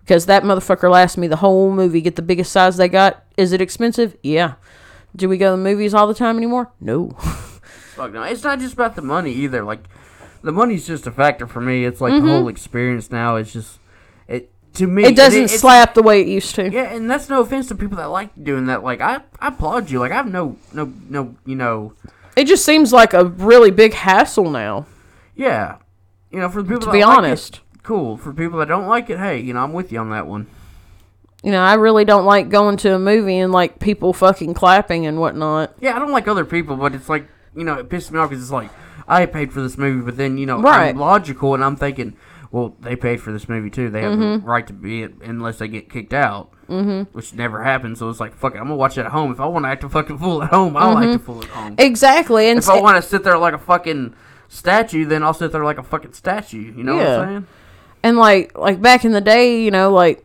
because 0.00 0.26
that 0.26 0.42
motherfucker 0.42 0.90
lasts 0.90 1.18
me 1.18 1.26
the 1.26 1.36
whole 1.36 1.72
movie. 1.72 2.00
Get 2.00 2.16
the 2.16 2.22
biggest 2.22 2.52
size 2.52 2.76
they 2.76 2.88
got. 2.88 3.24
Is 3.36 3.52
it 3.52 3.60
expensive? 3.60 4.16
Yeah. 4.22 4.54
Do 5.16 5.28
we 5.28 5.38
go 5.38 5.52
to 5.52 5.56
the 5.56 5.62
movies 5.62 5.94
all 5.94 6.06
the 6.06 6.14
time 6.14 6.36
anymore? 6.36 6.72
No. 6.80 7.16
Fuck 7.94 8.12
no. 8.12 8.22
It's 8.22 8.42
not 8.42 8.58
just 8.58 8.74
about 8.74 8.96
the 8.96 9.02
money 9.02 9.32
either. 9.32 9.62
Like 9.64 9.80
the 10.42 10.52
money's 10.52 10.86
just 10.86 11.06
a 11.06 11.10
factor 11.10 11.46
for 11.46 11.60
me. 11.60 11.84
It's 11.84 12.00
like 12.00 12.12
the 12.22 12.28
whole 12.28 12.48
experience 12.48 13.10
now. 13.10 13.36
It's 13.36 13.52
just 13.52 13.78
it 14.28 14.50
to 14.74 14.86
me. 14.86 15.02
Mm-hmm. 15.02 15.12
it 15.12 15.16
doesn't 15.16 15.44
it's- 15.44 15.60
slap 15.60 15.94
the 15.94 16.02
way 16.02 16.20
it 16.20 16.28
used 16.28 16.54
to. 16.56 16.70
Yeah, 16.70 16.92
and 16.94 17.10
that's 17.10 17.28
no 17.28 17.40
offense 17.40 17.68
to 17.68 17.74
people 17.74 17.96
that 17.98 18.06
like 18.06 18.30
doing 18.42 18.66
that. 18.66 18.82
Like 18.82 19.00
I, 19.00 19.20
I 19.40 19.48
applaud 19.48 19.90
you. 19.90 19.98
Like 20.00 20.12
I 20.12 20.16
have 20.16 20.30
no, 20.30 20.56
no, 20.72 20.92
no. 21.08 21.34
You 21.46 21.56
know, 21.56 21.92
It 22.36 22.44
just 22.46 22.64
seems 22.64 22.92
like 22.92 23.14
a 23.14 23.24
really 23.24 23.70
big 23.70 23.94
hassle 23.94 24.50
now. 24.50 24.86
yeah. 25.34 25.76
You 26.30 26.40
know, 26.40 26.48
for 26.48 26.62
the 26.62 26.68
people 26.68 26.80
To 26.80 26.86
that 26.86 26.92
be 26.92 27.04
like 27.04 27.16
honest. 27.18 27.54
it, 27.58 27.82
cool. 27.84 28.16
For 28.16 28.32
people 28.32 28.58
that 28.58 28.66
don't 28.66 28.88
like 28.88 29.08
it, 29.08 29.18
hey, 29.18 29.38
you 29.38 29.54
know, 29.54 29.60
I'm 29.62 29.72
with 29.72 29.92
you 29.92 30.00
on 30.00 30.10
that 30.10 30.26
one. 30.26 30.48
You 31.44 31.52
know, 31.52 31.62
I 31.62 31.74
really 31.74 32.04
don't 32.04 32.24
like 32.24 32.48
going 32.48 32.76
to 32.78 32.92
a 32.92 32.98
movie 32.98 33.38
and 33.38 33.52
like 33.52 33.78
people 33.78 34.12
fucking 34.12 34.54
clapping 34.54 35.06
and 35.06 35.20
whatnot. 35.20 35.74
Yeah, 35.80 35.94
I 35.94 36.00
don't 36.00 36.10
like 36.10 36.26
other 36.26 36.44
people, 36.44 36.74
but 36.74 36.92
it's 36.92 37.08
like 37.08 37.28
you 37.56 37.64
know, 37.64 37.74
it 37.74 37.88
pissed 37.88 38.10
me 38.12 38.18
off 38.18 38.30
because 38.30 38.42
it's 38.42 38.52
like 38.52 38.70
I 39.08 39.26
paid 39.26 39.52
for 39.52 39.60
this 39.62 39.76
movie, 39.78 40.02
but 40.04 40.16
then 40.16 40.38
you 40.38 40.46
know, 40.46 40.60
Right. 40.60 40.88
I'm 40.90 40.98
logical, 40.98 41.54
and 41.54 41.62
I'm 41.64 41.76
thinking, 41.76 42.16
well, 42.50 42.74
they 42.80 42.96
paid 42.96 43.20
for 43.20 43.32
this 43.32 43.48
movie 43.48 43.70
too. 43.70 43.90
They 43.90 44.02
have 44.02 44.12
Mm-hmm. 44.12 44.44
the 44.44 44.50
right 44.50 44.66
to 44.66 44.72
be 44.72 45.02
it 45.02 45.14
unless 45.22 45.58
they 45.58 45.68
get 45.68 45.90
kicked 45.90 46.14
out, 46.14 46.50
mm-hmm. 46.68 47.02
which 47.16 47.34
never 47.34 47.62
happens. 47.62 47.98
So 47.98 48.08
it's 48.10 48.20
like, 48.20 48.34
fuck 48.34 48.54
it, 48.54 48.58
I'm 48.58 48.64
gonna 48.64 48.76
watch 48.76 48.96
it 48.98 49.02
at 49.06 49.12
home. 49.12 49.32
If 49.32 49.40
I 49.40 49.46
want 49.46 49.64
to 49.64 49.68
act 49.68 49.84
a 49.84 49.88
fucking 49.88 50.18
fool 50.18 50.42
at 50.42 50.50
home, 50.50 50.76
I'll 50.76 50.94
Mm-hmm. 50.96 51.12
act 51.12 51.20
a 51.22 51.24
fool 51.24 51.42
at 51.42 51.48
home. 51.50 51.74
Exactly. 51.78 52.46
And 52.48 52.58
if 52.58 52.68
I 52.68 52.80
want 52.80 52.96
to 52.96 53.02
sit 53.02 53.24
there 53.24 53.36
like 53.38 53.54
a 53.54 53.58
fucking 53.58 54.14
statue, 54.48 55.04
then 55.04 55.22
I'll 55.22 55.34
sit 55.34 55.52
there 55.52 55.64
like 55.64 55.78
a 55.78 55.82
fucking 55.82 56.12
statue. 56.12 56.72
You 56.76 56.84
know 56.84 56.96
what 56.96 57.06
I'm 57.06 57.28
saying? 57.28 57.46
and 58.04 58.16
like 58.18 58.56
like 58.56 58.80
back 58.80 59.04
in 59.04 59.12
the 59.12 59.20
day, 59.20 59.62
you 59.62 59.70
know, 59.70 59.90
like 59.90 60.24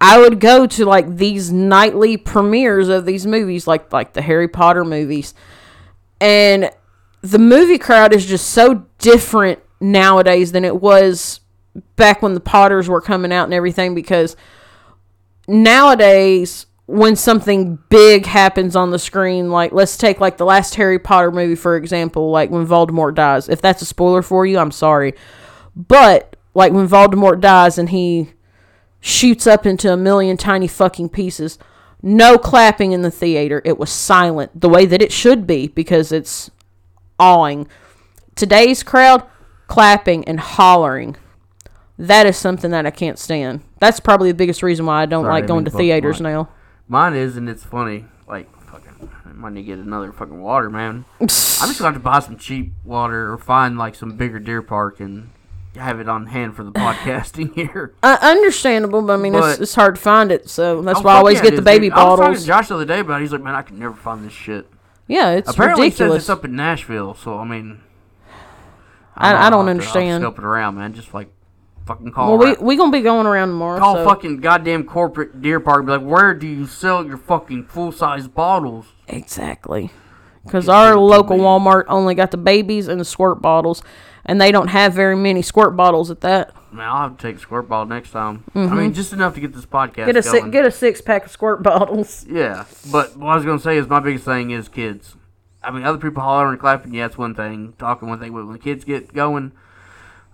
I 0.00 0.20
would 0.20 0.38
go 0.40 0.66
to 0.66 0.84
like 0.84 1.16
these 1.16 1.50
nightly 1.50 2.16
premieres 2.16 2.88
of 2.88 3.06
these 3.06 3.26
movies, 3.26 3.66
like 3.66 3.92
like 3.92 4.12
the 4.12 4.22
Harry 4.22 4.46
Potter 4.48 4.84
movies, 4.84 5.34
and 6.20 6.70
the 7.22 7.38
movie 7.38 7.78
crowd 7.78 8.14
is 8.14 8.26
just 8.26 8.48
so 8.50 8.86
different 8.98 9.60
nowadays 9.80 10.52
than 10.52 10.64
it 10.64 10.80
was 10.80 11.40
back 11.96 12.22
when 12.22 12.34
the 12.34 12.40
Potters 12.40 12.88
were 12.88 13.00
coming 13.00 13.32
out 13.32 13.44
and 13.44 13.54
everything. 13.54 13.94
Because 13.94 14.36
nowadays, 15.48 16.66
when 16.86 17.16
something 17.16 17.78
big 17.88 18.26
happens 18.26 18.76
on 18.76 18.90
the 18.90 18.98
screen, 18.98 19.50
like 19.50 19.72
let's 19.72 19.96
take 19.96 20.20
like 20.20 20.36
the 20.36 20.44
last 20.44 20.74
Harry 20.76 20.98
Potter 20.98 21.32
movie 21.32 21.56
for 21.56 21.76
example, 21.76 22.30
like 22.30 22.50
when 22.50 22.66
Voldemort 22.66 23.14
dies. 23.14 23.48
If 23.48 23.60
that's 23.60 23.82
a 23.82 23.86
spoiler 23.86 24.22
for 24.22 24.46
you, 24.46 24.58
I'm 24.58 24.70
sorry, 24.70 25.14
but 25.74 26.36
like 26.54 26.72
when 26.72 26.88
Voldemort 26.88 27.40
dies 27.40 27.76
and 27.76 27.90
he 27.90 28.30
shoots 29.00 29.46
up 29.46 29.66
into 29.66 29.92
a 29.92 29.96
million 29.96 30.36
tiny 30.36 30.68
fucking 30.68 31.10
pieces. 31.10 31.58
No 32.02 32.38
clapping 32.38 32.92
in 32.92 33.02
the 33.02 33.10
theater. 33.10 33.62
It 33.64 33.78
was 33.78 33.90
silent, 33.90 34.60
the 34.60 34.68
way 34.68 34.86
that 34.86 35.02
it 35.02 35.12
should 35.12 35.46
be, 35.46 35.68
because 35.68 36.12
it's 36.12 36.50
awing. 37.18 37.66
Today's 38.34 38.82
crowd, 38.82 39.24
clapping 39.66 40.24
and 40.28 40.38
hollering. 40.38 41.16
That 41.98 42.26
is 42.26 42.36
something 42.36 42.70
that 42.72 42.84
I 42.86 42.90
can't 42.90 43.18
stand. 43.18 43.62
That's 43.80 44.00
probably 44.00 44.30
the 44.30 44.36
biggest 44.36 44.62
reason 44.62 44.84
why 44.86 45.02
I 45.02 45.06
don't 45.06 45.24
Sorry, 45.24 45.32
like 45.34 45.46
going 45.46 45.64
to 45.64 45.70
theaters 45.70 46.20
my- 46.20 46.30
now. 46.32 46.48
Mine 46.88 47.14
is, 47.14 47.36
and 47.36 47.48
it's 47.48 47.64
funny. 47.64 48.04
Like 48.28 48.48
fucking, 48.70 49.10
I 49.24 49.32
might 49.32 49.54
need 49.54 49.62
to 49.62 49.66
get 49.66 49.78
another 49.78 50.12
fucking 50.12 50.40
water, 50.40 50.68
man. 50.70 51.04
I'm 51.20 51.26
just 51.28 51.60
gonna 51.60 51.84
have 51.84 51.94
to 51.94 52.00
buy 52.00 52.20
some 52.20 52.36
cheap 52.36 52.72
water 52.84 53.32
or 53.32 53.38
find 53.38 53.76
like 53.78 53.94
some 53.94 54.16
bigger 54.16 54.38
deer 54.38 54.62
park 54.62 55.00
and 55.00 55.30
have 55.78 56.00
it 56.00 56.08
on 56.08 56.26
hand 56.26 56.56
for 56.56 56.64
the 56.64 56.72
podcasting 56.72 57.54
here. 57.54 57.94
Uh, 58.02 58.16
understandable, 58.20 59.02
but 59.02 59.14
I 59.14 59.16
mean, 59.16 59.34
it's, 59.34 59.40
But- 59.46 59.60
it's 59.60 59.74
hard 59.74 59.94
to 59.96 60.00
find 60.00 60.30
it, 60.32 60.48
so 60.48 60.82
that's 60.82 60.98
Oh, 61.00 61.02
why 61.02 61.14
I 61.14 61.16
always 61.16 61.36
yeah, 61.38 61.42
get 61.44 61.56
the 61.56 61.62
baby 61.62 61.88
dude. 61.88 61.98
I 61.98 62.04
was 62.04 62.10
talking 62.18 62.24
bottles. 62.24 62.40
to 62.42 62.46
Josh 62.46 62.68
the 62.68 62.74
other 62.74 62.84
day 62.84 63.00
about. 63.00 63.20
it. 63.20 63.24
He's 63.24 63.32
like, 63.32 63.42
man, 63.42 63.54
I 63.54 63.62
can 63.62 63.78
never 63.78 63.94
find 63.94 64.24
this 64.24 64.32
shit. 64.32 64.66
Yeah, 65.08 65.30
it's 65.32 65.50
Apparently, 65.50 65.88
it 65.88 65.94
says 65.96 66.14
it's 66.14 66.28
up 66.28 66.44
in 66.44 66.54
Nashville. 66.56 67.14
So 67.14 67.38
I 67.38 67.44
mean, 67.44 67.80
I- 69.16 69.32
know, 69.32 69.38
I 69.38 69.50
don't 69.50 69.68
understand. 69.68 70.22
Scope 70.22 70.38
it 70.38 70.44
around, 70.44 70.76
man. 70.76 70.92
Just 70.94 71.14
like 71.14 71.28
fucking 71.86 72.12
call. 72.12 72.36
well, 72.36 72.56
we 72.58 72.64
we 72.64 72.76
gonna 72.76 72.90
be 72.92 73.00
going 73.02 73.26
around 73.26 73.48
tomorrow. 73.48 73.78
call 73.78 73.94
so. 73.96 74.04
fucking 74.04 74.38
goddamn 74.38 74.84
corporate 74.84 75.40
deer 75.40 75.60
park. 75.60 75.86
Be 75.86 75.92
like, 75.92 76.02
where 76.02 76.34
do 76.34 76.46
you 76.46 76.66
sell 76.66 77.06
your 77.06 77.16
fucking 77.16 77.64
full 77.66 77.92
size 77.92 78.28
bottles? 78.28 78.86
Exactly. 79.08 79.90
Because 80.44 80.68
our 80.68 80.96
local 80.96 81.38
Walmart 81.38 81.84
only 81.88 82.14
got 82.14 82.30
the 82.30 82.36
babies 82.36 82.86
and 82.86 83.00
the 83.00 83.04
squirt 83.04 83.42
bottles, 83.42 83.82
and 84.26 84.40
they 84.40 84.52
don't 84.52 84.68
have 84.68 84.92
very 84.92 85.16
many 85.16 85.40
squirt 85.40 85.76
bottles 85.76 86.10
at 86.10 86.20
that. 86.20 86.52
Man, 86.72 86.86
I'll 86.86 87.08
have 87.08 87.16
to 87.16 87.22
take 87.22 87.36
a 87.36 87.38
squirt 87.38 87.68
bottle 87.68 87.86
next 87.86 88.10
time. 88.10 88.44
I 88.54 88.66
mean, 88.74 88.92
just 88.92 89.12
enough 89.14 89.34
to 89.34 89.40
get 89.40 89.54
this 89.54 89.64
podcast 89.64 89.94
Mm-hmm. 89.94 90.06
Get 90.06 90.16
a 90.16 90.22
si- 90.22 90.50
get 90.50 90.64
a 90.66 90.70
six 90.70 91.00
pack 91.00 91.24
of 91.24 91.30
squirt 91.30 91.62
bottles. 91.62 92.26
Yeah, 92.30 92.64
but 92.92 93.16
what 93.16 93.28
I 93.30 93.36
was 93.36 93.44
gonna 93.46 93.58
say 93.58 93.78
is 93.78 93.86
my 93.88 94.00
biggest 94.00 94.24
thing 94.26 94.50
is 94.50 94.68
kids. 94.68 95.14
I 95.62 95.70
mean, 95.70 95.84
other 95.84 95.98
people 95.98 96.22
hollering 96.22 96.52
and 96.52 96.60
clapping, 96.60 96.92
yeah, 96.94 97.06
that's 97.08 97.16
one 97.18 97.34
thing. 97.34 97.72
Talking 97.78 98.08
one 98.08 98.20
thing, 98.20 98.32
but 98.32 98.44
when 98.44 98.52
the 98.52 98.58
kids 98.58 98.84
get 98.84 99.12
going, 99.14 99.52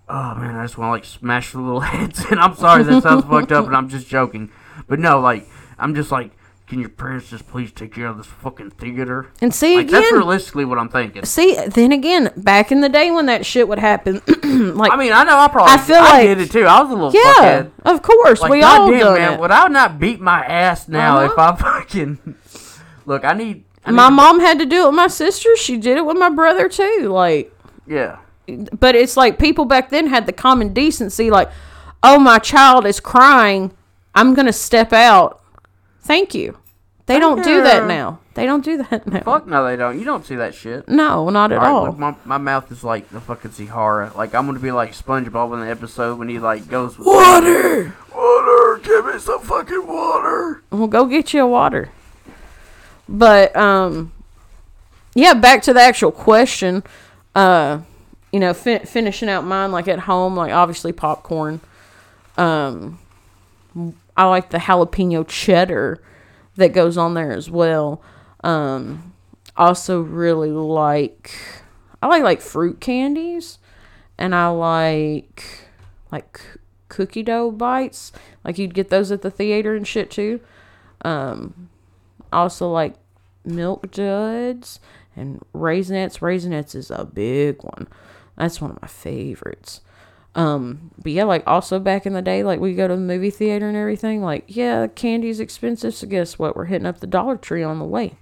oh 0.08 0.34
man, 0.34 0.56
I 0.56 0.64
just 0.64 0.76
want 0.76 0.88
to 0.88 0.92
like 0.92 1.04
smash 1.04 1.52
the 1.52 1.60
little 1.60 1.80
heads. 1.92 2.24
And 2.30 2.40
I'm 2.40 2.54
sorry 2.56 2.82
that 2.82 3.02
sounds 3.02 3.24
fucked 3.24 3.52
up, 3.52 3.66
and 3.66 3.76
I'm 3.76 3.88
just 3.88 4.08
joking. 4.08 4.50
But 4.88 4.98
no, 4.98 5.20
like 5.20 5.46
I'm 5.78 5.94
just 5.94 6.10
like, 6.10 6.32
can 6.72 6.80
your 6.80 6.88
parents 6.88 7.28
just 7.28 7.46
please 7.48 7.70
take 7.70 7.92
care 7.94 8.06
of 8.06 8.16
this 8.16 8.24
fucking 8.24 8.70
theater? 8.70 9.26
And 9.42 9.52
see 9.54 9.76
Like 9.76 9.90
that's 9.90 10.10
realistically 10.10 10.64
what 10.64 10.78
I'm 10.78 10.88
thinking. 10.88 11.22
see 11.26 11.54
then 11.66 11.92
again, 11.92 12.30
back 12.34 12.72
in 12.72 12.80
the 12.80 12.88
day 12.88 13.10
when 13.10 13.26
that 13.26 13.44
shit 13.44 13.68
would 13.68 13.78
happen, 13.78 14.22
like 14.74 14.90
I 14.90 14.96
mean, 14.96 15.12
I 15.12 15.22
know 15.24 15.36
I 15.38 15.48
probably 15.48 15.74
I 15.74 15.76
feel 15.76 15.98
like- 16.00 16.22
did 16.22 16.38
it 16.40 16.50
too. 16.50 16.64
I 16.64 16.80
was 16.80 16.90
a 16.90 16.94
little 16.94 17.12
yeah, 17.12 17.34
fuckhead. 17.64 17.70
of 17.84 18.00
course 18.00 18.40
Like, 18.40 18.50
we 18.50 18.62
all 18.62 18.86
goddamn, 18.88 19.00
done 19.00 19.14
man, 19.18 19.32
it. 19.34 19.40
would 19.40 19.50
I 19.50 19.68
not 19.68 19.98
beat 19.98 20.18
my 20.18 20.42
ass 20.46 20.88
now 20.88 21.18
Uh-huh. 21.18 21.32
if 21.34 21.38
I 21.38 21.56
fucking 21.80 22.36
look? 23.04 23.22
I 23.26 23.34
need. 23.34 23.64
I 23.84 23.90
need 23.90 23.96
my 23.96 24.06
to- 24.08 24.14
mom 24.14 24.40
had 24.40 24.58
to 24.60 24.64
do 24.64 24.84
it 24.84 24.86
with 24.86 24.94
my 24.94 25.08
sister. 25.08 25.54
She 25.58 25.76
did 25.76 25.98
it 25.98 26.06
with 26.06 26.16
my 26.16 26.30
brother 26.30 26.70
too. 26.70 27.08
Like, 27.10 27.54
Yeah. 27.86 28.16
but 28.80 28.94
it's 28.94 29.14
like 29.18 29.38
people 29.38 29.66
back 29.66 29.90
then 29.90 30.06
had 30.06 30.24
the 30.24 30.32
common 30.32 30.72
decency, 30.72 31.30
like, 31.30 31.50
oh, 32.02 32.18
my 32.18 32.38
child 32.38 32.86
is 32.86 32.98
crying. 32.98 33.72
I'm 34.14 34.32
gonna 34.32 34.54
step 34.54 34.94
out. 34.94 35.40
Thank 36.00 36.34
you. 36.34 36.56
They 37.06 37.18
don't 37.18 37.42
do 37.42 37.62
that 37.64 37.86
now. 37.86 38.20
They 38.34 38.46
don't 38.46 38.64
do 38.64 38.82
that 38.84 39.06
now. 39.12 39.20
Fuck 39.20 39.46
no, 39.46 39.64
they 39.64 39.76
don't. 39.76 39.98
You 39.98 40.04
don't 40.04 40.24
see 40.24 40.36
that 40.36 40.54
shit. 40.54 40.88
No, 40.88 41.28
not 41.30 41.52
at 41.52 41.58
all. 41.58 41.86
look, 41.86 41.98
my, 41.98 42.14
my 42.24 42.38
mouth 42.38 42.70
is 42.72 42.82
like 42.84 43.08
the 43.10 43.20
fucking 43.20 43.50
Sahara. 43.50 44.12
Like 44.16 44.34
I'm 44.34 44.46
gonna 44.46 44.60
be 44.60 44.72
like 44.72 44.92
SpongeBob 44.92 45.52
in 45.54 45.60
the 45.60 45.68
episode 45.70 46.18
when 46.18 46.28
he 46.28 46.38
like 46.38 46.68
goes 46.68 46.96
with 46.96 47.06
Water. 47.06 47.94
water. 48.14 48.80
Give 48.84 49.04
me 49.06 49.18
some 49.18 49.40
fucking 49.40 49.86
water. 49.86 50.62
Well, 50.70 50.86
go 50.86 51.04
get 51.06 51.34
you 51.34 51.42
a 51.42 51.46
water. 51.46 51.90
But 53.08 53.54
um, 53.56 54.12
yeah, 55.14 55.34
back 55.34 55.62
to 55.62 55.72
the 55.74 55.80
actual 55.82 56.12
question. 56.12 56.82
Uh, 57.34 57.80
you 58.32 58.40
know, 58.40 58.54
fin- 58.54 58.86
finishing 58.86 59.28
out 59.28 59.44
mine 59.44 59.72
like 59.72 59.88
at 59.88 59.98
home, 60.00 60.36
like 60.36 60.52
obviously 60.52 60.92
popcorn. 60.92 61.60
Um, 62.38 62.98
I 64.16 64.24
like 64.26 64.50
the 64.50 64.58
jalapeno 64.58 65.26
cheddar 65.26 66.00
that 66.56 66.72
goes 66.72 66.96
on 66.96 67.14
there 67.14 67.32
as 67.32 67.50
well. 67.50 68.02
Um, 68.44 69.14
also 69.56 70.00
really 70.00 70.50
like 70.50 71.32
I 72.02 72.06
like 72.08 72.22
like 72.22 72.40
fruit 72.40 72.80
candies, 72.80 73.58
and 74.18 74.34
I 74.34 74.48
like 74.48 75.68
like 76.10 76.40
cookie 76.88 77.22
dough 77.22 77.50
bites. 77.50 78.12
Like 78.44 78.58
you'd 78.58 78.74
get 78.74 78.90
those 78.90 79.12
at 79.12 79.22
the 79.22 79.30
theater 79.30 79.74
and 79.74 79.86
shit 79.86 80.10
too. 80.10 80.40
Um, 81.04 81.68
also 82.32 82.70
like 82.70 82.94
milk 83.44 83.90
duds 83.90 84.80
and 85.16 85.40
raisinets. 85.54 86.18
Raisinets 86.18 86.74
is 86.74 86.90
a 86.90 87.04
big 87.04 87.62
one. 87.62 87.88
That's 88.36 88.60
one 88.60 88.72
of 88.72 88.82
my 88.82 88.88
favorites. 88.88 89.80
Um, 90.34 90.90
but 91.02 91.12
yeah, 91.12 91.24
like 91.24 91.42
also 91.46 91.78
back 91.78 92.06
in 92.06 92.14
the 92.14 92.22
day, 92.22 92.42
like 92.42 92.58
we 92.58 92.74
go 92.74 92.88
to 92.88 92.94
the 92.94 93.00
movie 93.00 93.30
theater 93.30 93.68
and 93.68 93.76
everything. 93.76 94.22
Like, 94.22 94.44
yeah, 94.46 94.86
candy's 94.86 95.40
expensive, 95.40 95.94
so 95.94 96.06
guess 96.06 96.38
what? 96.38 96.56
We're 96.56 96.66
hitting 96.66 96.86
up 96.86 97.00
the 97.00 97.06
Dollar 97.06 97.36
Tree 97.36 97.62
on 97.62 97.78
the 97.78 97.84
way. 97.84 98.16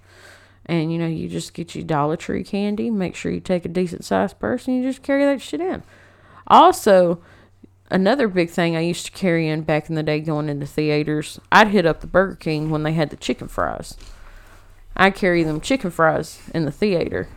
And 0.65 0.91
you 0.91 0.97
know, 0.97 1.07
you 1.07 1.27
just 1.27 1.53
get 1.53 1.73
your 1.73 1.83
Dollar 1.83 2.17
Tree 2.17 2.43
candy. 2.43 2.89
Make 2.89 3.15
sure 3.15 3.31
you 3.31 3.39
take 3.39 3.65
a 3.65 3.69
decent 3.69 4.03
sized 4.03 4.39
purse 4.39 4.67
and 4.67 4.77
you 4.77 4.83
just 4.83 5.03
carry 5.03 5.25
that 5.25 5.41
shit 5.41 5.61
in. 5.61 5.83
Also, 6.47 7.21
another 7.89 8.27
big 8.27 8.49
thing 8.49 8.75
I 8.75 8.81
used 8.81 9.05
to 9.05 9.11
carry 9.11 9.47
in 9.47 9.61
back 9.61 9.89
in 9.89 9.95
the 9.95 10.03
day 10.03 10.19
going 10.19 10.49
into 10.49 10.65
theaters, 10.65 11.39
I'd 11.51 11.69
hit 11.69 11.85
up 11.85 12.01
the 12.01 12.07
Burger 12.07 12.35
King 12.35 12.69
when 12.69 12.83
they 12.83 12.93
had 12.93 13.09
the 13.09 13.15
chicken 13.15 13.47
fries. 13.47 13.95
I'd 14.97 15.15
carry 15.15 15.43
them 15.43 15.61
chicken 15.61 15.91
fries 15.91 16.41
in 16.53 16.65
the 16.65 16.71
theater. 16.71 17.29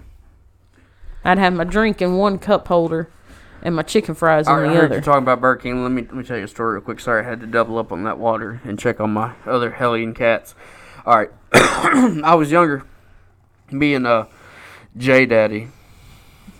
I'd 1.24 1.38
have 1.38 1.54
my 1.54 1.64
drink 1.64 2.02
in 2.02 2.16
one 2.16 2.38
cup 2.38 2.68
holder 2.68 3.08
and 3.64 3.74
my 3.74 3.82
chicken 3.82 4.14
fries 4.14 4.46
right, 4.46 4.58
I 4.64 4.68
the 4.68 4.68
heard 4.68 4.90
you 4.90 4.96
other. 4.96 5.00
talking 5.00 5.22
about 5.22 5.40
Burger 5.40 5.60
King. 5.62 5.82
Let 5.82 5.90
me 5.90 6.02
let 6.02 6.14
me 6.14 6.22
tell 6.24 6.36
you 6.38 6.44
a 6.44 6.48
story 6.48 6.74
real 6.74 6.82
quick. 6.82 7.00
Sorry, 7.00 7.24
I 7.24 7.28
had 7.28 7.40
to 7.40 7.46
double 7.46 7.78
up 7.78 7.90
on 7.92 8.04
that 8.04 8.18
water 8.18 8.60
and 8.64 8.78
check 8.78 9.00
on 9.00 9.12
my 9.12 9.32
other 9.46 9.70
hellion 9.72 10.14
cats. 10.14 10.54
All 11.06 11.16
right, 11.16 11.30
I 11.52 12.34
was 12.34 12.50
younger. 12.50 12.84
Me 13.70 13.94
and 13.94 14.06
uh, 14.06 14.26
J 14.96 15.26
Daddy, 15.26 15.68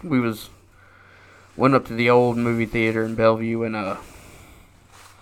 we 0.03 0.19
was 0.21 0.49
went 1.57 1.75
up 1.75 1.87
to 1.87 1.95
the 1.95 2.11
old 2.11 2.37
movie 2.37 2.67
theater 2.67 3.05
in 3.05 3.15
Bellevue 3.15 3.63
and 3.63 3.77
uh, 3.77 3.97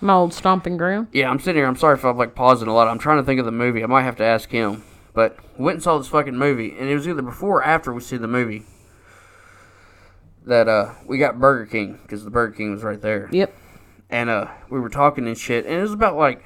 My 0.01 0.15
old 0.15 0.33
stomping 0.33 0.77
ground. 0.77 1.09
Yeah, 1.13 1.29
I'm 1.31 1.39
sitting 1.41 1.61
here. 1.61 1.67
I'm 1.67 1.77
sorry 1.77 1.95
if 1.97 2.05
I'm 2.05 2.17
like 2.17 2.35
pausing 2.35 2.69
a 2.69 2.75
lot. 2.75 2.89
I'm 2.89 2.99
trying 2.99 3.19
to 3.19 3.25
think 3.25 3.39
of 3.41 3.45
the 3.47 3.53
movie. 3.53 3.83
I 3.83 3.87
might 3.87 4.03
have 4.05 4.17
to 4.17 4.25
ask 4.25 4.51
him. 4.51 4.83
But 5.15 5.37
went 5.59 5.75
and 5.77 5.83
saw 5.83 5.99
this 5.99 6.09
fucking 6.09 6.39
movie, 6.39 6.75
and 6.79 6.89
it 6.89 6.95
was 6.95 7.07
either 7.07 7.21
before 7.21 7.59
or 7.59 7.65
after 7.65 7.93
we 7.93 8.01
see 8.01 8.17
the 8.17 8.27
movie 8.27 8.63
that 10.47 10.69
uh 10.69 10.93
we 11.07 11.19
got 11.19 11.39
Burger 11.41 11.67
King 11.67 11.99
because 12.03 12.25
the 12.25 12.31
Burger 12.31 12.55
King 12.55 12.73
was 12.73 12.83
right 12.83 13.01
there, 13.01 13.29
Yep. 13.33 13.53
and 14.11 14.29
uh 14.31 14.49
we 14.71 14.81
were 14.81 14.89
talking 14.89 15.27
and 15.27 15.37
shit, 15.39 15.67
and 15.67 15.75
it 15.75 15.81
was 15.83 15.93
about 15.93 16.17
like 16.17 16.45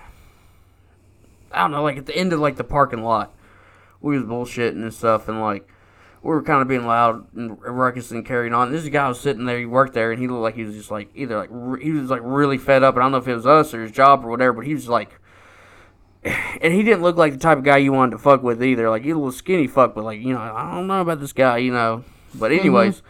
I 1.52 1.60
don't 1.62 1.70
know, 1.70 1.82
like 1.82 1.96
at 1.96 2.06
the 2.06 2.16
end 2.16 2.32
of 2.32 2.40
like 2.40 2.56
the 2.56 2.64
parking 2.64 3.02
lot, 3.02 3.34
we 4.00 4.18
was 4.18 4.26
bullshitting 4.26 4.82
and 4.82 4.92
stuff, 4.92 5.28
and 5.28 5.40
like 5.40 5.66
we 6.22 6.30
were 6.30 6.42
kind 6.42 6.60
of 6.60 6.66
being 6.68 6.86
loud 6.86 7.26
and 7.36 7.56
ruckus 7.62 8.10
and 8.10 8.26
carrying 8.26 8.52
on. 8.52 8.72
This 8.72 8.88
guy 8.88 9.08
was 9.08 9.20
sitting 9.20 9.44
there, 9.44 9.58
he 9.58 9.64
worked 9.66 9.94
there, 9.94 10.10
and 10.12 10.20
he 10.20 10.26
looked 10.28 10.42
like 10.42 10.54
he 10.56 10.64
was 10.64 10.74
just 10.74 10.90
like 10.90 11.08
either 11.14 11.36
like 11.38 11.48
re- 11.52 11.82
he 11.82 11.92
was 11.92 12.10
like 12.10 12.20
really 12.24 12.58
fed 12.58 12.82
up, 12.82 12.94
and 12.96 13.02
I 13.02 13.04
don't 13.06 13.12
know 13.12 13.18
if 13.18 13.28
it 13.28 13.34
was 13.34 13.46
us 13.46 13.72
or 13.72 13.82
his 13.82 13.92
job 13.92 14.24
or 14.24 14.28
whatever, 14.30 14.54
but 14.54 14.66
he 14.66 14.74
was 14.74 14.88
like 14.88 15.18
and 16.24 16.72
he 16.74 16.82
didn't 16.82 17.02
look 17.02 17.16
like 17.16 17.32
the 17.32 17.38
type 17.38 17.58
of 17.58 17.64
guy 17.64 17.76
you 17.78 17.92
wanted 17.92 18.12
to 18.12 18.18
fuck 18.18 18.42
with 18.42 18.62
either. 18.62 18.90
Like 18.90 19.02
he 19.04 19.12
was 19.12 19.16
a 19.16 19.18
little 19.20 19.32
skinny 19.32 19.66
fuck, 19.68 19.94
but 19.94 20.04
like 20.04 20.20
you 20.20 20.34
know, 20.34 20.40
I 20.40 20.74
don't 20.74 20.86
know 20.88 21.00
about 21.00 21.20
this 21.20 21.32
guy, 21.32 21.58
you 21.58 21.72
know. 21.72 22.04
But 22.34 22.50
anyways, 22.52 23.02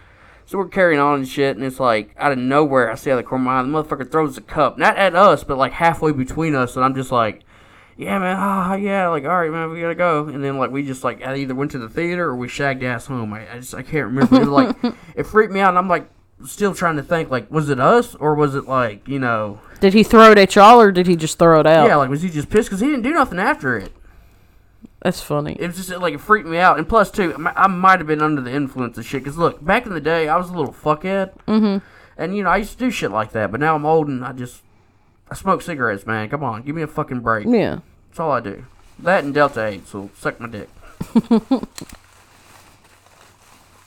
so 0.46 0.56
we're 0.58 0.68
carrying 0.68 1.00
on 1.00 1.18
and 1.18 1.28
shit, 1.28 1.56
and 1.56 1.64
it's 1.64 1.80
like 1.80 2.14
out 2.16 2.32
of 2.32 2.38
nowhere, 2.38 2.90
I 2.90 2.94
see 2.94 3.10
out 3.10 3.18
of 3.18 3.24
the 3.24 3.28
corner 3.28 3.42
of 3.42 3.46
my 3.46 3.58
eye, 3.58 3.62
the 3.62 3.68
motherfucker 3.68 4.10
throws 4.10 4.38
a 4.38 4.40
cup, 4.40 4.78
not 4.78 4.96
at 4.96 5.14
us, 5.14 5.44
but 5.44 5.58
like 5.58 5.72
halfway 5.72 6.12
between 6.12 6.54
us, 6.54 6.76
and 6.76 6.84
I'm 6.84 6.94
just 6.94 7.12
like, 7.12 7.42
yeah, 7.98 8.18
man, 8.18 8.36
ah, 8.38 8.74
yeah, 8.74 9.08
like 9.08 9.24
all 9.24 9.38
right, 9.38 9.50
man, 9.50 9.70
we 9.70 9.80
gotta 9.80 9.94
go. 9.94 10.28
And 10.28 10.42
then 10.44 10.56
like 10.58 10.70
we 10.70 10.84
just 10.84 11.02
like 11.04 11.22
I 11.22 11.36
either 11.36 11.54
went 11.54 11.70
to 11.72 11.78
the 11.78 11.88
theater 11.88 12.24
or 12.26 12.36
we 12.36 12.46
shagged 12.48 12.82
ass 12.84 13.06
home. 13.06 13.32
I, 13.32 13.50
I 13.52 13.56
just 13.56 13.74
I 13.74 13.82
can't 13.82 14.06
remember. 14.06 14.36
It 14.36 14.40
was 14.40 14.48
like 14.48 14.76
it 15.16 15.24
freaked 15.24 15.52
me 15.52 15.60
out, 15.60 15.70
and 15.70 15.78
I'm 15.78 15.88
like 15.88 16.08
still 16.44 16.74
trying 16.74 16.96
to 16.96 17.02
think 17.02 17.30
like 17.30 17.50
was 17.50 17.70
it 17.70 17.80
us 17.80 18.14
or 18.14 18.34
was 18.34 18.54
it 18.54 18.66
like 18.68 19.08
you 19.08 19.18
know 19.18 19.58
Did 19.80 19.94
he 19.94 20.02
throw 20.02 20.30
it 20.32 20.38
at 20.38 20.54
y'all 20.54 20.78
or 20.78 20.92
did 20.92 21.06
he 21.06 21.16
just 21.16 21.38
throw 21.38 21.58
it 21.60 21.66
out? 21.66 21.86
yeah 21.88 21.96
like 21.96 22.10
was 22.10 22.20
he 22.20 22.28
just 22.28 22.50
pissed 22.50 22.68
because 22.68 22.80
he 22.80 22.86
didn't 22.88 23.02
do 23.02 23.12
nothing 23.14 23.38
after 23.38 23.78
it. 23.78 23.90
That's 25.02 25.20
funny. 25.20 25.56
it 25.58 25.66
was 25.66 25.76
just 25.76 25.90
like 26.00 26.14
it 26.14 26.20
freaked 26.20 26.48
me 26.48 26.58
out. 26.58 26.78
And 26.78 26.88
plus, 26.88 27.10
too, 27.10 27.34
I 27.54 27.66
might 27.68 28.00
have 28.00 28.06
been 28.06 28.22
under 28.22 28.40
the 28.40 28.52
influence 28.52 28.98
of 28.98 29.06
shit. 29.06 29.24
Cause 29.24 29.36
look, 29.36 29.64
back 29.64 29.86
in 29.86 29.92
the 29.92 30.00
day, 30.00 30.28
I 30.28 30.36
was 30.36 30.50
a 30.50 30.54
little 30.54 30.72
fuckhead, 30.72 31.32
mm-hmm. 31.46 31.84
and 32.16 32.36
you 32.36 32.42
know 32.42 32.50
I 32.50 32.56
used 32.56 32.72
to 32.72 32.78
do 32.78 32.90
shit 32.90 33.10
like 33.10 33.32
that. 33.32 33.50
But 33.50 33.60
now 33.60 33.76
I'm 33.76 33.86
old 33.86 34.08
and 34.08 34.24
I 34.24 34.32
just 34.32 34.62
I 35.30 35.34
smoke 35.34 35.62
cigarettes, 35.62 36.06
man. 36.06 36.28
Come 36.28 36.42
on, 36.42 36.62
give 36.62 36.74
me 36.74 36.82
a 36.82 36.86
fucking 36.86 37.20
break. 37.20 37.46
Yeah. 37.46 37.80
That's 38.08 38.20
all 38.20 38.32
I 38.32 38.40
do. 38.40 38.64
That 38.98 39.24
and 39.24 39.34
Delta 39.34 39.64
Eight, 39.64 39.86
so 39.86 40.10
suck 40.16 40.40
my 40.40 40.48
dick. 40.48 40.68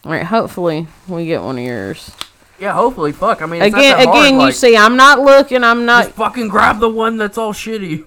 All 0.06 0.12
right. 0.12 0.26
Hopefully 0.26 0.88
we 1.08 1.26
get 1.26 1.42
one 1.42 1.58
of 1.58 1.64
yours. 1.64 2.12
Yeah, 2.60 2.74
hopefully, 2.74 3.12
fuck. 3.14 3.42
I 3.42 3.46
mean, 3.46 3.62
it's 3.62 3.74
Again, 3.74 3.92
not 3.92 3.98
that 3.98 4.06
hard, 4.06 4.18
again, 4.20 4.34
you 4.34 4.40
like, 4.48 4.54
see, 4.54 4.76
I'm 4.76 4.98
not 4.98 5.20
looking. 5.20 5.64
I'm 5.64 5.86
not. 5.86 6.06
just 6.06 6.16
fucking 6.16 6.50
grab 6.50 6.80
the 6.80 6.90
one 6.90 7.18
that's 7.18 7.38
all 7.38 7.54
shitty. 7.54 8.06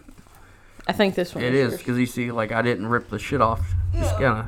I 0.87 0.93
think 0.93 1.15
this 1.15 1.35
one. 1.35 1.45
It 1.45 1.55
is 1.55 1.79
because 1.79 1.99
you 1.99 2.07
see, 2.07 2.33
like 2.33 2.53
I 2.53 2.63
didn't 2.63 2.87
rip 2.87 3.09
the 3.09 3.19
shit 3.19 3.41
off. 3.41 3.75
Just 3.95 4.17
kind 4.17 4.39
of. 4.39 4.47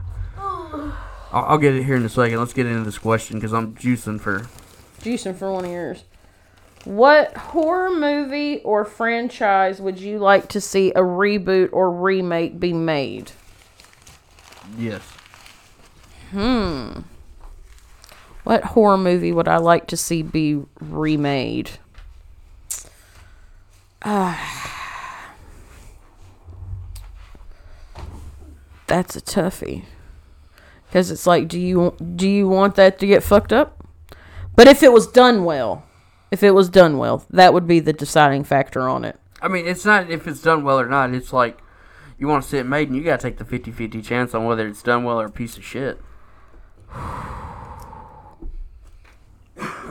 I'll, 1.33 1.45
I'll 1.45 1.59
get 1.59 1.75
it 1.75 1.85
here 1.85 1.97
in 1.97 2.05
a 2.05 2.09
second. 2.09 2.39
Let's 2.39 2.53
get 2.53 2.67
into 2.67 2.85
this 2.85 2.99
question 2.99 3.39
because 3.39 3.53
I'm 3.53 3.75
juicing 3.75 4.21
for. 4.21 4.47
juicing 5.01 5.37
for 5.37 5.53
one 5.53 5.65
of 5.65 5.71
yours. 5.71 6.05
What 6.85 7.37
horror 7.37 7.91
movie 7.91 8.61
or 8.61 8.85
franchise 8.85 9.81
would 9.81 9.99
you 9.99 10.19
like 10.19 10.49
to 10.51 10.61
see 10.61 10.91
a 10.91 11.01
reboot 11.01 11.71
or 11.73 11.91
remake 11.91 12.61
be 12.61 12.73
made? 12.73 13.33
Yes. 14.77 15.03
Hmm. 16.31 17.01
What 18.45 18.63
horror 18.65 18.99
movie 18.99 19.33
would 19.33 19.49
I 19.49 19.57
like 19.57 19.87
to 19.89 19.97
see 19.97 20.23
be 20.23 20.63
remade? 20.81 21.71
that's 28.87 29.17
a 29.17 29.21
toughie. 29.21 29.85
Cuz 30.93 31.11
it's 31.11 31.27
like 31.27 31.49
do 31.49 31.59
you 31.59 31.95
do 32.17 32.29
you 32.29 32.49
want 32.49 32.75
that 32.77 32.99
to 33.01 33.07
get 33.07 33.23
fucked 33.23 33.53
up? 33.53 33.85
But 34.57 34.69
if 34.69 34.83
it 34.83 34.93
was 34.93 35.07
done 35.07 35.45
well, 35.45 35.85
if 36.31 36.43
it 36.43 36.53
was 36.53 36.69
done 36.69 36.99
well, 36.99 37.25
that 37.31 37.53
would 37.53 37.67
be 37.67 37.81
the 37.81 37.93
deciding 37.93 38.45
factor 38.45 38.89
on 38.89 39.05
it. 39.05 39.19
I 39.43 39.49
mean, 39.49 39.67
it's 39.67 39.85
not 39.85 40.11
if 40.11 40.27
it's 40.27 40.41
done 40.41 40.65
well 40.65 40.81
or 40.81 40.89
not. 40.89 41.15
It's 41.15 41.33
like 41.33 41.59
you 42.19 42.29
want 42.29 42.45
to 42.45 42.49
see 42.49 42.59
it 42.59 42.65
made, 42.65 42.89
and 42.89 42.97
you 42.97 43.03
got 43.03 43.21
to 43.21 43.31
take 43.31 43.39
the 43.39 43.45
50-50 43.45 44.03
chance 44.05 44.35
on 44.35 44.45
whether 44.45 44.67
it's 44.67 44.83
done 44.83 45.05
well 45.05 45.21
or 45.21 45.27
a 45.27 45.31
piece 45.31 45.57
of 45.57 45.65
shit. 45.65 46.01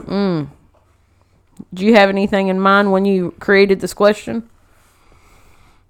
Hmm. 0.06 0.44
Do 1.72 1.84
you 1.84 1.94
have 1.94 2.08
anything 2.08 2.48
in 2.48 2.58
mind 2.58 2.92
when 2.92 3.04
you 3.04 3.34
created 3.40 3.80
this 3.80 3.94
question? 3.94 4.48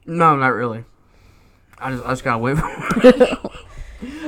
No, 0.07 0.37
not 0.37 0.49
really. 0.49 0.85
I 1.79 1.91
just, 1.93 2.05
I 2.05 2.09
just 2.11 2.25
gotta 2.25 2.39
wait. 2.39 2.57
For 2.59 2.65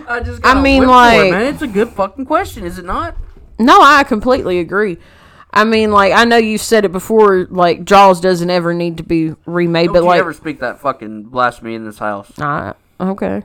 I 0.09 0.21
just. 0.21 0.41
I 0.45 0.61
mean, 0.61 0.83
wait 0.83 0.87
for 0.87 0.91
like- 0.93 1.25
it, 1.27 1.31
man, 1.31 1.55
it's 1.55 1.63
a 1.63 1.67
good 1.67 1.89
fucking 1.91 2.25
question, 2.27 2.65
is 2.65 2.79
it 2.79 2.85
not? 2.85 3.17
No, 3.59 3.81
I 3.83 4.05
completely 4.05 4.59
agree. 4.59 4.99
I 5.53 5.65
mean, 5.65 5.91
like 5.91 6.13
I 6.13 6.25
know 6.25 6.37
you 6.37 6.59
said 6.59 6.85
it 6.85 6.93
before. 6.93 7.47
Like 7.51 7.85
Jaws 7.85 8.21
doesn't 8.21 8.51
ever 8.51 8.75
need 8.75 8.99
to 8.99 9.03
be 9.03 9.35
remade, 9.47 9.87
Don't 9.87 9.95
but 9.95 10.01
you 10.01 10.07
like, 10.07 10.21
ever 10.21 10.33
speak 10.35 10.61
that 10.61 10.81
fucking 10.81 11.25
blasphemy 11.25 11.75
in 11.75 11.85
this 11.85 11.99
house? 11.99 12.31
uh, 12.39 12.75
okay, 13.01 13.43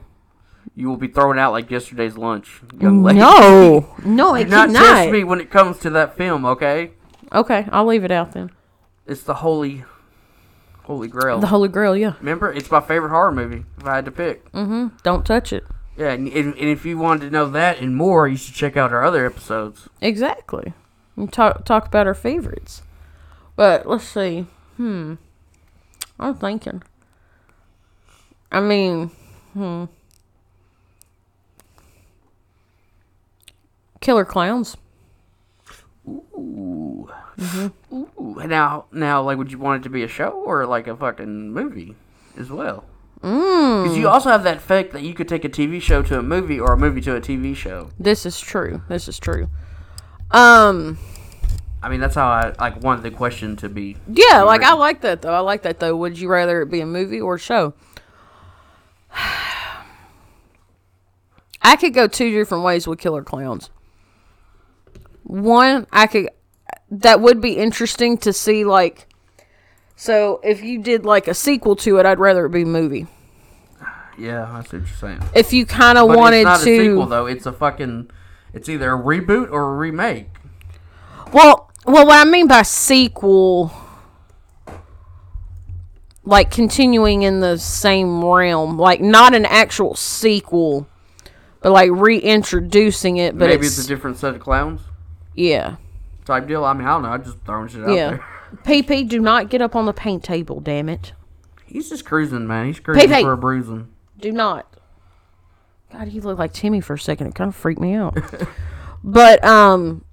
You 0.75 0.89
will 0.89 0.97
be 0.97 1.07
thrown 1.07 1.39
out 1.39 1.53
like 1.53 1.71
yesterday's 1.71 2.17
lunch, 2.17 2.61
young 2.79 3.01
lady. 3.03 3.19
no, 3.19 3.95
no, 4.05 4.33
I 4.35 4.43
Do 4.43 4.49
not 4.49 4.71
test 4.71 5.11
me 5.11 5.23
when 5.23 5.39
it 5.39 5.49
comes 5.49 5.77
to 5.79 5.89
that 5.91 6.17
film, 6.17 6.43
okay? 6.45 6.91
Okay, 7.33 7.65
I'll 7.71 7.85
leave 7.85 8.03
it 8.03 8.11
out 8.11 8.33
then. 8.33 8.51
It's 9.07 9.23
the 9.23 9.35
holy, 9.35 9.85
holy 10.91 11.07
grail. 11.07 11.39
The 11.39 11.47
Holy 11.47 11.69
Grail, 11.69 11.95
yeah. 11.95 12.15
Remember, 12.19 12.51
it's 12.51 12.69
my 12.69 12.81
favorite 12.81 13.11
horror 13.11 13.31
movie. 13.31 13.63
If 13.77 13.85
I 13.85 13.95
had 13.95 14.05
to 14.05 14.11
pick. 14.11 14.51
Mm-hmm. 14.51 14.97
Don't 15.03 15.25
touch 15.25 15.53
it. 15.53 15.63
Yeah, 15.95 16.11
and, 16.11 16.27
and, 16.27 16.53
and 16.55 16.69
if 16.69 16.85
you 16.85 16.97
wanted 16.97 17.27
to 17.27 17.31
know 17.31 17.49
that 17.49 17.79
and 17.79 17.95
more, 17.95 18.27
you 18.27 18.35
should 18.35 18.55
check 18.55 18.75
out 18.75 18.91
our 18.91 19.05
other 19.05 19.25
episodes. 19.25 19.87
Exactly. 20.01 20.73
And 21.15 21.31
talk 21.31 21.63
talk 21.63 21.87
about 21.87 22.07
our 22.07 22.13
favorites. 22.13 22.81
But 23.55 23.85
let's 23.87 24.03
see. 24.03 24.47
Hmm. 24.75 25.15
I'm 26.19 26.35
thinking. 26.35 26.83
I 28.51 28.59
mean, 28.59 29.11
hmm. 29.53 29.85
Killer 34.01 34.25
Clowns. 34.25 34.75
Ooh. 36.07 37.09
Ooh. 37.91 38.41
Now, 38.45 38.85
now, 38.91 39.21
like, 39.21 39.37
would 39.37 39.51
you 39.51 39.59
want 39.59 39.81
it 39.81 39.83
to 39.83 39.89
be 39.89 40.03
a 40.03 40.07
show 40.07 40.29
or 40.29 40.65
like 40.65 40.87
a 40.87 40.95
fucking 40.95 41.51
movie 41.51 41.95
as 42.37 42.49
well? 42.49 42.85
Because 43.21 43.97
you 43.97 44.07
also 44.09 44.29
have 44.29 44.43
that 44.43 44.61
fact 44.61 44.93
that 44.93 45.03
you 45.03 45.13
could 45.13 45.27
take 45.27 45.45
a 45.45 45.49
TV 45.49 45.79
show 45.79 46.01
to 46.01 46.17
a 46.17 46.23
movie 46.23 46.59
or 46.59 46.73
a 46.73 46.77
movie 46.77 47.01
to 47.01 47.15
a 47.15 47.21
TV 47.21 47.55
show. 47.55 47.89
This 47.99 48.25
is 48.25 48.39
true. 48.39 48.81
This 48.89 49.07
is 49.07 49.19
true. 49.19 49.47
Um. 50.31 50.97
I 51.83 51.89
mean, 51.89 51.99
that's 51.99 52.15
how 52.15 52.27
I 52.27 52.53
like 52.59 52.81
wanted 52.81 53.03
the 53.03 53.11
question 53.11 53.55
to 53.57 53.69
be. 53.69 53.97
Yeah, 54.07 54.41
like 54.41 54.63
I 54.63 54.73
like 54.73 55.01
that 55.01 55.21
though. 55.21 55.33
I 55.33 55.39
like 55.39 55.61
that 55.63 55.79
though. 55.79 55.95
Would 55.95 56.19
you 56.19 56.29
rather 56.29 56.61
it 56.63 56.71
be 56.71 56.81
a 56.81 56.85
movie 56.85 57.21
or 57.21 57.35
a 57.35 57.39
show? 57.39 57.73
I 61.63 61.75
could 61.75 61.93
go 61.93 62.07
two 62.07 62.31
different 62.31 62.63
ways 62.63 62.87
with 62.87 62.97
Killer 62.99 63.23
Clowns. 63.23 63.69
One, 65.23 65.87
I 65.91 66.07
could 66.07 66.29
that 66.91 67.21
would 67.21 67.39
be 67.39 67.53
interesting 67.53 68.17
to 68.17 68.33
see 68.33 68.65
like 68.65 69.07
so 69.95 70.39
if 70.43 70.63
you 70.63 70.81
did 70.81 71.05
like 71.05 71.27
a 71.27 71.33
sequel 71.33 71.75
to 71.77 71.97
it, 71.99 72.05
I'd 72.05 72.19
rather 72.19 72.45
it 72.45 72.49
be 72.49 72.63
a 72.63 72.65
movie. 72.65 73.07
Yeah, 74.17 74.51
I 74.51 74.61
see 74.63 74.77
what 74.77 74.87
you're 74.87 74.97
saying. 74.97 75.21
If 75.33 75.53
you 75.53 75.65
kind 75.65 75.97
of 75.97 76.07
wanted 76.07 76.37
it's 76.37 76.45
not 76.45 76.61
to 76.61 76.73
a 76.73 76.85
sequel 76.85 77.05
though. 77.05 77.25
It's 77.27 77.45
a 77.45 77.53
fucking. 77.53 78.09
It's 78.53 78.67
either 78.67 78.93
a 78.93 78.97
reboot 78.97 79.51
or 79.51 79.73
a 79.73 79.77
remake. 79.77 80.27
Well, 81.31 81.71
well, 81.85 82.05
what 82.05 82.27
I 82.27 82.29
mean 82.29 82.47
by 82.47 82.63
sequel, 82.63 83.71
like 86.25 86.51
continuing 86.51 87.21
in 87.21 87.39
the 87.39 87.57
same 87.57 88.23
realm, 88.25 88.77
like 88.77 89.01
not 89.01 89.33
an 89.33 89.45
actual 89.45 89.95
sequel, 89.95 90.87
but 91.61 91.71
like 91.71 91.89
reintroducing 91.91 93.17
it. 93.17 93.37
But 93.37 93.49
Maybe 93.49 93.65
it's, 93.65 93.77
it's, 93.77 93.85
a 93.85 93.87
different 93.87 94.17
set 94.17 94.35
of 94.35 94.41
clowns 94.41 94.81
yeah, 95.35 95.75
type 96.25 96.47
deal. 96.47 96.63
I 96.65 96.73
mean, 96.73 96.87
I 96.87 96.91
don't 96.91 97.03
know. 97.03 97.09
I'm 97.09 97.23
just 97.23 97.37
throwing 97.45 97.67
shit 97.67 97.83
out 97.83 97.93
yeah. 97.95 98.09
there. 98.09 98.25
PP, 98.65 99.07
do 99.07 99.19
not 99.19 99.49
get 99.49 99.61
up 99.61 99.75
on 99.75 99.85
the 99.85 99.93
paint 99.93 100.23
table. 100.23 100.59
Damn 100.59 100.89
it, 100.89 101.13
He's 101.65 101.89
just 101.89 102.03
cruising, 102.05 102.47
man. 102.47 102.67
He's 102.67 102.79
cruising 102.79 103.09
for 103.09 103.31
a 103.33 103.37
bruising. 103.37 103.87
do 104.19 104.31
not. 104.31 104.67
God, 105.91 106.07
he 106.07 106.19
looked 106.21 106.39
like 106.39 106.53
Timmy 106.53 106.79
for 106.81 106.93
a 106.93 106.99
second. 106.99 107.27
It 107.27 107.35
kind 107.35 107.49
of 107.49 107.55
freaked 107.55 107.81
me 107.81 107.93
out. 107.93 108.17
but 109.03 109.43
um, 109.43 110.05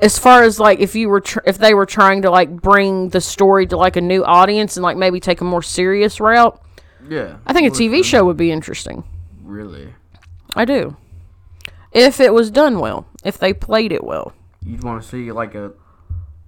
as 0.00 0.18
far 0.18 0.42
as 0.42 0.58
like 0.60 0.80
if 0.80 0.94
you 0.94 1.08
were 1.08 1.20
tr- 1.20 1.40
if 1.46 1.58
they 1.58 1.72
were 1.74 1.86
trying 1.86 2.22
to 2.22 2.30
like 2.30 2.50
bring 2.50 3.10
the 3.10 3.20
story 3.20 3.66
to 3.68 3.76
like 3.76 3.96
a 3.96 4.00
new 4.00 4.24
audience 4.24 4.76
and 4.76 4.82
like 4.82 4.96
maybe 4.96 5.20
take 5.20 5.40
a 5.40 5.44
more 5.44 5.62
serious 5.62 6.20
route, 6.20 6.60
Yeah. 7.08 7.38
I 7.46 7.52
think 7.52 7.68
a 7.68 7.70
TV 7.76 8.04
show 8.04 8.24
would 8.24 8.36
be 8.36 8.50
interesting. 8.50 9.04
Really, 9.42 9.94
I 10.54 10.64
do. 10.64 10.96
If 11.96 12.20
it 12.20 12.34
was 12.34 12.50
done 12.50 12.78
well, 12.78 13.06
if 13.24 13.38
they 13.38 13.54
played 13.54 13.90
it 13.90 14.04
well. 14.04 14.34
you'd 14.62 14.84
want 14.84 15.02
to 15.02 15.08
see 15.08 15.32
like 15.32 15.54
a. 15.54 15.72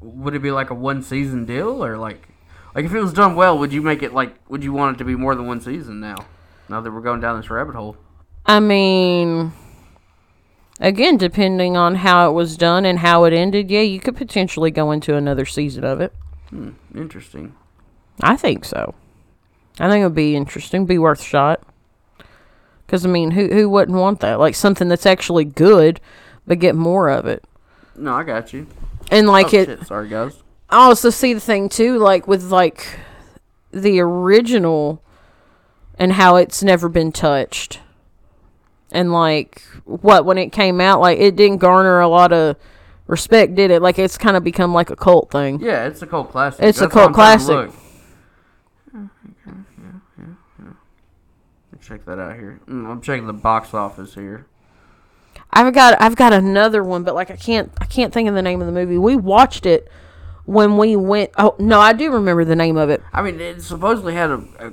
Would 0.01 0.35
it 0.35 0.43
be 0.43 0.51
like 0.51 0.69
a 0.69 0.75
one 0.75 1.03
season 1.03 1.47
deal 1.47 1.83
or 1.83 1.97
like? 1.97 2.29
Like 2.75 2.85
if 2.85 2.93
it 2.93 3.01
was 3.01 3.15
done 3.15 3.35
well, 3.35 3.59
would 3.59 3.73
you 3.73 3.81
make 3.81 4.03
it 4.03 4.13
like? 4.13 4.35
Would 4.51 4.63
you 4.63 4.75
want 4.75 4.97
it 4.97 4.99
to 4.99 5.05
be 5.05 5.17
more 5.17 5.35
than 5.35 5.47
one 5.47 5.63
season 5.63 6.01
now? 6.01 6.17
Now 6.69 6.83
that 6.83 6.91
we're 6.91 7.01
going 7.01 7.23
down 7.23 7.41
this 7.41 7.49
rabbit 7.49 7.75
hole. 7.75 7.97
I 8.45 8.61
mean, 8.61 9.53
again, 10.81 11.17
depending 11.17 11.79
on 11.79 11.95
how 11.95 12.29
it 12.29 12.35
was 12.35 12.59
done 12.59 12.85
and 12.85 12.99
how 12.99 13.25
it 13.25 13.33
ended, 13.33 13.71
yeah, 13.71 13.81
you 13.81 14.01
could 14.01 14.17
potentially 14.17 14.71
go 14.71 14.91
into 14.91 15.17
another 15.17 15.47
season 15.47 15.83
of 15.83 16.03
it. 16.03 16.13
Hmm, 16.51 16.73
interesting. 16.95 17.55
I 18.21 18.37
think 18.37 18.67
so. 18.67 18.95
I 19.81 19.89
think 19.89 20.03
it 20.03 20.05
would 20.05 20.15
be 20.15 20.37
interesting, 20.37 20.85
be 20.85 20.99
worth 20.99 21.21
a 21.21 21.25
shot. 21.25 21.63
Because 22.89 23.05
I 23.05 23.11
mean, 23.11 23.33
who 23.33 23.49
who 23.49 23.69
wouldn't 23.69 23.99
want 23.99 24.21
that? 24.21 24.39
Like 24.39 24.55
something 24.55 24.89
that's 24.89 25.05
actually 25.05 25.45
good, 25.45 26.01
but 26.47 26.59
get 26.59 26.75
more 26.75 27.11
of 27.11 27.27
it. 27.27 27.45
No, 27.95 28.15
I 28.15 28.25
got 28.25 28.55
you. 28.55 28.67
And 29.11 29.27
like 29.29 29.53
oh, 29.53 29.59
it, 29.59 29.67
shit, 29.67 29.87
sorry 29.87 30.09
guys. 30.09 30.37
Oh, 30.71 30.79
I 30.79 30.85
also 30.87 31.11
see 31.11 31.35
the 31.35 31.41
thing 31.41 31.69
too, 31.69 31.99
like 31.99 32.27
with 32.27 32.45
like 32.45 32.99
the 33.73 34.01
original 34.01 35.03
and 35.99 36.15
how 36.15 36.37
it's 36.37 36.63
never 36.63 36.89
been 36.89 37.13
touched. 37.13 37.81
And 38.91 39.13
like 39.13 39.61
what 39.85 40.25
when 40.25 40.39
it 40.39 40.51
came 40.51 40.81
out, 40.81 40.99
like 40.99 41.19
it 41.19 41.37
didn't 41.37 41.59
garner 41.59 42.01
a 42.01 42.09
lot 42.09 42.33
of 42.33 42.57
respect, 43.07 43.55
did 43.55 43.71
it? 43.71 43.83
Like 43.83 43.99
it's 43.99 44.17
kind 44.17 44.35
of 44.35 44.43
become 44.43 44.73
like 44.73 44.89
a 44.89 44.97
cult 44.97 45.31
thing. 45.31 45.61
Yeah, 45.61 45.85
it's 45.87 46.01
a 46.01 46.07
cult 46.07 46.31
classic. 46.31 46.63
It's 46.63 46.79
a 46.79 46.85
That's 46.85 46.95
what 46.95 47.03
cult 47.03 47.09
I'm 47.09 47.15
trying 47.15 47.39
to 47.39 47.45
classic. 47.45 47.89
Check 51.89 52.05
that 52.05 52.19
out 52.19 52.35
here. 52.35 52.61
Mm, 52.69 52.87
I'm 52.87 53.01
checking 53.01 53.27
the 53.27 53.33
box 53.33 53.73
office 53.73 54.15
here. 54.15 54.47
I've 55.51 55.73
got 55.73 55.99
I've 55.99 56.17
got 56.17 56.35
another 56.35 56.85
one, 56.85 57.03
but 57.03 57.15
like 57.15 57.31
I 57.31 57.37
can't 57.37 57.73
I 57.81 57.87
can't 57.87 58.13
think 58.13 58.29
of 58.29 58.35
the 58.35 58.43
name 58.43 58.61
of 58.61 58.67
the 58.67 58.75
movie. 58.75 58.99
We 58.99 59.17
watched 59.17 59.65
it 59.65 59.91
when 60.45 60.77
we 60.77 60.97
went. 60.97 61.31
Oh 61.39 61.57
no, 61.59 61.81
I 61.81 61.95
do 61.95 62.13
remember 62.13 62.45
the 62.45 62.57
name 62.57 62.77
of 62.77 62.91
it. 62.91 63.03
I 63.11 63.23
mean, 63.23 63.41
it 63.41 63.63
supposedly 63.63 64.13
had 64.13 64.29
a, 64.29 64.45
a 64.59 64.73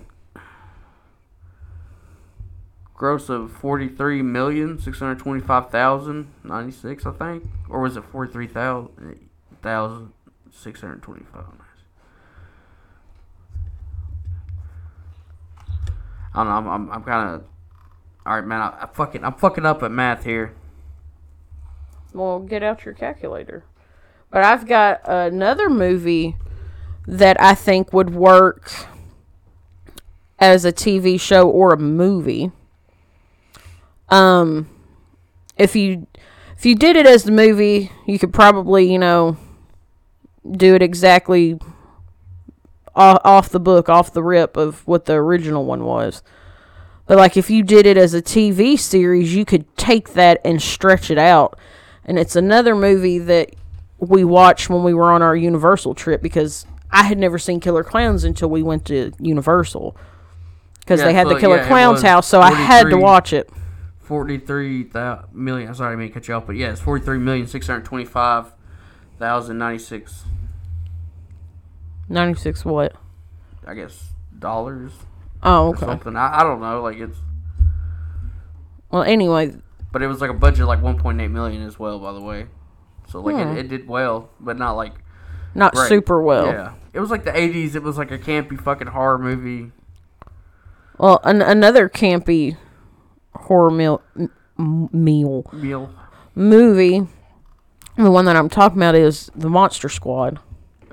gross 2.93 3.29
of 3.29 3.49
forty-three 3.49 4.21
million 4.21 4.77
six 4.77 4.99
hundred 4.99 5.19
twenty-five 5.19 5.69
thousand 5.69 6.33
ninety-six, 6.43 7.05
I 7.05 7.11
think, 7.11 7.45
or 7.69 7.79
was 7.79 7.95
it 7.95 8.03
forty-three 8.03 8.47
thousand 8.47 9.29
thousand 9.61 10.11
six 10.51 10.81
hundred 10.81 11.01
twenty-five? 11.01 11.64
I 16.35 16.43
don't 16.43 16.47
know. 16.47 16.51
I'm, 16.51 16.67
I'm, 16.67 16.91
I'm 16.91 17.03
kind 17.03 17.29
of. 17.35 17.43
All 18.25 18.35
right, 18.35 18.45
man. 18.45 18.61
I, 18.61 18.83
I 18.83 18.89
fucking, 18.91 19.23
I'm 19.23 19.33
fucking 19.35 19.65
up 19.65 19.83
at 19.83 19.91
math 19.91 20.25
here. 20.25 20.53
Well, 22.13 22.39
get 22.39 22.63
out 22.63 22.85
your 22.85 22.93
calculator. 22.93 23.63
But 24.31 24.43
I've 24.43 24.67
got 24.67 25.01
another 25.05 25.69
movie 25.69 26.35
that 27.07 27.39
I 27.39 27.55
think 27.55 27.93
would 27.93 28.13
work 28.13 28.71
as 30.39 30.65
a 30.65 30.73
TV 30.73 31.19
show 31.19 31.49
or 31.49 31.73
a 31.73 31.77
movie. 31.77 32.51
Um 34.09 34.69
if 35.57 35.75
you 35.75 36.05
if 36.57 36.65
you 36.65 36.75
did 36.75 36.95
it 36.95 37.05
as 37.05 37.23
the 37.23 37.31
movie, 37.31 37.91
you 38.05 38.19
could 38.19 38.33
probably, 38.33 38.91
you 38.91 38.99
know, 38.99 39.37
do 40.49 40.75
it 40.75 40.81
exactly 40.81 41.59
off, 42.95 43.21
off 43.23 43.49
the 43.49 43.59
book, 43.59 43.89
off 43.89 44.13
the 44.13 44.23
rip 44.23 44.57
of 44.57 44.85
what 44.87 45.05
the 45.05 45.13
original 45.13 45.65
one 45.65 45.83
was. 45.83 46.23
But 47.07 47.17
like 47.17 47.37
if 47.37 47.49
you 47.49 47.63
did 47.63 47.85
it 47.85 47.97
as 47.97 48.13
a 48.13 48.21
TV 48.21 48.79
series, 48.79 49.35
you 49.35 49.45
could 49.45 49.75
take 49.77 50.13
that 50.13 50.41
and 50.43 50.61
stretch 50.61 51.11
it 51.11 51.17
out. 51.17 51.57
And 52.03 52.17
it's 52.17 52.35
another 52.35 52.75
movie 52.75 53.19
that 53.19 53.55
we 53.99 54.23
watched 54.23 54.69
when 54.69 54.83
we 54.83 54.93
were 54.93 55.11
on 55.11 55.21
our 55.21 55.35
Universal 55.35 55.95
trip 55.95 56.21
because 56.21 56.65
I 56.91 57.03
had 57.03 57.17
never 57.17 57.37
seen 57.37 57.59
Killer 57.59 57.83
Clowns 57.83 58.23
until 58.23 58.49
we 58.49 58.63
went 58.63 58.85
to 58.85 59.11
Universal. 59.19 59.95
Because 60.79 60.99
Yeah, 60.99 61.07
they 61.07 61.13
had 61.13 61.27
so, 61.27 61.33
the 61.33 61.39
Killer 61.39 61.57
yeah, 61.57 61.67
Clowns 61.67 62.01
house, 62.01 62.27
so 62.27 62.41
I 62.41 62.51
had 62.51 62.89
to 62.89 62.97
watch 62.97 63.33
it. 63.33 63.49
Forty-three 64.01 64.91
million. 65.33 65.73
Sorry, 65.73 65.87
I 65.87 65.91
didn't 65.91 65.99
mean 65.99 66.11
cut 66.11 66.27
you 66.27 66.35
off, 66.35 66.45
but 66.45 66.55
yeah, 66.55 66.71
it's 66.71 66.81
forty-three 66.81 67.17
million 67.17 67.47
six 67.47 67.65
hundred 67.65 67.85
twenty-five 67.85 68.51
thousand 69.17 69.57
ninety-six. 69.57 70.25
96 72.09 72.63
what? 72.65 72.93
I 73.65 73.73
guess 73.73 74.09
dollars 74.37 74.91
Oh, 75.43 75.69
okay. 75.69 75.85
something. 75.85 76.15
I, 76.15 76.39
I 76.39 76.43
don't 76.43 76.59
know. 76.61 76.81
Like 76.81 76.97
it's, 76.97 77.17
Well, 78.91 79.03
anyway, 79.03 79.55
but 79.91 80.01
it 80.01 80.07
was 80.07 80.21
like 80.21 80.29
a 80.29 80.33
budget 80.33 80.61
of 80.61 80.67
like 80.67 80.81
one 80.81 80.97
point 80.97 81.19
eight 81.21 81.27
million 81.29 81.61
as 81.63 81.77
well. 81.79 81.99
By 81.99 82.13
the 82.13 82.21
way, 82.21 82.47
so 83.09 83.19
like 83.21 83.35
Hmm. 83.35 83.55
it, 83.55 83.65
it 83.65 83.67
did 83.69 83.87
well, 83.87 84.29
but 84.39 84.57
not 84.57 84.73
like 84.73 84.93
not 85.53 85.73
great. 85.73 85.87
super 85.89 86.21
well. 86.21 86.47
Yeah, 86.47 86.73
it 86.93 86.99
was 86.99 87.09
like 87.11 87.23
the 87.25 87.35
eighties. 87.37 87.75
It 87.75 87.83
was 87.83 87.97
like 87.97 88.11
a 88.11 88.17
campy 88.17 88.59
fucking 88.59 88.87
horror 88.87 89.17
movie. 89.19 89.71
Well, 90.97 91.19
an- 91.23 91.41
another 91.41 91.89
campy 91.89 92.57
horror 93.33 93.69
meal, 93.71 94.01
m- 94.57 94.89
meal 94.93 95.45
Meal. 95.51 95.93
movie, 96.35 97.05
the 97.97 98.11
one 98.11 98.25
that 98.25 98.35
I'm 98.37 98.49
talking 98.49 98.77
about 98.77 98.95
is 98.95 99.29
The 99.35 99.49
Monster 99.49 99.89
Squad. 99.89 100.39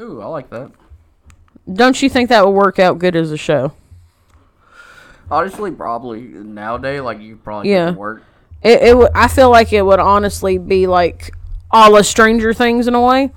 Ooh, 0.01 0.21
I 0.21 0.27
like 0.27 0.51
that. 0.51 0.73
Don't 1.73 2.01
you 2.03 2.09
think 2.09 2.29
that 2.31 2.45
would 2.45 2.53
work 2.53 2.79
out 2.79 2.99
good 2.99 3.15
as 3.17 3.31
a 3.31 3.37
show? 3.37 3.73
Honestly, 5.31 5.71
probably 5.71 6.21
nowadays, 6.21 7.01
like 7.03 7.21
you 7.21 7.37
probably 7.37 7.71
Yeah. 7.73 7.93
work. 7.93 8.23
It, 8.63 8.83
it 8.83 8.97
would. 8.97 9.11
I 9.15 9.29
feel 9.29 9.51
like 9.51 9.73
it 9.73 9.83
would 9.83 9.99
honestly 10.01 10.59
be 10.59 10.87
like 10.87 11.31
all 11.71 11.97
of 11.97 12.07
Stranger 12.07 12.53
Things 12.53 12.87
in 12.87 12.95
a 12.95 13.01
way. 13.01 13.31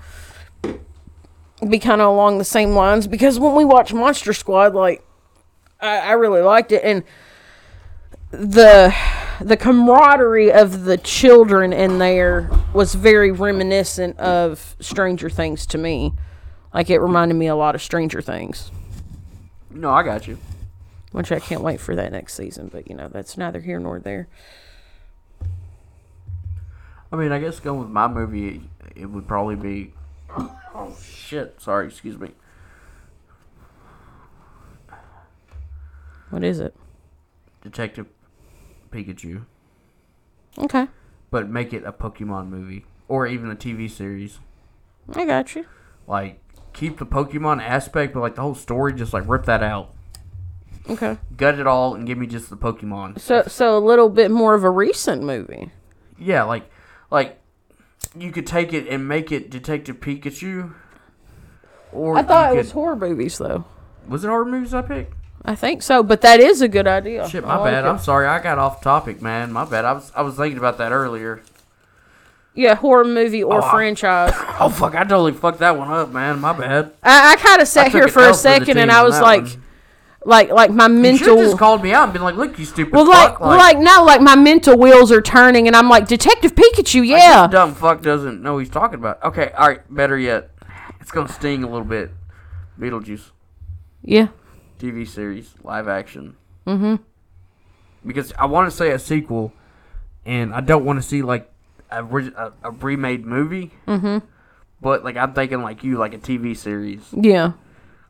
Be 1.68 1.80
kind 1.80 2.02
of 2.02 2.10
along 2.10 2.38
the 2.38 2.44
same 2.46 2.72
lines 2.72 3.08
because 3.08 3.40
when 3.40 3.56
we 3.56 3.64
watch 3.64 3.94
Monster 3.94 4.34
Squad, 4.34 4.76
like 4.76 5.04
I, 5.80 5.98
I 6.00 6.12
really 6.14 6.42
liked 6.42 6.72
it, 6.72 6.84
and 6.84 7.04
the 8.32 8.94
the 9.40 9.58
camaraderie 9.58 10.52
of 10.52 10.84
the 10.86 10.98
children 10.98 11.72
in 11.74 11.98
there 12.00 12.50
was 12.74 12.94
very 12.96 13.32
reminiscent 13.32 14.18
of 14.20 14.76
Stranger 14.80 15.30
Things 15.30 15.66
to 15.68 15.78
me. 15.78 16.14
Like 16.76 16.90
it 16.90 17.00
reminded 17.00 17.36
me 17.36 17.48
a 17.48 17.56
lot 17.56 17.74
of 17.74 17.82
Stranger 17.82 18.22
Things, 18.22 18.70
No, 19.72 19.92
I 19.92 20.04
got 20.04 20.28
you. 20.28 20.38
which 21.14 21.32
I 21.32 21.40
can't 21.40 21.62
wait 21.62 21.80
for 21.80 21.96
that 21.96 22.12
next 22.12 22.34
season. 22.34 22.68
But 22.68 22.90
you 22.90 22.96
know 22.98 23.08
that's 23.08 23.38
neither 23.38 23.62
here 23.62 23.80
nor 23.80 23.98
there. 23.98 24.28
I 27.14 27.16
mean, 27.16 27.32
I 27.32 27.40
guess 27.40 27.62
going 27.62 27.80
with 27.80 27.88
my 27.90 28.10
movie, 28.10 28.70
it 28.94 29.06
would 29.06 29.26
probably 29.26 29.56
be. 29.56 29.94
Oh 30.78 30.94
shit! 31.02 31.62
Sorry, 31.62 31.88
excuse 31.88 32.18
me. 32.20 32.32
What 36.30 36.44
is 36.44 36.60
it? 36.60 36.76
Detective 37.64 38.08
Pikachu, 38.92 39.46
Okay, 40.58 40.88
but 41.32 41.50
make 41.50 41.72
it 41.72 41.86
a 41.86 41.94
Pokemon 41.94 42.50
movie 42.50 42.86
or 43.08 43.26
even 43.28 43.50
a 43.50 43.56
TV 43.56 43.90
series. 43.90 44.40
I 45.14 45.26
got 45.26 45.56
you. 45.56 45.66
Like 46.06 46.40
keep 46.76 47.00
the 47.00 47.06
Pokemon 47.06 47.62
aspect, 47.64 48.14
but 48.14 48.20
like 48.20 48.36
the 48.36 48.42
whole 48.42 48.54
story, 48.54 48.94
just 48.94 49.14
like 49.14 49.28
rip 49.28 49.46
that 49.46 49.64
out, 49.64 49.90
Okay. 50.90 51.18
gut 51.36 51.58
it 51.58 51.66
all, 51.66 51.96
and 51.96 52.06
give 52.06 52.18
me 52.18 52.28
just 52.28 52.50
the 52.52 52.58
Pokemon. 52.58 53.20
So 53.20 53.44
so 53.48 53.78
a 53.78 53.80
little 53.80 54.10
bit 54.10 54.30
more 54.30 54.54
of 54.54 54.64
a 54.64 54.70
recent 54.70 55.24
movie. 55.24 55.72
Yeah, 56.20 56.44
like 56.44 56.70
like 57.10 57.40
you 58.18 58.32
could 58.32 58.46
take 58.46 58.74
it 58.74 58.88
and 58.88 59.08
make 59.08 59.32
it 59.32 59.50
Detective 59.50 60.00
Pikachu. 60.00 60.74
Or 61.92 62.18
I 62.18 62.24
thought 62.24 62.54
it 62.54 62.58
was 62.58 62.72
horror 62.72 62.96
movies 62.96 63.38
though. 63.38 63.64
was 64.08 64.24
it 64.24 64.28
horror 64.28 64.46
movies 64.46 64.74
I 64.74 64.82
picked? 64.82 65.14
I 65.48 65.56
think 65.56 65.82
so, 65.84 66.02
but 66.04 66.22
that 66.22 66.40
is 66.40 66.62
a 66.62 66.68
good 66.68 66.88
idea. 66.88 67.30
Shit, 67.30 67.44
my 67.46 67.58
like 67.58 67.72
bad. 67.72 67.86
it. 67.86 67.88
I'm 67.88 68.00
sorry. 68.00 68.26
I 68.28 68.42
got 68.42 68.58
off 68.58 68.82
topic, 68.82 69.22
man. 69.22 69.52
My 69.52 69.64
bad. 69.64 69.86
I 69.86 69.94
was 69.94 70.12
I 70.16 70.22
was 70.24 70.36
thinking 70.36 70.58
about 70.58 70.78
that 70.80 70.92
earlier. 70.92 71.42
Yeah, 72.56 72.76
horror 72.76 73.04
movie 73.04 73.44
or 73.44 73.62
Oh, 73.62 73.66
I- 73.66 73.72
franchise. 73.72 74.34
Oh 74.58 74.70
fuck! 74.70 74.96
I 74.96 75.04
totally 75.04 75.34
fucked 75.34 75.60
that 75.60 75.78
one 75.78 75.90
up, 75.92 76.12
man. 76.14 76.40
My 76.40 76.54
bad. 76.54 76.94
I, 77.04 77.34
I 77.34 77.36
kind 77.36 77.62
of 77.62 77.68
sat 77.68 77.92
here 77.92 78.08
for 78.08 78.24
a 78.24 78.28
for 78.30 78.34
second 78.34 78.78
and 78.78 78.90
I 78.90 79.04
was 79.04 79.20
like, 79.20 79.42
one. 79.44 79.64
like, 80.26 80.50
like 80.50 80.72
my 80.72 80.88
mental. 80.88 81.36
just 81.36 81.58
called 81.58 81.84
me 81.84 81.92
out 81.92 82.06
and 82.06 82.14
been 82.14 82.22
like, 82.22 82.36
"Look, 82.36 82.58
you 82.58 82.64
stupid 82.64 82.94
well, 82.94 83.06
fuck!" 83.06 83.42
like, 83.42 83.76
like 83.76 83.78
no, 83.80 84.06
like 84.06 84.22
my 84.22 84.38
mental 84.38 84.78
wheels 84.78 85.12
are 85.12 85.22
turning, 85.22 85.68
and 85.68 85.76
I'm 85.76 85.90
like, 85.90 86.08
Detective 86.08 86.56
Pikachu, 86.56 87.02
like, 87.02 87.10
yeah. 87.10 87.48
this 87.48 87.52
dumb 87.52 87.76
fuck 87.76 88.02
doesn't 88.02 88.42
know 88.42 88.54
what 88.54 88.60
he's 88.60 88.70
talking 88.70 88.96
about. 88.98 89.22
Okay, 89.24 89.52
all 89.58 89.68
right. 89.68 89.94
Better 89.94 90.18
yet, 90.18 90.52
it's 91.02 91.12
gonna 91.12 91.28
sting 91.28 91.64
a 91.66 91.68
little 91.70 91.86
bit. 91.86 92.12
Beetlejuice 92.80 93.32
yeah. 94.02 94.28
TV 94.80 95.06
series, 95.06 95.54
live 95.64 95.90
action. 95.90 96.38
Mm-hmm. 96.66 96.96
Because 98.06 98.32
I 98.40 98.46
want 98.46 98.70
to 98.70 98.76
say 98.76 98.92
a 98.92 99.00
sequel, 99.00 99.52
and 100.26 100.54
I 100.54 100.62
don't 100.62 100.86
want 100.86 101.02
to 101.02 101.04
see 101.08 101.22
like 101.22 101.52
a, 101.92 102.04
a, 102.04 102.54
a 102.64 102.72
remade 102.72 103.26
movie. 103.26 103.72
Mm-hmm. 103.88 104.26
But 104.82 105.04
like 105.04 105.18
I'm 105.18 105.34
thinking 105.34 105.62
like 105.62 105.84
you, 105.84 105.98
like 105.98 106.14
a 106.14 106.18
TV 106.18 106.56
series. 106.56 107.02
Yeah. 107.12 107.54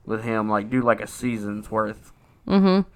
with 0.06 0.24
him, 0.24 0.50
like 0.50 0.70
do 0.70 0.82
like 0.82 1.02
a 1.02 1.08
season's 1.08 1.72
worth, 1.72 2.12
mm-hmm. 2.48 2.88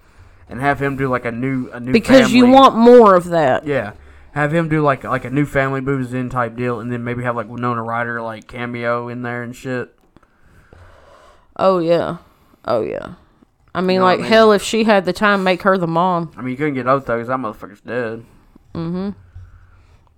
and 0.48 0.60
have 0.60 0.80
him 0.80 0.96
do 0.96 1.08
like 1.08 1.24
a 1.24 1.32
new 1.32 1.70
a 1.70 1.80
new 1.80 1.92
Because 1.92 2.32
you 2.32 2.46
want 2.46 2.76
more 2.76 3.14
of 3.14 3.26
that. 3.26 3.66
yeah, 3.66 3.92
have 4.32 4.54
him 4.54 4.68
do 4.68 4.82
like 4.82 5.04
like 5.04 5.24
a 5.24 5.30
new 5.30 5.46
family 5.46 5.80
moves 5.80 6.12
in 6.12 6.28
type 6.30 6.56
deal, 6.56 6.80
and 6.80 6.92
then 6.92 7.04
maybe 7.04 7.22
have 7.22 7.36
like 7.36 7.48
Winona 7.48 7.82
Ryder 7.82 8.20
like 8.22 8.46
cameo 8.46 9.08
in 9.08 9.22
there 9.22 9.42
and 9.42 9.54
shit. 9.54 9.96
Oh 11.56 11.78
yeah. 11.78 12.18
Oh 12.64 12.82
yeah. 12.82 13.14
I 13.74 13.80
mean, 13.80 13.98
know 13.98 14.04
like 14.04 14.18
I 14.18 14.22
mean? 14.22 14.30
hell, 14.32 14.52
if 14.52 14.62
she 14.62 14.84
had 14.84 15.04
the 15.04 15.12
time, 15.12 15.44
make 15.44 15.62
her 15.62 15.78
the 15.78 15.86
mom. 15.86 16.32
I 16.36 16.40
mean, 16.42 16.50
you 16.50 16.56
couldn't 16.56 16.74
get 16.74 16.86
Otho 16.86 17.16
because 17.16 17.28
that 17.28 17.38
motherfucker's 17.38 17.80
dead. 17.80 18.24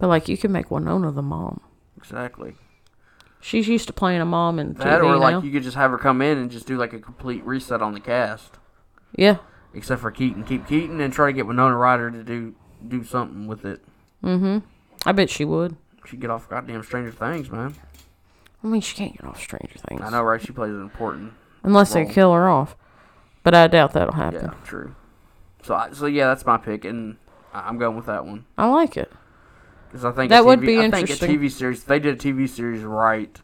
But 0.03 0.09
like, 0.09 0.26
you 0.26 0.36
can 0.36 0.50
make 0.50 0.68
Winona 0.68 1.12
the 1.12 1.22
mom. 1.22 1.61
Exactly. 1.96 2.57
She's 3.40 3.68
used 3.68 3.86
to 3.86 3.92
playing 3.92 4.20
a 4.20 4.24
mom 4.24 4.59
in 4.59 4.72
That 4.72 5.00
TV 5.00 5.05
or 5.05 5.16
like 5.16 5.36
now. 5.36 5.42
you 5.42 5.53
could 5.53 5.62
just 5.62 5.76
have 5.76 5.92
her 5.92 5.96
come 5.96 6.20
in 6.20 6.38
and 6.38 6.50
just 6.50 6.66
do 6.66 6.76
like 6.76 6.92
a 6.92 6.98
complete 6.98 7.44
reset 7.44 7.80
on 7.80 7.94
the 7.94 8.00
cast, 8.00 8.59
yeah. 9.14 9.36
except 9.72 10.00
for 10.00 10.11
Keaton. 10.11 10.42
Keep 10.42 10.66
Keaton 10.66 11.00
and 11.00 11.12
try 11.14 11.28
to 11.28 11.32
get 11.32 11.46
Winona 11.46 11.76
Ryder 11.76 12.11
to 12.11 12.24
do 12.24 12.57
do 12.88 13.05
something 13.05 13.46
with 13.46 13.64
it. 13.64 13.80
Mm-hmm. 14.24 14.66
I 15.07 15.12
bet 15.12 15.30
she 15.30 15.44
would. 15.44 15.76
She'd 16.05 16.18
get 16.18 16.30
off 16.30 16.48
goddamn 16.48 16.82
Stranger 16.82 17.12
Things, 17.12 17.48
man. 17.48 17.76
I 18.64 18.66
mean, 18.66 18.80
she 18.80 18.96
can't 18.96 19.16
get 19.16 19.24
off 19.24 19.40
Stranger 19.40 19.78
Things. 19.88 20.00
I 20.03 20.11
know, 20.11 20.24
right? 20.24 20.40
She 20.40 20.50
plays 20.50 20.72
an 20.72 20.82
important. 20.82 21.32
Unless 21.62 21.92
they 21.92 22.07
kill 22.07 22.32
her 22.32 22.48
off. 22.48 22.74
But 23.44 23.55
I 23.55 23.68
doubt 23.68 23.92
that'll 23.92 24.14
happen. 24.14 24.50
Yeah, 24.53 24.66
true. 24.66 24.96
So, 25.62 25.76
I, 25.76 25.92
so 25.92 26.07
yeah, 26.07 26.26
that's 26.26 26.44
my 26.44 26.57
pick, 26.57 26.84
and 26.84 27.18
I'm 27.55 27.78
going 27.78 27.96
with 27.96 28.07
that 28.07 28.26
one 28.26 28.46
I 28.59 28.66
like 28.66 28.96
it. 28.96 29.12
Because 29.93 30.05
I 30.07 30.12
think 30.12 30.30
That 30.30 30.40
a 30.40 30.45
would 30.45 30.61
TV 30.61 30.66
be 30.66 30.78
I 30.78 30.84
interesting. 30.84 31.16
think 31.18 31.40
a 31.43 31.45
TV 31.47 31.51
series. 31.51 31.80
If 31.80 31.86
they 31.86 31.99
did 31.99 32.14
a 32.14 32.16
TV 32.18 32.49
series 32.49 32.82
right, 32.82 33.40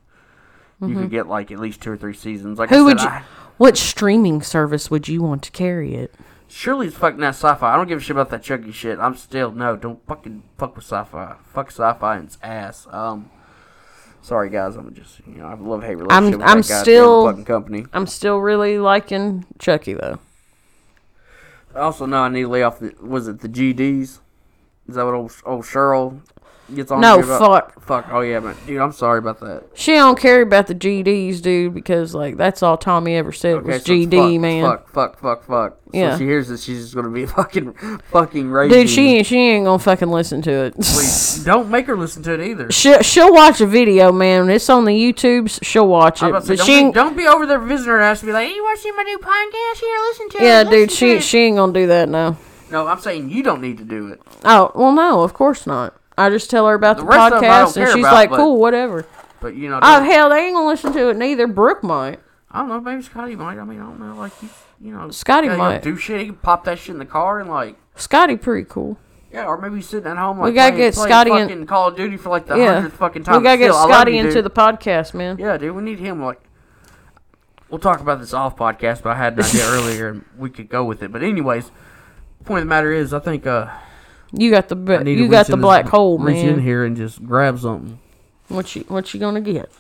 you 0.81 0.95
could 0.95 1.11
get 1.11 1.29
like 1.29 1.51
at 1.53 1.59
least 1.61 1.83
two 1.83 1.93
or 1.93 1.97
three 1.97 2.15
seasons. 2.15 2.59
Like 2.59 2.71
Mm-hmm. 2.71 2.77
Who 2.79 2.85
I 2.85 2.93
would 2.93 3.01
you? 3.03 3.09
I- 3.09 3.23
What 3.59 3.77
streaming 3.77 4.41
service 4.43 4.91
would 4.91 5.09
you 5.09 5.23
want 5.23 5.43
to 5.43 5.51
carry 5.51 5.95
it? 5.95 6.15
Surely 6.51 6.87
it's 6.87 6.97
fucking 6.97 7.21
that 7.21 7.35
Syfy. 7.35 7.63
I 7.63 7.77
don't 7.77 7.87
give 7.89 7.99
a 7.99 8.01
shit 8.01 8.13
about 8.17 8.31
that 8.31 8.43
Chucky 8.43 8.73
shit. 8.73 8.99
I'm 8.99 9.15
still 9.15 9.51
no. 9.53 9.77
Don't 9.77 10.03
fucking 10.07 10.45
fuck 10.57 10.75
with 10.77 10.87
Syfy. 10.87 11.37
Fuck 11.53 11.71
Syfy 11.71 12.17
and 12.17 12.25
its 12.29 12.39
ass. 12.43 12.87
Um, 12.91 13.29
sorry 14.23 14.49
guys. 14.49 14.75
I'm 14.77 14.95
just 14.95 15.21
you 15.27 15.35
know 15.35 15.47
I 15.47 15.51
have 15.51 15.61
a 15.61 15.69
love 15.69 15.83
hate 15.83 15.97
relationship 15.99 16.39
with 16.41 16.49
I'm 16.49 16.61
that 16.63 16.69
goddamn 16.69 16.85
still- 16.85 17.27
fucking 17.27 17.45
company. 17.45 17.85
I'm 17.93 18.07
still 18.07 18.39
really 18.39 18.79
liking 18.79 19.45
Chucky 19.59 19.93
though. 19.93 20.21
I 21.75 21.81
also 21.81 22.07
know 22.07 22.23
I 22.23 22.29
need 22.31 22.43
to 22.43 22.49
lay 22.49 22.63
off 22.63 22.79
the 22.79 22.95
was 23.03 23.29
it 23.29 23.41
the 23.41 23.49
GDs? 23.49 24.21
Is 24.89 24.95
that 24.95 25.05
what 25.05 25.13
old 25.15 25.33
old 25.45 25.65
Cheryl 25.65 26.21
gets 26.75 26.91
on? 26.91 27.01
No, 27.01 27.21
about? 27.21 27.39
fuck. 27.75 27.83
Fuck. 27.83 28.09
Oh 28.11 28.21
yeah, 28.21 28.41
man. 28.41 28.57
Dude, 28.67 28.81
I'm 28.81 28.93
sorry 28.93 29.19
about 29.19 29.41
that. 29.41 29.65
She 29.75 29.93
don't 29.93 30.19
care 30.19 30.43
about 30.43 30.67
the 30.67 30.75
GDs, 30.75 31.41
dude, 31.41 31.75
because 31.75 32.15
like 32.15 32.37
that's 32.37 32.63
all 32.63 32.77
Tommy 32.77 33.17
ever 33.17 33.33
said 33.33 33.57
Okay, 33.57 33.73
was 33.73 33.85
so 33.85 33.93
GD, 33.93 34.33
fuck, 34.35 34.41
man. 34.41 34.65
Fuck, 34.65 34.89
fuck, 34.91 35.19
fuck, 35.19 35.45
fuck. 35.45 35.79
Yeah. 35.93 36.13
So 36.13 36.19
she 36.19 36.25
hears 36.25 36.49
this, 36.49 36.63
she's 36.65 36.83
just 36.83 36.95
gonna 36.95 37.11
be 37.11 37.27
fucking, 37.39 37.73
fucking 38.11 38.51
raging. 38.51 38.79
Dude, 38.79 38.91
she 38.91 39.17
ain't 39.17 39.27
she 39.27 39.39
ain't 39.39 39.65
gonna 39.65 39.79
fucking 39.79 40.11
listen 40.11 40.43
to 40.43 40.51
it. 40.51 40.75
Please, 40.75 41.43
don't 41.47 41.71
make 41.71 41.87
her 41.87 41.97
listen 41.97 42.23
to 42.25 42.35
it 42.35 42.41
either. 42.41 42.71
She'll, 42.71 43.01
she'll 43.01 43.33
watch 43.33 43.61
a 43.61 43.67
video, 43.67 44.13
man. 44.13 44.51
It's 44.51 44.69
on 44.69 44.85
the 44.85 44.93
YouTubes. 44.93 45.61
She'll 45.63 45.89
watch 45.89 46.23
it. 46.23 46.33
to 46.33 46.43
say, 46.43 46.49
But 46.49 46.59
don't, 46.59 46.67
she 46.67 46.85
be, 46.85 46.93
don't 46.93 47.17
be 47.17 47.27
over 47.27 47.47
there 47.47 47.59
visiting 47.59 47.93
her 47.93 48.01
ass 48.01 48.23
and 48.23 48.29
be 48.29 48.33
like, 48.33 48.49
hey, 48.49 48.55
you 48.55 48.65
watching 48.65 48.95
my 48.97 49.03
new 49.03 49.19
podcast? 49.19 49.81
Here, 49.81 49.99
listen 50.09 50.29
to 50.31 50.45
yeah, 50.45 50.61
it. 50.63 50.71
dude, 50.71 50.93
she 50.93 51.13
it." 51.13 51.23
she 51.23 51.39
ain't 51.39 51.57
gonna 51.57 51.73
do 51.73 51.87
that 51.87 52.09
now. 52.09 52.37
No, 52.71 52.87
I'm 52.87 53.01
saying 53.01 53.31
you 53.31 53.43
don't 53.43 53.63
need 53.63 53.79
to 53.79 53.85
do 53.85 54.09
it. 54.09 54.21
Oh 54.45 54.71
well, 54.75 54.93
no, 54.93 55.23
of 55.23 55.33
course 55.33 55.67
not. 55.67 55.95
I 56.19 56.31
just 56.31 56.51
tell 56.51 56.67
her 56.67 56.75
about 56.75 56.97
the, 56.99 57.03
The 57.05 57.09
rest 57.09 57.33
of 57.35 57.43
'em 57.43 57.51
I 57.51 57.59
don't 57.61 57.69
podcast, 57.69 57.77
and 57.77 57.89
she's 57.93 57.99
about, 58.05 58.13
like, 58.15 58.31
but- 58.31 58.37
"Cool, 58.37 58.59
whatever." 58.61 59.07
But, 59.41 59.55
you 59.55 59.71
know, 59.71 59.79
Oh 59.81 60.03
hell, 60.03 60.31
they 60.31 60.47
ain't 60.47 60.55
gonna 60.57 60.67
listen 60.67 60.93
to 60.95 61.09
it 61.11 61.17
neither. 61.17 61.47
Brooke 61.47 61.85
might. 61.85 62.19
I 62.51 62.59
don't 62.59 62.69
know, 62.69 62.81
maybe 62.81 63.03
Scotty 63.03 63.37
might. 63.37 63.59
I 63.59 63.65
mean, 63.65 63.81
I 63.81 63.85
don't 63.85 64.01
know. 64.01 64.15
Like, 64.19 64.33
you, 64.43 64.49
you 64.81 64.93
know, 64.93 65.11
Scotty 65.11 65.49
might. 65.49 65.83
do 65.83 65.97
shit. 65.97 66.19
He 66.21 66.27
can 66.27 66.35
pop 66.37 66.65
that 66.65 66.79
shit 66.79 66.95
in 66.95 66.99
the 66.99 67.05
car 67.07 67.39
and, 67.41 67.49
like, 67.49 67.77
Scotty 67.95 68.37
pretty 68.37 68.67
cool. 68.69 68.99
yeah, 69.33 69.45
or 69.45 69.57
maybe 69.59 69.77
he's 69.77 69.89
sitting 69.89 70.11
at 70.11 70.17
home, 70.17 70.41
like, 70.41 70.55
gotta 70.55 70.73
playing, 70.73 70.91
get 70.91 70.95
playing 70.95 71.09
Scotty 71.11 71.53
in- 71.53 71.67
Call 71.67 71.89
of 71.89 71.97
Duty 71.97 72.17
for, 72.17 72.31
like, 72.31 72.47
the 72.47 72.57
Yeah, 72.57 72.75
hundredth 72.75 72.95
fucking 72.97 73.23
time. 73.25 73.37
we 73.37 73.45
gotta 73.45 73.59
get 73.59 73.73
Still, 73.73 73.87
Scotty 73.89 74.13
you, 74.17 74.25
into 74.25 74.43
the 74.43 74.51
podcast, 74.51 75.15
man. 75.15 75.37
Yeah, 75.39 75.57
dude, 75.57 75.77
we 75.77 75.83
need 75.83 75.99
him. 76.01 76.21
Like, 76.25 76.41
we'll 77.71 77.79
talk 77.79 78.01
about 78.01 78.19
this 78.21 78.33
off 78.35 78.57
podcast, 78.57 79.03
but 79.03 79.11
I 79.11 79.17
had 79.17 79.35
an 79.39 79.45
idea 79.45 79.67
earlier, 79.69 80.09
and 80.09 80.25
we 80.37 80.51
could 80.51 80.69
go 80.69 80.83
with 80.85 81.03
it. 81.03 81.13
But 81.13 81.23
anyways, 81.23 81.71
point 82.45 82.63
of 82.63 82.65
the 82.65 82.69
matter 82.71 82.91
is, 82.93 83.13
I 83.13 83.19
think 83.21 83.47
uh, 83.47 83.67
You 84.33 84.51
got 84.51 84.69
the 84.69 84.77
I 84.77 85.03
need 85.03 85.15
to 85.17 85.21
you 85.23 85.29
got 85.29 85.39
reach 85.39 85.47
the 85.49 85.53
in 85.55 85.59
this- 85.61 85.65
black 85.65 85.87
hole, 85.89 86.19
man. 86.19 86.27
reach 86.35 86.45
in 86.45 86.57
man. 86.57 86.61
here 86.65 86.85
and 86.85 86.97
just 86.97 87.25
grab 87.25 87.59
something. 87.59 87.99
What 88.49 88.75
you 88.77 88.83
what 88.89 89.13
you 89.15 89.21
gonna 89.21 89.41
get? 89.41 89.71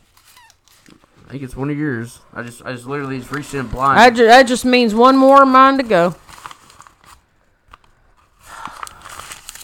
I 1.27 1.33
think 1.33 1.43
it's 1.43 1.57
one 1.57 1.69
of 1.69 1.77
yours. 1.77 2.21
I 2.33 2.43
just, 2.43 2.65
I 2.65 2.73
just 2.73 2.87
literally 2.87 3.19
just 3.19 3.31
reached 3.31 3.53
in 3.53 3.67
blind. 3.67 4.01
I 4.01 4.09
ju- 4.09 4.25
that 4.25 4.45
just 4.47 4.65
means 4.65 4.95
one 4.95 5.15
more 5.17 5.43
of 5.43 5.49
mine 5.49 5.77
to 5.77 5.83
go. 5.83 6.15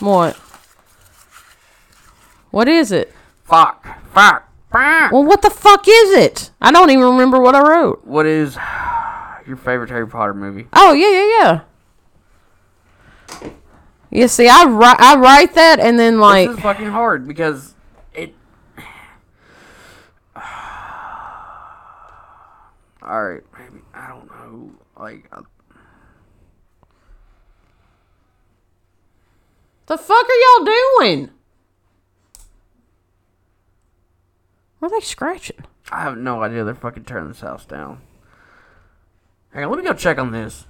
What? 0.01 0.37
What 2.51 2.68
is 2.68 2.93
it? 2.93 3.12
fuck, 3.45 3.82
fuck, 4.12 4.49
fuck. 4.70 5.12
Well, 5.12 5.24
what 5.24 5.41
the 5.43 5.51
fuck 5.51 5.87
is 5.89 6.11
it? 6.12 6.51
I 6.61 6.70
don't 6.70 6.91
even 6.91 7.05
remember 7.05 7.39
what 7.41 7.55
I 7.55 7.61
wrote. 7.62 8.05
What 8.05 8.26
is 8.26 8.57
your 9.47 9.57
favorite 9.57 9.91
Harry 9.91 10.07
Potter 10.07 10.35
movie? 10.35 10.66
Oh 10.72 10.93
yeah, 10.93 11.11
yeah, 11.11 11.61
yeah. 13.41 13.51
You 14.14 14.28
see, 14.28 14.48
I 14.48 14.64
write 14.64 15.00
I 15.00 15.16
write 15.16 15.54
that 15.54 15.80
and 15.80 15.98
then 15.98 16.20
like 16.20 16.46
this 16.46 16.56
is 16.56 16.62
fucking 16.62 16.86
hard 16.86 17.26
because 17.26 17.74
it. 18.12 18.32
All 23.02 23.24
right, 23.24 23.42
maybe 23.58 23.82
I 23.92 24.08
don't 24.08 24.28
know. 24.28 24.70
Like, 24.96 25.26
uh, 25.32 25.42
the 29.86 29.98
fuck 29.98 30.24
are 30.28 30.60
y'all 30.60 30.64
doing? 31.00 31.30
What 34.78 34.92
are 34.92 35.00
they 35.00 35.04
scratching? 35.04 35.64
I 35.90 36.02
have 36.02 36.16
no 36.16 36.40
idea. 36.40 36.62
They're 36.62 36.76
fucking 36.76 37.04
turning 37.04 37.30
this 37.30 37.40
house 37.40 37.66
down. 37.66 38.00
Hang 39.52 39.64
on, 39.64 39.70
let 39.70 39.80
me 39.80 39.84
go 39.84 39.92
check 39.92 40.18
on 40.18 40.30
this. 40.30 40.66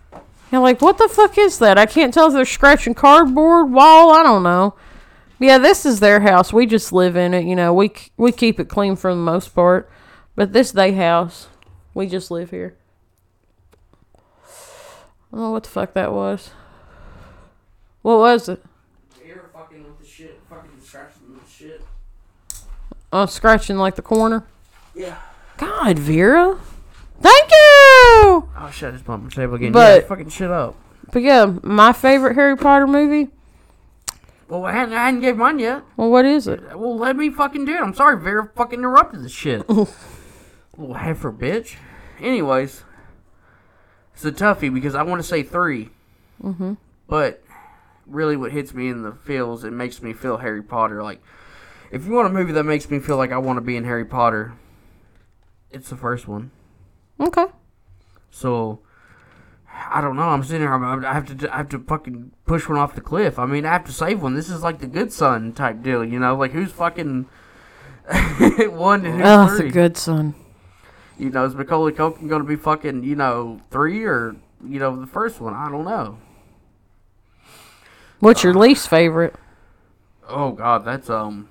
You're 0.55 0.63
like, 0.63 0.81
what 0.81 0.99
the 0.99 1.09
fuck 1.09 1.37
is 1.37 1.59
that? 1.59 1.79
I 1.79 1.85
can't 1.85 2.15
tell 2.15 2.29
if 2.29 2.33
they're 2.33 2.45
scratching 2.45 2.95
cardboard 2.95 3.73
wall. 3.73 4.15
I 4.15 4.23
don't 4.23 4.45
know. 4.45 4.77
Yeah, 5.41 5.59
this 5.59 5.85
is 5.85 5.99
their 5.99 6.21
house. 6.21 6.53
We 6.53 6.65
just 6.65 6.93
live 6.93 7.17
in 7.17 7.35
it. 7.35 7.45
You 7.45 7.57
know, 7.57 7.75
we 7.75 7.91
we 8.17 8.31
keep 8.31 8.61
it 8.61 8.69
clean 8.69 8.95
for 8.95 9.11
the 9.11 9.21
most 9.21 9.49
part. 9.49 9.91
But 10.37 10.53
this 10.53 10.71
they 10.71 10.93
house. 10.93 11.49
We 11.93 12.07
just 12.07 12.31
live 12.31 12.51
here. 12.51 12.77
I 14.45 14.49
don't 15.33 15.41
know 15.41 15.51
what 15.51 15.65
the 15.65 15.71
fuck 15.71 15.93
that 15.95 16.13
was. 16.13 16.51
What 18.03 18.19
was 18.19 18.49
it? 18.49 18.63
You're 19.27 19.51
fucking 19.53 19.83
with 19.83 19.99
the 19.99 20.07
shit, 20.07 20.41
fucking 20.49 20.81
scratching 20.81 21.35
the 21.35 21.51
shit. 21.51 21.85
Oh, 23.13 23.27
scratching 23.27 23.77
like 23.77 23.97
the 23.97 24.03
corner. 24.03 24.47
Yeah. 24.95 25.19
God, 25.57 25.99
Vera. 25.99 26.61
Thank 27.25 27.51
you. 27.51 28.49
Oh 28.59 28.71
shit! 28.73 28.89
I 28.91 28.93
just 28.93 29.05
bumped 29.07 29.25
my 29.25 29.31
table 29.43 29.55
again. 29.55 29.73
But- 29.73 30.03
yeah, 30.03 30.09
fucking 30.09 30.29
shit 30.29 30.51
up. 30.51 30.77
But 31.13 31.23
yeah, 31.23 31.47
my 31.63 31.93
favorite 31.93 32.35
Harry 32.35 32.57
Potter 32.57 32.87
movie. 32.87 33.31
Well, 34.49 34.65
I 34.67 34.73
hadn't, 34.73 34.95
I 34.95 35.07
hadn't 35.07 35.21
gave 35.21 35.37
mine 35.37 35.59
yet. 35.59 35.83
Well, 35.97 36.11
what 36.11 36.25
is 36.27 36.47
it? 36.47 36.61
Well, 36.77 36.97
let 36.99 37.17
me 37.17 37.31
fucking 37.31 37.65
do 37.65 37.73
it. 37.75 37.81
I'm 37.81 37.95
sorry, 37.95 38.21
Vera 38.23 38.51
fucking 38.55 38.79
interrupted 38.79 39.23
the 39.23 39.29
shit. 39.29 39.67
Little 39.69 40.95
heifer 40.95 41.33
bitch. 41.33 41.77
Anyways, 42.21 42.83
it's 44.13 44.25
a 44.25 44.33
toughie 44.33 44.73
because 44.73 44.95
I 44.95 45.03
want 45.03 45.21
to 45.23 45.27
say 45.27 45.43
3 45.43 45.89
Mm-hmm. 46.43 46.75
But 47.09 47.43
really, 48.07 48.37
what 48.37 48.53
hits 48.53 48.75
me 48.75 48.89
in 48.89 49.03
the 49.03 49.13
feels, 49.13 49.65
it 49.65 49.73
makes 49.73 50.03
me 50.03 50.13
feel 50.13 50.39
Harry 50.39 50.63
Potter. 50.63 51.03
Like, 51.03 51.23
if 51.91 52.05
you 52.07 52.13
want 52.13 52.27
a 52.27 52.33
movie 52.33 52.53
that 52.53 52.65
makes 52.65 52.91
me 52.91 52.99
feel 52.99 53.17
like 53.17 53.33
I 53.33 53.39
want 53.39 53.57
to 53.57 53.61
be 53.63 53.77
in 53.77 53.85
Harry 53.85 54.05
Potter, 54.05 54.53
it's 55.71 55.89
the 55.89 55.97
first 55.97 56.27
one. 56.29 56.51
Okay. 57.21 57.47
So 58.31 58.81
I 59.73 60.01
don't 60.01 60.17
know. 60.17 60.23
I'm 60.23 60.43
sitting 60.43 60.63
here. 60.63 60.73
I'm, 60.73 61.05
I 61.05 61.13
have 61.15 61.37
to. 61.39 61.53
I 61.55 61.59
have 61.59 61.69
to 61.71 61.79
fucking 61.79 62.33
push 62.47 62.69
one 62.69 62.79
off 62.79 62.95
the 62.95 63.01
cliff. 63.01 63.39
I 63.39 63.47
mean, 63.47 63.65
I 63.67 63.73
have 63.73 63.85
to 63.87 63.93
save 63.93 64.23
one. 64.23 64.35
This 64.35 64.49
is 64.51 64.63
like 64.63 64.79
the 64.81 64.87
good 64.87 65.13
son 65.13 65.53
type 65.53 65.83
deal. 65.83 66.05
You 66.05 66.19
know, 66.19 66.37
like 66.37 66.53
who's 66.53 66.73
fucking 66.73 67.27
one 68.09 69.05
and 69.07 69.15
who's 69.21 69.23
Oh, 69.25 69.57
three? 69.57 69.69
a 69.69 69.73
good 69.73 69.97
son. 69.97 70.35
You 71.19 71.31
know, 71.31 71.45
is 71.45 71.55
Macaulay 71.55 71.93
Culkin 71.93 72.29
going 72.29 72.43
to 72.43 72.49
be 72.49 72.57
fucking 72.57 73.05
you 73.05 73.15
know 73.15 73.61
three 73.71 74.05
or 74.05 74.35
you 74.67 74.79
know 74.81 74.99
the 75.01 75.07
first 75.07 75.41
one? 75.41 75.55
I 75.55 75.71
don't 75.71 75.85
know. 75.85 76.19
What's 78.21 78.43
your 78.43 78.55
least 78.55 78.89
favorite? 78.89 79.35
Oh 80.29 80.53
God, 80.53 80.85
that's 80.85 81.09
um. 81.11 81.49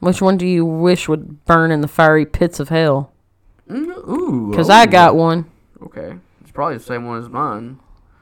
Which 0.00 0.20
one 0.22 0.36
do 0.36 0.46
you 0.46 0.64
wish 0.64 1.08
would 1.08 1.44
burn 1.44 1.70
in 1.70 1.80
the 1.80 1.88
fiery 1.88 2.26
pits 2.26 2.58
of 2.60 2.70
hell? 2.70 3.11
Ooh. 3.70 4.48
Because 4.50 4.70
I 4.70 4.84
oh, 4.84 4.86
got 4.86 5.16
one. 5.16 5.50
Okay, 5.82 6.16
it's 6.40 6.50
probably 6.50 6.76
the 6.78 6.82
same 6.82 7.06
one 7.06 7.18
as 7.18 7.28
mine. 7.28 7.78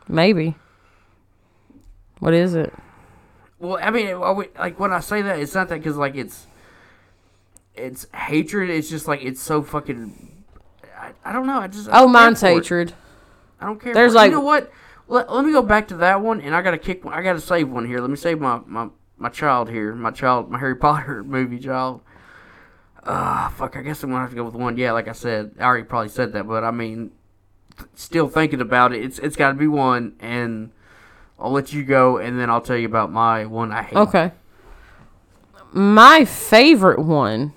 Maybe. 0.08 0.56
What 2.18 2.34
is 2.34 2.54
it? 2.54 2.72
Well, 3.58 3.78
I 3.80 3.90
mean, 3.90 4.18
like 4.18 4.78
when 4.78 4.92
I 4.92 5.00
say 5.00 5.22
that, 5.22 5.38
it's 5.38 5.54
not 5.54 5.68
that 5.68 5.78
because 5.78 5.96
like 5.96 6.14
it's 6.14 6.46
it's 7.74 8.06
hatred. 8.14 8.70
It's 8.70 8.88
just 8.90 9.08
like 9.08 9.22
it's 9.22 9.40
so 9.40 9.62
fucking. 9.62 10.44
I, 10.98 11.12
I 11.24 11.32
don't 11.32 11.46
know. 11.46 11.60
I 11.60 11.66
just 11.66 11.88
I 11.88 12.00
Oh, 12.00 12.08
mine's 12.08 12.40
for 12.40 12.46
it. 12.48 12.54
hatred. 12.54 12.94
I 13.60 13.66
don't 13.66 13.80
care. 13.80 13.94
There's 13.94 14.14
like- 14.14 14.30
you 14.30 14.36
know 14.36 14.42
what? 14.42 14.70
Let, 15.08 15.30
let 15.32 15.44
me 15.44 15.50
go 15.50 15.62
back 15.62 15.88
to 15.88 15.96
that 15.96 16.20
one, 16.20 16.40
and 16.40 16.54
I 16.54 16.62
gotta 16.62 16.78
kick. 16.78 17.04
one 17.04 17.12
I 17.14 17.22
gotta 17.22 17.40
save 17.40 17.68
one 17.68 17.84
here. 17.86 18.00
Let 18.00 18.10
me 18.10 18.16
save 18.16 18.40
my 18.40 18.60
my 18.66 18.88
my 19.18 19.28
child 19.28 19.68
here. 19.68 19.94
My 19.94 20.10
child, 20.10 20.50
my 20.50 20.58
Harry 20.58 20.76
Potter 20.76 21.24
movie 21.26 21.58
child. 21.58 22.00
Ah, 23.12 23.52
fuck. 23.56 23.76
I 23.76 23.82
guess 23.82 24.04
I'm 24.04 24.10
gonna 24.10 24.22
have 24.22 24.30
to 24.30 24.36
go 24.36 24.44
with 24.44 24.54
one. 24.54 24.76
Yeah, 24.76 24.92
like 24.92 25.08
I 25.08 25.12
said, 25.12 25.56
I 25.58 25.64
already 25.64 25.82
probably 25.82 26.10
said 26.10 26.32
that, 26.34 26.46
but 26.46 26.62
I 26.62 26.70
mean, 26.70 27.10
still 27.94 28.28
thinking 28.28 28.60
about 28.60 28.92
it. 28.92 29.04
It's 29.04 29.18
it's 29.18 29.34
got 29.34 29.48
to 29.48 29.54
be 29.54 29.66
one, 29.66 30.14
and 30.20 30.70
I'll 31.36 31.50
let 31.50 31.72
you 31.72 31.82
go, 31.82 32.18
and 32.18 32.38
then 32.38 32.50
I'll 32.50 32.60
tell 32.60 32.76
you 32.76 32.86
about 32.86 33.10
my 33.10 33.46
one 33.46 33.72
I 33.72 33.82
hate. 33.82 33.96
Okay. 33.96 34.30
My 35.72 36.24
favorite 36.24 37.00
one 37.00 37.52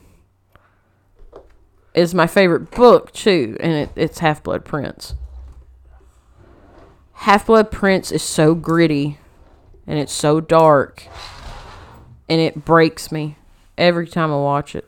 is 1.94 2.16
my 2.16 2.26
favorite 2.26 2.72
book 2.72 3.12
too, 3.12 3.56
and 3.60 3.74
it, 3.74 3.90
it's 3.96 4.20
Half 4.20 4.42
Blood 4.42 4.66
Prince. 4.66 5.14
Half 7.14 7.46
Blood 7.46 7.70
Prince 7.70 8.12
is 8.12 8.24
so 8.24 8.56
gritty, 8.56 9.20
and 9.86 10.00
it's 10.00 10.14
so 10.14 10.42
dark, 10.42 11.06
and 12.28 12.42
it 12.42 12.66
breaks 12.66 13.12
me 13.12 13.38
every 13.78 14.08
time 14.08 14.32
I 14.32 14.38
watch 14.38 14.76
it. 14.76 14.88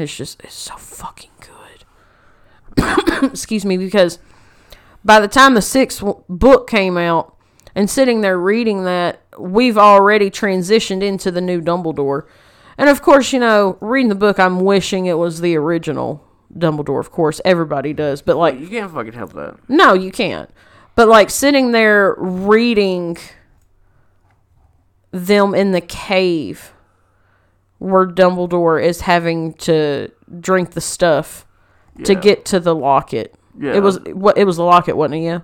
It's 0.00 0.16
just 0.16 0.40
it's 0.42 0.54
so 0.54 0.76
fucking 0.76 1.30
good. 2.76 3.22
Excuse 3.32 3.64
me, 3.64 3.76
because 3.76 4.18
by 5.04 5.20
the 5.20 5.28
time 5.28 5.54
the 5.54 5.62
sixth 5.62 6.02
book 6.28 6.68
came 6.68 6.96
out, 6.96 7.36
and 7.74 7.88
sitting 7.88 8.20
there 8.20 8.38
reading 8.38 8.84
that, 8.84 9.22
we've 9.38 9.78
already 9.78 10.30
transitioned 10.30 11.02
into 11.02 11.30
the 11.30 11.40
new 11.40 11.60
Dumbledore. 11.60 12.26
And 12.76 12.88
of 12.88 13.00
course, 13.02 13.32
you 13.32 13.38
know, 13.38 13.76
reading 13.80 14.08
the 14.08 14.14
book, 14.14 14.38
I'm 14.40 14.60
wishing 14.60 15.06
it 15.06 15.18
was 15.18 15.40
the 15.40 15.56
original 15.56 16.24
Dumbledore. 16.56 16.98
Of 16.98 17.10
course, 17.10 17.40
everybody 17.44 17.92
does. 17.92 18.22
But, 18.22 18.36
like, 18.36 18.58
You 18.58 18.68
can't 18.68 18.90
fucking 18.92 19.12
help 19.12 19.34
that. 19.34 19.58
no, 19.68 19.92
you 19.94 20.10
can't. 20.10 20.50
But, 20.96 21.06
like, 21.08 21.30
sitting 21.30 21.70
there 21.70 22.14
reading 22.18 23.16
them 25.12 25.54
in 25.54 25.72
the 25.72 25.80
cave 25.80 26.72
where 27.80 28.06
Dumbledore 28.06 28.82
is 28.82 29.00
having 29.00 29.54
to 29.54 30.12
drink 30.38 30.72
the 30.72 30.80
stuff 30.80 31.46
to 32.04 32.14
get 32.14 32.44
to 32.46 32.60
the 32.60 32.74
locket. 32.74 33.34
Yeah, 33.58 33.74
It 33.74 33.80
was 33.80 33.98
what 34.12 34.38
it 34.38 34.44
was 34.44 34.56
the 34.56 34.64
locket, 34.64 34.96
wasn't 34.96 35.16
it? 35.16 35.24
Yeah. 35.24 35.40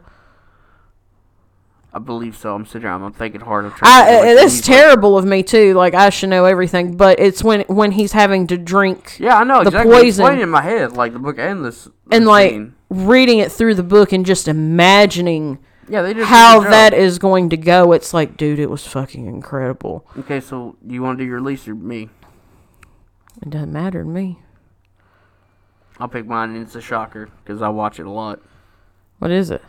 I 1.93 1.99
believe 1.99 2.37
so. 2.37 2.55
I'm 2.55 2.67
sitting 2.67 2.83
here. 2.83 2.91
I'm 2.91 3.11
thinking 3.15 3.41
hard. 3.41 3.65
Trying. 3.75 3.79
to 3.79 3.87
I, 3.87 4.15
uh, 4.17 4.19
like, 4.19 4.29
it's 4.29 4.43
he's 4.43 4.69
like- 4.69 4.79
terrible 4.79 5.17
of 5.17 5.25
me 5.25 5.43
too. 5.43 5.73
Like 5.73 5.95
I 5.95 6.11
should 6.11 6.29
know 6.29 6.45
everything, 6.45 6.97
but 6.97 7.19
it's 7.19 7.43
when 7.43 7.63
when 7.63 7.93
he's 7.93 8.13
having 8.13 8.47
to 8.49 8.59
drink 8.59 9.19
yeah, 9.19 9.39
I 9.39 9.45
know 9.45 9.63
the 9.63 9.69
exactly. 9.69 9.93
poison. 9.95 10.09
It's 10.09 10.29
playing 10.29 10.41
in 10.43 10.51
my 10.51 10.61
head, 10.61 10.93
like 10.93 11.15
the 11.15 11.19
book 11.19 11.39
and 11.39 11.65
this. 11.65 11.89
and 12.13 12.27
like 12.27 12.51
scene. 12.51 12.75
reading 12.91 13.39
it 13.39 13.51
through 13.51 13.77
the 13.77 13.83
book 13.83 14.13
and 14.13 14.27
just 14.27 14.47
imagining 14.47 15.59
yeah, 15.89 16.03
they 16.03 16.13
just 16.13 16.29
how 16.29 16.59
did 16.59 16.61
a 16.61 16.65
good 16.65 16.73
that 16.73 16.95
is 16.95 17.19
going 17.19 17.49
to 17.51 17.57
go. 17.57 17.93
It's 17.93 18.13
like, 18.13 18.37
dude, 18.37 18.59
it 18.59 18.69
was 18.69 18.87
fucking 18.87 19.27
incredible. 19.27 20.07
Okay, 20.19 20.41
so 20.41 20.77
you 20.87 21.03
want 21.03 21.19
to 21.19 21.25
do 21.25 21.29
your 21.29 21.41
least 21.41 21.67
or 21.67 21.75
me? 21.75 22.11
It 23.43 23.51
doesn't 23.51 23.73
matter 23.73 24.03
to 24.03 24.09
me. 24.09 24.41
I'll 25.99 26.09
pick 26.09 26.27
mine, 26.27 26.51
and 26.55 26.63
it's 26.63 26.75
a 26.75 26.81
shocker 26.81 27.29
because 27.45 27.63
I 27.63 27.69
watch 27.69 27.99
it 27.99 28.07
a 28.07 28.11
lot. 28.11 28.41
What 29.19 29.31
is 29.31 29.51
it? 29.51 29.63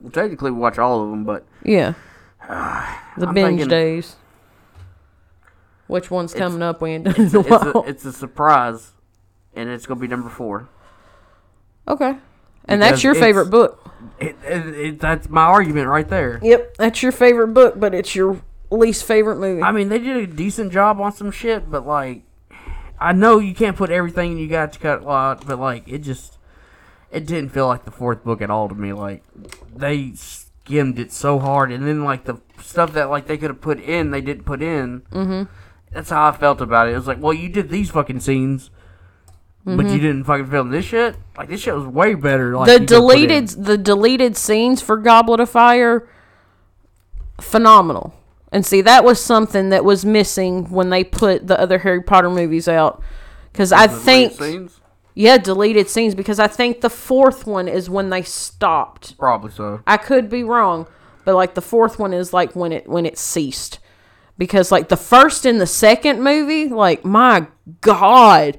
Well, 0.00 0.10
technically, 0.10 0.50
we 0.50 0.58
watch 0.58 0.78
all 0.78 1.02
of 1.04 1.10
them, 1.10 1.24
but 1.24 1.44
Yeah, 1.64 1.94
the 2.48 3.26
I'm 3.28 3.34
binge 3.34 3.48
thinking- 3.60 3.68
days. 3.68 4.16
Which 5.86 6.10
one's 6.10 6.32
It's- 6.32 6.44
coming 6.48 6.62
up? 6.62 6.80
We 6.80 6.90
ain't 6.90 7.04
done 7.04 7.14
in 7.16 7.22
it's, 7.26 7.34
a 7.34 7.40
it's, 7.40 7.48
a, 7.50 7.58
while. 7.72 7.84
it's 7.86 8.04
a 8.04 8.12
surprise, 8.12 8.92
and 9.54 9.68
it's 9.68 9.86
gonna 9.86 10.00
be 10.00 10.08
number 10.08 10.28
four. 10.28 10.68
okay, 11.86 12.16
and 12.66 12.80
that's 12.82 12.92
Because 12.92 13.04
your 13.04 13.12
it's- 13.12 13.24
favorite 13.26 13.50
book. 13.50 13.78
It, 14.18 14.36
it, 14.44 14.66
it, 14.74 15.00
that's 15.00 15.28
my 15.28 15.42
argument 15.44 15.86
right 15.86 16.08
there. 16.08 16.40
Yep, 16.42 16.76
that's 16.76 17.02
your 17.04 17.12
favorite 17.12 17.48
book, 17.54 17.78
but 17.78 17.94
it's 17.94 18.16
your 18.16 18.40
least 18.70 19.04
favorite 19.04 19.36
movie. 19.36 19.62
I 19.62 19.70
mean, 19.70 19.90
they 19.90 20.00
did 20.00 20.16
a 20.16 20.26
decent 20.26 20.72
job 20.72 21.00
on 21.00 21.12
some 21.12 21.30
shit, 21.30 21.70
but 21.70 21.86
like, 21.86 22.22
I 23.02 23.12
know 23.12 23.38
you 23.38 23.54
can't 23.54 23.76
put 23.76 23.90
everything 23.90 24.38
you 24.38 24.48
got 24.48 24.72
to 24.74 24.78
cut 24.78 25.02
a 25.02 25.04
lot, 25.04 25.46
but 25.46 25.58
like, 25.58 25.88
it 25.88 25.98
just, 25.98 26.38
it 27.10 27.26
didn't 27.26 27.50
feel 27.50 27.66
like 27.66 27.84
the 27.84 27.90
fourth 27.90 28.24
book 28.24 28.40
at 28.40 28.50
all 28.50 28.68
to 28.68 28.74
me. 28.74 28.92
Like, 28.92 29.22
they 29.74 30.12
skimmed 30.14 30.98
it 30.98 31.12
so 31.12 31.38
hard, 31.38 31.72
and 31.72 31.86
then 31.86 32.04
like 32.04 32.24
the 32.24 32.40
stuff 32.60 32.92
that 32.94 33.10
like 33.10 33.26
they 33.26 33.36
could 33.36 33.50
have 33.50 33.60
put 33.60 33.80
in, 33.80 34.10
they 34.10 34.20
didn't 34.20 34.44
put 34.44 34.62
in. 34.62 35.02
Mm-hmm. 35.12 35.42
That's 35.92 36.10
how 36.10 36.28
I 36.28 36.32
felt 36.32 36.60
about 36.60 36.88
it. 36.88 36.92
It 36.92 36.96
was 36.96 37.06
like, 37.06 37.20
well, 37.20 37.34
you 37.34 37.48
did 37.48 37.68
these 37.68 37.90
fucking 37.90 38.20
scenes. 38.20 38.70
But 39.64 39.86
you 39.86 39.98
didn't 40.00 40.24
fucking 40.24 40.50
film 40.50 40.70
this 40.70 40.84
shit. 40.84 41.14
Like 41.38 41.48
this 41.48 41.60
shit 41.60 41.72
was 41.72 41.86
way 41.86 42.14
better. 42.14 42.56
Like 42.56 42.66
the 42.66 42.72
could've 42.72 42.88
put 42.88 42.94
in. 42.94 43.00
deleted 43.00 43.48
the 43.64 43.78
deleted 43.78 44.36
scenes 44.36 44.82
for 44.82 44.96
Goblet 44.96 45.38
of 45.38 45.50
Fire 45.50 46.08
phenomenal. 47.40 48.12
And 48.52 48.66
see 48.66 48.82
that 48.82 49.02
was 49.02 49.18
something 49.18 49.70
that 49.70 49.84
was 49.84 50.04
missing 50.04 50.70
when 50.70 50.90
they 50.90 51.02
put 51.04 51.46
the 51.46 51.58
other 51.58 51.78
Harry 51.78 52.02
Potter 52.02 52.30
movies 52.30 52.68
out 52.68 53.02
cuz 53.54 53.72
I 53.72 53.86
think 53.86 54.32
scenes? 54.34 54.80
yeah, 55.14 55.38
deleted 55.38 55.88
scenes 55.88 56.14
because 56.14 56.38
I 56.38 56.48
think 56.48 56.82
the 56.82 56.90
fourth 56.90 57.46
one 57.46 57.66
is 57.66 57.88
when 57.88 58.10
they 58.10 58.22
stopped. 58.22 59.16
probably 59.18 59.50
so. 59.50 59.80
I 59.86 59.96
could 59.96 60.28
be 60.28 60.44
wrong, 60.44 60.86
but 61.24 61.34
like 61.34 61.54
the 61.54 61.62
fourth 61.62 61.98
one 61.98 62.12
is 62.12 62.32
like 62.32 62.54
when 62.54 62.72
it 62.72 62.86
when 62.86 63.06
it 63.06 63.18
ceased. 63.18 63.78
Because 64.38 64.70
like 64.70 64.88
the 64.88 64.96
first 64.96 65.46
and 65.46 65.60
the 65.60 65.66
second 65.66 66.22
movie, 66.22 66.68
like 66.68 67.04
my 67.04 67.46
god, 67.80 68.58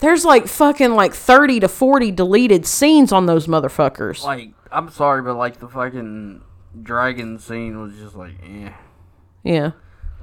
there's 0.00 0.24
like 0.24 0.46
fucking 0.46 0.94
like 0.94 1.14
30 1.14 1.60
to 1.60 1.68
40 1.68 2.10
deleted 2.12 2.66
scenes 2.66 3.12
on 3.12 3.26
those 3.26 3.46
motherfuckers. 3.46 4.24
Like 4.24 4.50
I'm 4.72 4.90
sorry, 4.90 5.22
but 5.22 5.34
like 5.34 5.58
the 5.58 5.68
fucking 5.68 6.42
dragon 6.82 7.38
scene 7.38 7.80
was 7.80 7.96
just 7.96 8.14
like, 8.14 8.34
eh. 8.44 8.70
Yeah. 9.48 9.72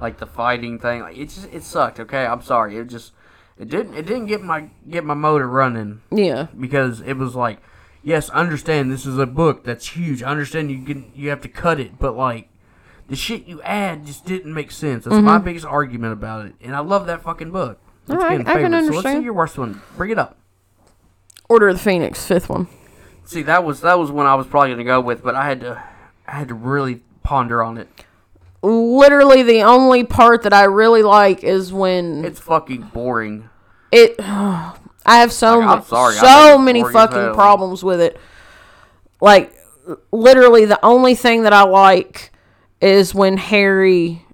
like 0.00 0.18
the 0.18 0.26
fighting 0.26 0.78
thing. 0.78 1.00
Like 1.00 1.16
it 1.16 1.28
just 1.28 1.52
it 1.52 1.62
sucked. 1.62 2.00
Okay, 2.00 2.24
I'm 2.24 2.42
sorry. 2.42 2.76
It 2.76 2.86
just 2.86 3.12
it 3.58 3.68
didn't 3.68 3.94
it 3.94 4.06
didn't 4.06 4.26
get 4.26 4.42
my 4.42 4.70
get 4.88 5.04
my 5.04 5.14
motor 5.14 5.48
running 5.48 6.02
Yeah. 6.10 6.48
because 6.58 7.00
it 7.00 7.14
was 7.14 7.34
like, 7.34 7.58
yes, 8.02 8.30
understand 8.30 8.90
this 8.92 9.06
is 9.06 9.18
a 9.18 9.26
book 9.26 9.64
that's 9.64 9.88
huge. 9.88 10.22
I 10.22 10.30
understand 10.30 10.70
you 10.70 10.84
can 10.84 11.10
you 11.14 11.30
have 11.30 11.40
to 11.42 11.48
cut 11.48 11.80
it, 11.80 11.98
but 11.98 12.16
like 12.16 12.48
the 13.08 13.16
shit 13.16 13.46
you 13.46 13.62
add 13.62 14.06
just 14.06 14.24
didn't 14.24 14.52
make 14.54 14.70
sense. 14.70 15.04
That's 15.04 15.16
my 15.16 15.36
mm-hmm. 15.36 15.44
biggest 15.44 15.66
argument 15.66 16.12
about 16.12 16.46
it, 16.46 16.54
and 16.60 16.74
I 16.74 16.80
love 16.80 17.06
that 17.06 17.22
fucking 17.22 17.50
book. 17.50 17.80
It's 18.02 18.12
Alright, 18.12 18.38
getting 18.38 18.46
I 18.46 18.52
can 18.52 18.72
favorites. 18.72 18.72
So 18.72 18.92
let's 18.92 18.96
understand. 18.98 19.22
see 19.22 19.24
your 19.24 19.32
worst 19.34 19.58
one. 19.58 19.82
Bring 19.96 20.10
it 20.10 20.18
up. 20.18 20.36
Order 21.48 21.68
of 21.68 21.76
the 21.76 21.82
Phoenix, 21.82 22.24
fifth 22.24 22.48
one. 22.48 22.68
See, 23.24 23.42
that 23.42 23.64
was 23.64 23.80
that 23.80 23.98
was 23.98 24.10
one 24.10 24.26
I 24.26 24.34
was 24.34 24.46
probably 24.46 24.70
gonna 24.70 24.84
go 24.84 25.00
with, 25.00 25.22
but 25.22 25.34
I 25.34 25.48
had 25.48 25.60
to 25.62 25.82
I 26.28 26.32
had 26.32 26.48
to 26.48 26.54
really 26.54 27.02
ponder 27.22 27.62
on 27.62 27.78
it. 27.78 27.88
Literally 28.66 29.42
the 29.42 29.62
only 29.62 30.02
part 30.04 30.42
that 30.42 30.52
I 30.52 30.64
really 30.64 31.02
like 31.02 31.44
is 31.44 31.72
when 31.72 32.24
It's 32.24 32.40
fucking 32.40 32.90
boring. 32.92 33.48
it 33.92 34.16
I 34.20 35.20
have 35.20 35.32
so 35.32 35.60
Like, 35.60 35.68
I'm 35.78 35.84
sorry, 35.84 36.16
I 36.16 36.20
think 36.20 36.30
so 36.30 36.54
it's 36.54 36.64
many 36.64 36.80
boring 36.80 36.96
as 36.96 37.00
fucking 37.02 37.18
hell. 37.18 37.34
problems 37.34 37.84
with 37.84 38.00
it. 38.00 38.18
Like 39.20 39.52
literally 40.10 40.64
the 40.64 40.84
only 40.84 41.14
thing 41.14 41.44
that 41.44 41.52
I 41.52 41.62
like 41.62 42.32
is 42.80 43.14
when 43.14 43.36
Harry 43.36 44.24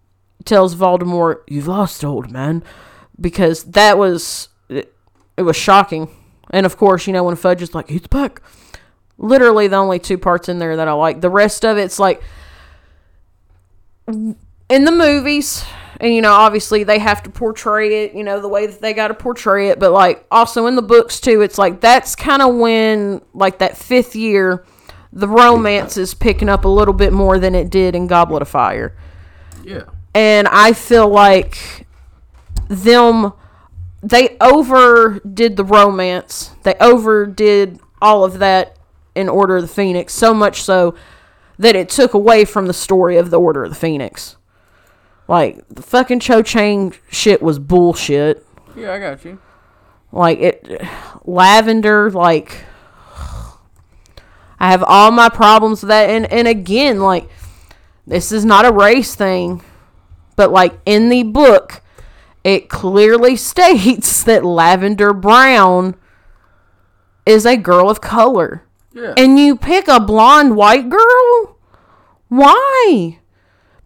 tells 0.45 0.75
Voldemort, 0.75 1.41
"You've 1.47 1.69
lost, 1.69 2.03
old 2.05 2.31
man," 2.31 2.65
because 3.21 3.65
that 3.65 3.99
was 3.99 4.49
it, 4.69 4.93
it 5.37 5.43
was 5.43 5.57
shocking. 5.57 6.09
And 6.51 6.67
of 6.67 6.77
course, 6.77 7.07
you 7.07 7.13
know 7.13 7.23
when 7.25 7.37
Fudge 7.37 7.63
is 7.63 7.75
like, 7.75 7.89
"He's 7.91 8.07
back." 8.07 8.41
Literally 9.19 9.69
the 9.69 9.77
only 9.77 9.99
two 9.99 10.17
parts 10.19 10.49
in 10.49 10.59
there 10.59 10.75
that 10.77 10.89
I 10.89 10.93
like. 10.93 11.21
The 11.21 11.31
rest 11.31 11.65
of 11.65 11.77
it's 11.77 11.99
like 11.99 12.23
in 14.69 14.85
the 14.85 14.91
movies 14.93 15.65
and 16.01 16.15
you 16.15 16.21
know 16.21 16.33
obviously 16.33 16.85
they 16.85 16.99
have 16.99 17.23
to 17.23 17.31
portray 17.31 18.05
it 18.05 18.15
you 18.15 18.25
know 18.25 18.41
the 18.41 18.49
way 18.49 18.67
that 18.67 18.81
they 18.81 18.93
got 18.93 19.09
to 19.09 19.15
portray 19.15 19.69
it 19.69 19.79
but 19.79 19.93
like 19.93 20.25
also 20.31 20.67
in 20.67 20.77
the 20.77 20.83
books 20.83 21.21
too 21.21 21.41
it's 21.43 21.59
like 21.59 21.81
that's 21.81 22.15
kind 22.17 22.43
of 22.43 22.55
when 22.55 23.21
like 23.35 23.59
that 23.59 23.77
fifth 23.77 24.15
year 24.17 24.65
the 25.13 25.29
romance 25.29 25.97
is 25.97 26.15
picking 26.15 26.49
up 26.49 26.65
a 26.65 26.69
little 26.69 26.95
bit 26.95 27.13
more 27.13 27.39
than 27.39 27.55
it 27.55 27.71
did 27.71 27.95
in 27.95 28.07
goblet 28.07 28.43
of 28.43 28.49
fire 28.49 28.97
Yeah. 29.63 29.83
and 30.15 30.49
i 30.49 30.73
feel 30.73 31.09
like 31.09 31.87
them 32.69 33.33
they 34.03 34.37
overdid 34.41 35.57
the 35.57 35.65
romance 35.65 36.51
they 36.63 36.75
overdid 36.81 37.79
all 38.01 38.25
of 38.25 38.39
that 38.39 38.77
in 39.15 39.29
order 39.29 39.57
of 39.57 39.63
the 39.63 39.69
phoenix 39.69 40.15
so 40.15 40.33
much 40.35 40.63
so 40.63 40.95
that 41.59 41.77
it 41.77 41.89
took 41.89 42.15
away 42.15 42.45
from 42.45 42.67
the 42.67 42.73
story 42.73 43.17
of 43.17 43.31
the 43.31 43.41
Order 43.41 43.65
of 43.65 43.71
the 43.71 43.77
Phoenix. 43.77 44.37
Like 45.29 45.67
the 45.69 45.83
fucking 45.83 46.21
Cho 46.21 46.43
Chang 46.43 46.95
shit 47.11 47.43
was 47.43 47.59
bullshit. 47.59 48.47
Yeah, 48.77 48.93
I 48.93 48.99
got 48.99 49.25
you. 49.25 49.39
Like 50.11 50.39
it, 50.41 50.83
Lavender. 51.25 52.11
Like 52.11 52.65
I 54.59 54.71
have 54.71 54.83
all 54.83 55.11
my 55.11 55.29
problems 55.29 55.83
with 55.83 55.89
that, 55.89 56.11
and 56.11 56.31
and 56.31 56.47
again, 56.47 57.01
like 57.01 57.29
this 58.07 58.33
is 58.33 58.45
not 58.45 58.65
a 58.65 58.73
race 58.73 59.15
thing, 59.15 59.63
but 60.37 60.51
like 60.51 60.79
in 60.85 61.09
the 61.09 61.23
book, 61.23 61.83
it 62.45 62.69
clearly 62.69 63.37
states 63.37 64.23
that 64.25 64.45
Lavender 64.45 65.13
Brown 65.13 65.95
is 67.25 67.47
a 67.47 67.57
girl 67.57 67.89
of 67.89 68.01
color 68.01 68.65
Yeah. 68.95 69.15
and 69.17 69.39
you 69.39 69.57
pick 69.57 69.89
a 69.89 69.99
blonde 70.01 70.57
white 70.57 70.89
girl 70.91 71.57
why 72.29 73.19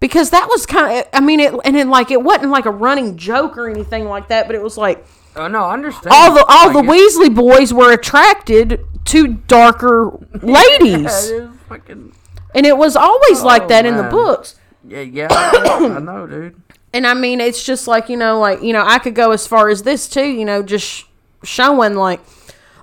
because 0.01 0.31
that 0.31 0.49
was 0.49 0.67
kind 0.67 0.99
of 1.01 1.09
i 1.13 1.21
mean 1.21 1.41
it 1.41 1.55
and 1.65 1.77
it 1.77 1.87
like 1.87 2.11
it 2.11 2.23
wasn't 2.23 2.51
like 2.51 2.67
a 2.67 2.71
running 2.71 3.17
joke 3.17 3.57
or 3.57 3.69
anything 3.69 4.07
like 4.07 4.29
that 4.29 4.47
but 4.47 4.55
it 4.55 4.63
was 4.63 4.77
like 4.79 5.05
Oh 5.39 5.49
no, 5.49 5.65
I 5.65 5.75
understand. 5.75 6.15
all 6.15 6.33
the 6.33 6.43
all 6.49 6.73
Like, 6.73 6.87
the 6.87 6.91
weasley 6.91 7.35
boys 7.35 7.71
were 7.71 7.93
attracted 7.93 8.81
to 9.05 9.35
darker 9.35 10.19
ladies. 10.43 11.31
Yeah, 11.31 11.43
it 11.45 11.51
fucking. 11.69 12.15
And 12.55 12.65
it 12.65 12.79
was 12.79 12.97
always 12.97 13.43
like 13.43 13.65
Oh, 13.65 13.69
that 13.69 13.85
in 13.85 13.99
the 13.99 14.05
books. 14.05 14.55
Yeah, 14.83 15.03
yeah. 15.03 15.29
I 15.31 15.93
I 15.97 15.99
know, 15.99 16.27
dude. 16.27 16.59
And 16.95 17.07
I 17.07 17.13
mean, 17.13 17.43
it's 17.43 17.63
just 17.63 17.87
like, 17.87 18.09
you 18.09 18.17
know, 18.17 18.39
like, 18.41 18.63
you 18.63 18.73
know, 18.73 18.83
I 18.83 18.99
could 18.99 19.15
go 19.15 19.33
as 19.33 19.47
far 19.47 19.69
as 19.69 19.83
this 19.83 20.09
too, 20.09 20.25
you 20.25 20.47
know, 20.47 20.63
just 20.63 20.87
sh- 20.87 21.05
showing 21.45 21.97
like, 21.97 22.21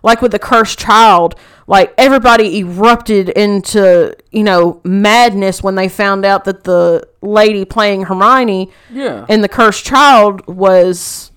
like 0.04 0.22
with 0.22 0.32
the 0.32 0.40
cursed 0.40 0.78
child, 0.78 1.36
like 1.66 1.94
everybody 1.98 2.60
erupted 2.60 3.30
into, 3.30 4.16
you 4.32 4.44
know, 4.44 4.80
madness 4.84 5.64
when 5.64 5.76
they 5.76 5.88
found 5.90 6.26
out 6.26 6.44
that 6.46 6.66
the 6.66 7.08
lady 7.22 7.66
playing 7.66 8.04
Hermione 8.04 8.72
Yeah. 8.92 9.26
and 9.30 9.44
the 9.44 9.50
cursed 9.50 9.86
child 9.86 10.46
was 10.46 11.32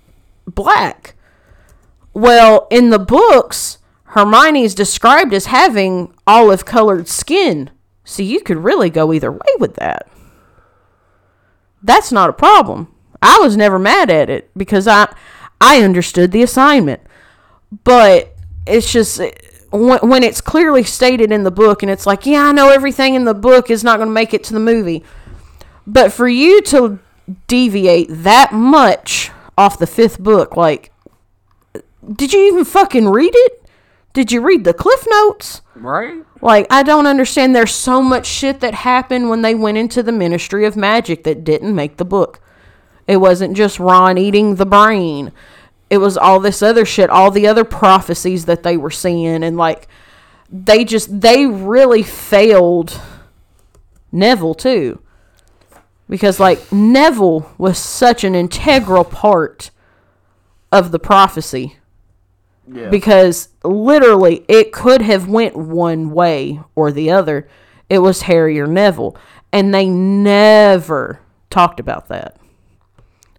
black. 0.47 1.15
Well, 2.13 2.67
in 2.71 2.91
the 2.91 2.99
books, 2.99 3.79
Hermione's 4.05 4.75
described 4.75 5.33
as 5.35 5.47
having 5.47 6.13
olive 6.27 6.65
colored 6.65 7.09
skin. 7.09 7.71
So 8.05 8.23
you 8.23 8.41
could 8.41 8.59
really 8.59 8.89
go 8.91 9.13
either 9.13 9.31
way 9.33 9.55
with 9.59 9.75
that. 9.77 10.09
That's 11.83 12.11
not 12.13 12.31
a 12.31 12.33
problem. 12.33 12.89
I 13.23 13.39
was 13.41 13.57
never 13.57 13.79
mad 13.79 14.11
at 14.11 14.31
it 14.31 14.51
because 14.57 14.87
I 14.89 15.13
I 15.61 15.83
understood 15.83 16.33
the 16.33 16.43
assignment. 16.43 17.01
But 17.85 18.36
it's 18.67 18.93
just 18.93 19.21
when, 19.71 20.23
it's 20.23 20.41
clearly 20.41 20.83
stated 20.83 21.33
in 21.33 21.45
the 21.45 21.51
book 21.51 21.83
and 21.83 21.91
it's 21.91 22.07
like, 22.07 22.27
yeah, 22.27 22.45
I 22.45 22.53
know 22.53 22.71
everything 22.71 23.15
in 23.15 23.25
the 23.25 23.35
book 23.35 23.71
is 23.71 23.85
not 23.85 23.97
going 23.99 24.09
to 24.09 24.15
make 24.15 24.35
it 24.35 24.45
to 24.45 24.53
the 24.53 24.61
movie. 24.61 25.05
But 25.87 26.13
for 26.13 26.29
you 26.29 26.63
to 26.63 26.99
deviate 27.47 28.09
that 28.11 28.53
much 28.53 29.31
off 29.57 29.79
the 29.79 29.87
fifth 29.87 30.19
book, 30.19 30.57
like, 30.57 30.93
did 32.13 32.33
you 32.33 32.47
even 32.47 32.65
fucking 32.65 33.09
read 33.09 33.33
it? 33.35 33.63
Did 34.13 34.33
you 34.33 34.41
read 34.41 34.65
the 34.65 34.73
cliff 34.73 35.07
notes? 35.09 35.61
Right? 35.75 36.25
Like, 36.41 36.67
I 36.71 36.83
don't 36.83 37.07
understand. 37.07 37.55
There's 37.55 37.75
so 37.75 38.01
much 38.01 38.27
shit 38.27 38.61
that 38.61 38.75
happened 38.75 39.29
when 39.29 39.43
they 39.43 39.55
went 39.55 39.79
into 39.79 40.03
the 40.03 40.13
Ministry 40.13 40.65
of 40.65 40.77
Magic 40.77 41.25
that 41.25 41.45
didn't 41.45 41.75
make 41.75 41.97
the 41.97 42.05
book. 42.05 42.41
It 43.07 43.19
wasn't 43.19 43.57
just 43.57 43.79
Ron 43.79 44.19
eating 44.19 44.55
the 44.55 44.67
brain. 44.67 45.33
It 45.89 45.99
was 45.99 46.17
all 46.17 46.41
this 46.41 46.63
other 46.63 46.85
shit, 46.85 47.11
all 47.11 47.31
the 47.31 47.47
other 47.47 47.65
prophecies 47.65 48.47
that 48.47 48.63
they 48.63 48.77
were 48.77 48.91
seeing, 48.91 49.43
and 49.45 49.57
like, 49.57 49.89
they 50.51 50.85
just 50.85 51.21
they 51.21 51.47
really 51.47 52.03
failed 52.03 53.01
Neville 54.11 54.55
too, 54.55 55.01
because 56.09 56.41
like 56.41 56.73
Neville 56.73 57.53
was 57.59 57.79
such 57.79 58.25
an 58.25 58.35
integral 58.35 59.05
part 59.05 59.71
of 60.73 60.91
the 60.91 60.99
prophecy. 60.99 61.77
Yeah. 62.69 62.89
because 62.89 63.51
literally 63.63 64.45
it 64.49 64.73
could 64.73 65.01
have 65.01 65.29
went 65.29 65.55
one 65.55 66.11
way 66.11 66.61
or 66.75 66.91
the 66.91 67.13
other. 67.13 67.49
It 67.89 68.01
was 68.01 68.23
harry 68.23 68.59
or 68.59 68.67
neville. 68.67 69.17
And 69.53 69.73
they 69.73 69.87
never 69.89 71.21
talked 71.49 71.79
about 71.79 72.09
that. 72.09 72.37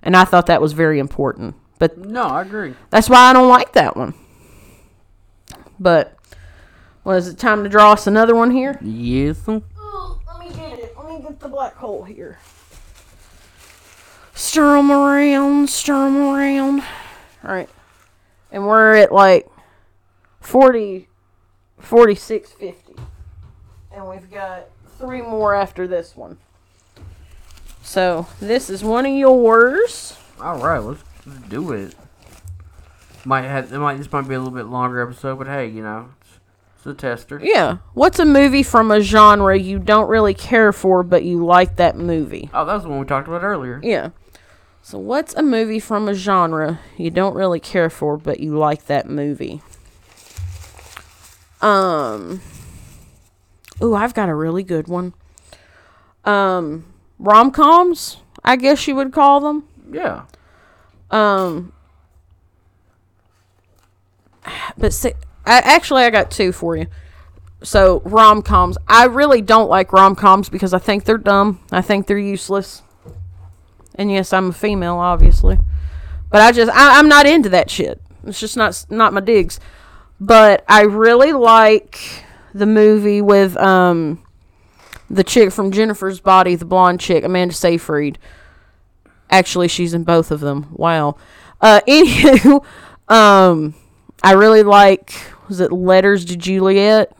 And 0.01 0.15
i 0.15 0.23
thought 0.23 0.45
that 0.45 0.61
was 0.61 0.71
very 0.71 0.97
important 0.97 1.55
but 1.79 1.97
no, 1.97 2.23
I 2.23 2.41
agree. 2.41 2.73
that's 2.89 3.09
why 3.09 3.29
i 3.29 3.33
don't 3.33 3.49
like 3.49 3.73
that 3.73 3.95
one. 3.95 4.13
But 5.79 6.17
was 7.03 7.27
it 7.27 7.37
time 7.37 7.63
to 7.63 7.69
draw 7.69 7.93
us 7.93 8.07
another 8.07 8.35
one 8.35 8.51
here? 8.51 8.79
Yes. 8.81 9.47
let 9.47 9.61
me 10.39 10.49
get 10.49 10.79
it. 10.79 10.95
Let 10.97 11.07
me 11.07 11.21
get 11.21 11.39
the 11.39 11.49
black 11.49 11.75
hole 11.75 12.03
here. 12.03 12.39
Stir 14.33 14.77
them 14.77 14.91
around 14.91 15.69
stir 15.69 16.05
them 16.05 16.17
around. 16.17 16.81
All 17.43 17.53
right 17.53 17.69
and 18.51 18.65
we're 18.65 18.95
at 18.95 19.11
like 19.11 19.47
40 20.41 21.07
4650 21.79 22.95
and 23.91 24.07
we've 24.07 24.31
got 24.31 24.65
three 24.97 25.21
more 25.21 25.55
after 25.55 25.87
this 25.87 26.15
one. 26.15 26.37
So 27.81 28.27
this 28.39 28.69
is 28.69 28.83
one 28.83 29.05
of 29.05 29.13
yours. 29.13 30.17
All 30.41 30.59
right, 30.59 30.79
let's, 30.79 31.01
let's 31.01 31.06
do 31.49 31.71
it. 31.73 31.95
Might 33.25 33.43
have 33.43 33.71
it 33.71 33.77
might 33.79 33.97
this 33.97 34.11
might 34.11 34.27
be 34.27 34.35
a 34.35 34.39
little 34.39 34.53
bit 34.53 34.65
longer 34.67 35.01
episode, 35.01 35.37
but 35.37 35.47
hey, 35.47 35.67
you 35.67 35.81
know, 35.83 36.09
it's, 36.21 36.29
it's 36.77 36.85
a 36.85 36.93
tester. 36.93 37.39
yeah 37.43 37.77
what's 37.93 38.19
a 38.19 38.25
movie 38.25 38.63
from 38.63 38.91
a 38.91 39.01
genre 39.01 39.57
you 39.57 39.79
don't 39.79 40.07
really 40.07 40.33
care 40.33 40.71
for 40.71 41.03
but 41.03 41.23
you 41.23 41.43
like 41.45 41.75
that 41.75 41.97
movie 41.97 42.49
Oh, 42.53 42.63
that 42.65 42.73
was 42.75 42.83
the 42.83 42.89
one 42.89 42.99
we 42.99 43.05
talked 43.05 43.27
about 43.27 43.43
earlier. 43.43 43.79
yeah 43.83 44.09
so 44.81 44.97
what's 44.97 45.33
a 45.33 45.41
movie 45.43 45.79
from 45.79 46.07
a 46.07 46.13
genre 46.13 46.79
you 46.95 47.09
don't 47.09 47.33
really 47.35 47.59
care 47.59 47.89
for 47.89 48.15
but 48.15 48.39
you 48.39 48.55
like 48.57 48.85
that 48.85 49.09
movie 49.09 49.61
um 51.61 52.41
Ooh, 53.81 53.93
I've 53.95 54.13
got 54.13 54.29
a 54.29 54.33
really 54.35 54.63
good 54.63 54.87
one. 54.87 55.13
Um 56.25 56.85
rom-coms, 57.19 58.17
I 58.43 58.55
guess 58.55 58.87
you 58.87 58.95
would 58.95 59.11
call 59.11 59.39
them. 59.39 59.67
Yeah. 59.91 60.23
Um, 61.11 61.73
but 64.77 64.93
see, 64.93 65.13
I, 65.45 65.59
actually, 65.59 66.03
I 66.03 66.09
got 66.09 66.31
two 66.31 66.51
for 66.51 66.75
you. 66.75 66.87
So 67.63 68.01
rom 68.05 68.41
coms, 68.41 68.77
I 68.87 69.05
really 69.05 69.41
don't 69.41 69.69
like 69.69 69.91
rom 69.91 70.15
coms 70.15 70.49
because 70.49 70.73
I 70.73 70.79
think 70.79 71.05
they're 71.05 71.17
dumb. 71.17 71.59
I 71.71 71.81
think 71.81 72.07
they're 72.07 72.19
useless. 72.19 72.83
And 73.95 74.11
yes, 74.11 74.31
I'm 74.31 74.49
a 74.49 74.53
female, 74.53 74.97
obviously, 74.97 75.57
but 76.29 76.41
I 76.41 76.51
just 76.51 76.71
I, 76.71 76.99
I'm 76.99 77.09
not 77.09 77.25
into 77.25 77.49
that 77.49 77.71
shit. 77.71 77.99
It's 78.25 78.39
just 78.39 78.55
not 78.55 78.85
not 78.89 79.11
my 79.11 79.21
digs. 79.21 79.59
But 80.19 80.63
I 80.67 80.81
really 80.81 81.33
like 81.33 81.99
the 82.53 82.67
movie 82.67 83.21
with 83.21 83.57
um 83.57 84.23
the 85.09 85.23
chick 85.23 85.51
from 85.51 85.71
Jennifer's 85.71 86.19
Body, 86.19 86.55
the 86.55 86.65
blonde 86.65 86.99
chick, 86.99 87.23
Amanda 87.23 87.55
Seyfried. 87.55 88.19
Actually, 89.29 89.67
she's 89.67 89.93
in 89.93 90.03
both 90.03 90.31
of 90.31 90.39
them. 90.39 90.67
Wow. 90.71 91.17
Uh, 91.61 91.81
anywho, 91.87 92.63
um, 93.07 93.75
I 94.23 94.33
really 94.33 94.63
like. 94.63 95.13
Was 95.47 95.59
it 95.59 95.71
Letters 95.71 96.25
to 96.25 96.35
Juliet? 96.37 97.11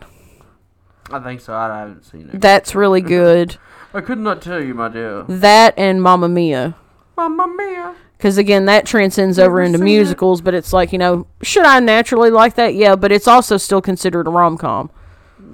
I 1.12 1.20
think 1.20 1.40
so. 1.42 1.54
I 1.54 1.80
haven't 1.80 2.04
seen 2.06 2.30
it. 2.30 2.42
That's 2.42 2.76
really 2.76 3.02
good. 3.18 3.58
I 3.94 4.02
could 4.02 4.20
not 4.20 4.42
tell 4.42 4.62
you, 4.62 4.74
my 4.74 4.90
dear. 4.90 5.24
That 5.24 5.74
and 5.78 6.02
Mamma 6.02 6.28
Mia. 6.28 6.76
Mamma 7.16 7.48
mia. 7.48 7.96
Because 8.18 8.38
again, 8.38 8.66
that 8.66 8.86
transcends 8.86 9.40
over 9.40 9.62
into 9.62 9.78
seen 9.78 9.88
it. 9.88 9.92
musicals, 9.92 10.42
but 10.42 10.54
it's 10.54 10.74
like, 10.74 10.92
you 10.92 10.98
know, 11.00 11.28
should 11.42 11.66
I 11.66 11.80
naturally 11.80 12.30
like 12.32 12.56
that? 12.56 12.74
Yeah, 12.76 12.96
but 12.96 13.12
it's 13.12 13.28
also 13.28 13.58
still 13.58 13.82
considered 13.82 14.28
a 14.28 14.30
rom 14.30 14.58
com. 14.58 14.90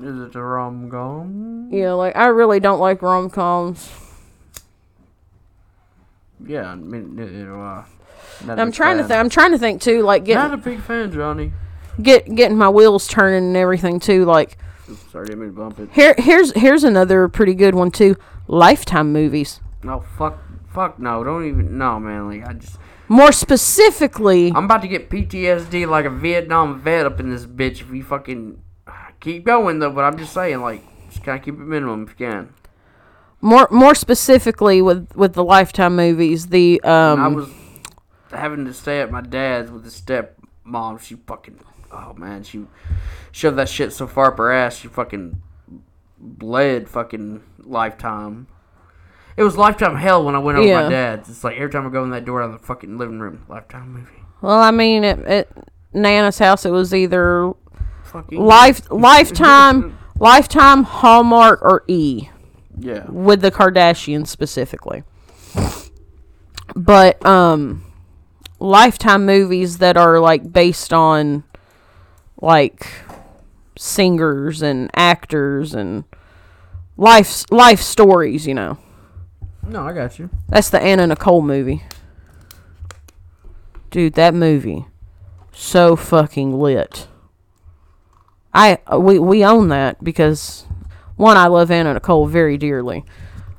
Is 0.01 0.19
it 0.29 0.35
a 0.35 0.41
rom 0.41 0.89
com? 0.89 1.69
Yeah, 1.71 1.93
like, 1.93 2.15
I 2.15 2.27
really 2.27 2.59
don't 2.59 2.79
like 2.79 3.01
rom 3.01 3.29
coms. 3.29 3.89
Yeah, 6.45 6.71
I 6.71 6.75
mean, 6.75 7.17
you 7.17 7.45
know, 7.45 7.61
uh, 7.61 7.85
I'm 8.47 8.71
trying 8.71 8.97
to 8.97 9.03
fan. 9.03 9.09
think. 9.09 9.19
I'm 9.19 9.29
trying 9.29 9.51
to 9.51 9.57
think 9.57 9.81
too, 9.81 10.01
like 10.01 10.25
getting, 10.25 10.43
Not 10.43 10.53
a 10.53 10.57
big 10.57 10.81
fan, 10.81 11.11
Johnny. 11.11 11.53
get 12.01 12.33
getting 12.35 12.57
my 12.57 12.69
wheels 12.69 13.07
turning 13.07 13.45
and 13.45 13.57
everything 13.57 13.99
too. 13.99 14.25
Like 14.25 14.57
sorry, 15.11 15.27
didn't 15.27 15.41
mean 15.41 15.49
to 15.49 15.55
bump 15.55 15.79
it. 15.79 15.89
here, 15.91 16.15
here's 16.17 16.51
here's 16.53 16.83
another 16.83 17.27
pretty 17.29 17.53
good 17.53 17.75
one 17.75 17.91
too. 17.91 18.15
Lifetime 18.47 19.13
movies. 19.13 19.61
No, 19.83 20.01
fuck, 20.17 20.37
fuck, 20.73 20.99
no, 20.99 21.23
don't 21.23 21.45
even, 21.47 21.77
no, 21.77 21.99
man. 21.99 22.27
Like, 22.29 22.47
I 22.47 22.53
just, 22.53 22.77
More 23.07 23.31
specifically, 23.31 24.51
I'm 24.53 24.65
about 24.65 24.81
to 24.81 24.87
get 24.87 25.09
PTSD 25.09 25.87
like 25.87 26.05
a 26.05 26.09
Vietnam 26.09 26.79
vet 26.79 27.05
up 27.05 27.19
in 27.19 27.29
this 27.29 27.45
bitch 27.45 27.81
if 27.81 27.89
you 27.91 28.03
fucking 28.03 28.61
keep 29.19 29.45
going 29.45 29.79
though. 29.79 29.91
But 29.91 30.03
I'm 30.03 30.17
just 30.17 30.33
saying, 30.33 30.61
like, 30.61 30.81
just 31.09 31.23
kind 31.23 31.39
of 31.39 31.45
keep 31.45 31.55
it 31.55 31.59
minimum 31.59 32.03
if 32.03 32.09
you 32.19 32.27
can. 32.27 32.53
More 33.43 33.67
more 33.71 33.93
specifically 33.93 34.81
with 34.81 35.13
with 35.15 35.33
the 35.33 35.43
Lifetime 35.43 35.95
movies, 35.95 36.47
the 36.47 36.81
um 36.83 37.19
I 37.21 37.27
was 37.27 37.49
having 38.31 38.65
to 38.65 38.73
stay 38.73 39.01
at 39.01 39.11
my 39.11 39.21
dad's 39.21 39.69
with 39.69 39.83
his 39.83 39.99
stepmom. 40.01 40.99
She 41.01 41.15
fucking, 41.15 41.59
oh 41.91 42.13
man, 42.13 42.43
she 42.43 42.65
shoved 43.31 43.57
that 43.57 43.69
shit 43.69 43.91
so 43.93 44.07
far 44.07 44.31
up 44.31 44.37
her 44.37 44.51
ass, 44.51 44.77
she 44.77 44.87
fucking 44.87 45.41
bled 46.17 46.87
fucking 46.89 47.43
lifetime. 47.59 48.47
It 49.35 49.43
was 49.43 49.57
lifetime 49.57 49.95
hell 49.97 50.23
when 50.23 50.35
I 50.35 50.39
went 50.39 50.57
over 50.57 50.65
to 50.65 50.69
Yeah. 50.69 50.83
my 50.83 50.89
dad's. 50.89 51.29
It's 51.29 51.43
like 51.43 51.55
every 51.57 51.69
time 51.71 51.85
I 51.85 51.89
go 51.89 52.03
in 52.03 52.11
that 52.11 52.23
door 52.23 52.41
out 52.41 52.51
of 52.53 52.59
the 52.61 52.65
fucking 52.65 52.97
living 52.97 53.19
room, 53.19 53.45
lifetime 53.49 53.91
movie. 53.91 54.23
well, 54.41 54.59
I 54.59 54.71
mean, 54.71 55.03
at, 55.03 55.19
at 55.25 55.47
Nana's 55.91 56.37
house, 56.39 56.65
it 56.65 56.71
was 56.71 56.93
either 56.93 57.51
Fucking 58.03 58.39
life 58.39 58.81
Lifetime, 58.91 59.97
Lifetime, 60.19 60.83
Hallmark, 60.83 61.61
or 61.63 61.83
E. 61.87 62.29
Yeah. 62.77 63.05
with 63.09 63.41
the 63.41 63.51
Kardashians 63.51 64.27
specifically. 64.27 65.03
But 66.75 67.23
um 67.25 67.85
lifetime 68.59 69.25
movies 69.25 69.77
that 69.79 69.97
are 69.97 70.19
like 70.19 70.51
based 70.51 70.93
on 70.93 71.43
like 72.41 72.87
singers 73.77 74.61
and 74.61 74.89
actors 74.95 75.73
and 75.73 76.03
life 76.97 77.45
life 77.51 77.81
stories, 77.81 78.47
you 78.47 78.53
know. 78.53 78.77
No, 79.65 79.85
I 79.87 79.93
got 79.93 80.19
you. 80.19 80.29
That's 80.49 80.69
the 80.69 80.81
Anna 80.81 81.07
Nicole 81.07 81.41
movie. 81.41 81.83
Dude, 83.91 84.13
that 84.15 84.33
movie 84.33 84.87
so 85.51 85.95
fucking 85.95 86.57
lit. 86.57 87.07
I 88.53 88.79
we 88.97 89.19
we 89.19 89.43
own 89.45 89.69
that 89.69 90.03
because 90.03 90.65
one, 91.15 91.37
I 91.37 91.47
love 91.47 91.69
Anna 91.71 91.93
Nicole 91.93 92.25
very 92.27 92.57
dearly, 92.57 93.03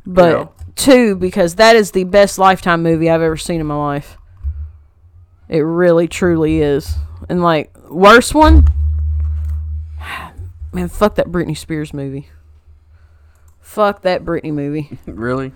but 0.07 0.33
Yeah. 0.39 0.47
two, 0.77 1.17
because 1.17 1.55
that 1.57 1.77
is 1.77 1.93
the 1.93 2.05
best 2.05 2.39
Lifetime 2.39 2.83
movie 2.83 3.09
I've 3.11 3.23
ever 3.23 3.37
seen 3.37 3.61
in 3.61 3.67
my 3.67 3.77
life. 3.77 4.17
It 5.49 5.61
really, 5.61 6.09
truly 6.09 6.61
is. 6.61 6.95
And 7.29 7.43
like 7.43 7.75
worst 7.91 8.35
one, 8.35 8.67
man, 10.73 10.89
fuck 10.89 11.15
that 11.17 11.29
Britney 11.29 11.57
Spears 11.57 11.93
movie. 11.95 12.29
Fuck 13.61 14.03
that 14.03 14.25
Britney 14.25 14.53
movie. 14.53 14.99
really? 15.07 15.53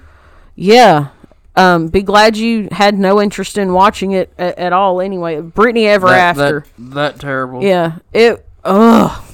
Yeah. 0.55 1.09
Um, 1.57 1.89
be 1.89 2.03
glad 2.03 2.37
you 2.37 2.69
had 2.71 2.97
no 2.99 3.21
interest 3.21 3.59
in 3.59 3.73
watching 3.73 4.13
it 4.13 4.33
at, 4.39 4.57
at 4.59 4.73
all. 4.73 5.01
Anyway, 5.01 5.41
Britney 5.41 5.87
Ever 5.87 6.07
That, 6.09 6.37
After. 6.39 6.65
That, 6.79 6.95
that 6.95 7.21
terrible. 7.21 7.63
Yeah, 7.65 7.99
it. 8.13 8.47
Ugh. 8.65 9.25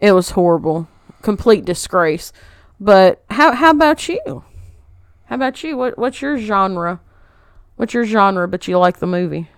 It 0.00 0.12
was 0.12 0.30
horrible, 0.30 0.88
complete 1.22 1.64
disgrace. 1.64 2.32
But 2.80 3.24
how 3.30 3.52
how 3.52 3.70
about 3.70 4.08
you? 4.08 4.44
How 5.26 5.36
about 5.36 5.62
you? 5.62 5.76
What 5.76 5.96
what's 5.96 6.20
your 6.20 6.36
genre? 6.38 7.00
What's 7.76 7.94
your 7.94 8.04
genre? 8.04 8.46
But 8.48 8.68
you 8.68 8.78
like 8.78 8.98
the 8.98 9.06
movie? 9.06 9.48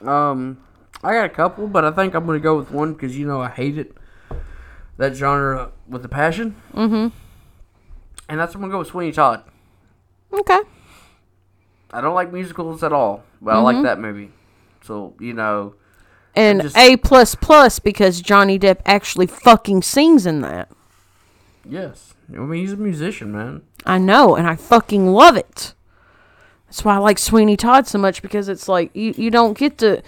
Um, 0.00 0.58
I 1.02 1.12
got 1.12 1.26
a 1.26 1.30
couple, 1.30 1.66
but 1.66 1.84
I 1.84 1.90
think 1.90 2.14
I'm 2.14 2.26
gonna 2.26 2.38
go 2.38 2.56
with 2.56 2.70
one 2.70 2.92
because 2.92 3.18
you 3.18 3.26
know 3.26 3.40
I 3.40 3.48
hate 3.48 3.78
it. 3.78 3.96
That 4.96 5.14
genre 5.14 5.72
with 5.88 6.04
a 6.04 6.08
passion. 6.08 6.56
Mm-hmm. 6.72 7.08
And 8.28 8.40
that's 8.40 8.54
I'm 8.54 8.60
gonna 8.60 8.72
go 8.72 8.78
with 8.78 8.88
Sweeney 8.88 9.12
Todd. 9.12 9.42
Okay. 10.32 10.60
I 11.92 12.00
don't 12.00 12.14
like 12.14 12.32
musicals 12.32 12.82
at 12.82 12.92
all, 12.92 13.24
but 13.40 13.54
I 13.54 13.60
like 13.60 13.82
that 13.82 14.00
movie. 14.00 14.30
So 14.82 15.14
you 15.20 15.32
know, 15.32 15.74
And 16.36 16.62
just- 16.62 16.76
A 16.76 16.96
plus 16.96 17.34
plus 17.34 17.78
because 17.78 18.20
Johnny 18.20 18.58
Depp 18.58 18.80
actually 18.86 19.26
fucking 19.26 19.82
sings 19.82 20.26
in 20.26 20.40
that. 20.42 20.68
yes. 21.68 22.10
I 22.32 22.36
mean, 22.38 22.62
he's 22.62 22.72
a 22.72 22.76
musician, 22.78 23.32
man. 23.32 23.60
I 23.84 23.98
know, 23.98 24.34
and 24.34 24.46
I 24.46 24.56
fucking 24.56 25.08
love 25.08 25.36
it. 25.36 25.74
That's 26.66 26.82
why 26.82 26.94
I 26.94 26.98
like 26.98 27.18
Sweeney 27.18 27.54
Todd 27.56 27.86
so 27.86 27.98
much 27.98 28.22
because 28.22 28.48
it's 28.48 28.66
like 28.66 28.90
you, 28.94 29.12
you 29.16 29.30
don't 29.30 29.56
get 29.58 29.76
to 29.78 30.02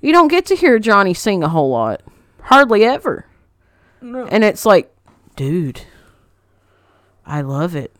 you 0.00 0.10
don't 0.12 0.28
get 0.28 0.46
to 0.46 0.56
hear 0.56 0.78
Johnny 0.78 1.12
sing 1.12 1.42
a 1.44 1.48
whole 1.50 1.68
lot. 1.70 2.00
Hardly 2.44 2.84
ever. 2.84 3.26
No. 4.00 4.24
And 4.26 4.42
it's 4.44 4.64
like, 4.64 4.90
dude, 5.36 5.82
I 7.26 7.42
love 7.42 7.76
it. 7.76 7.94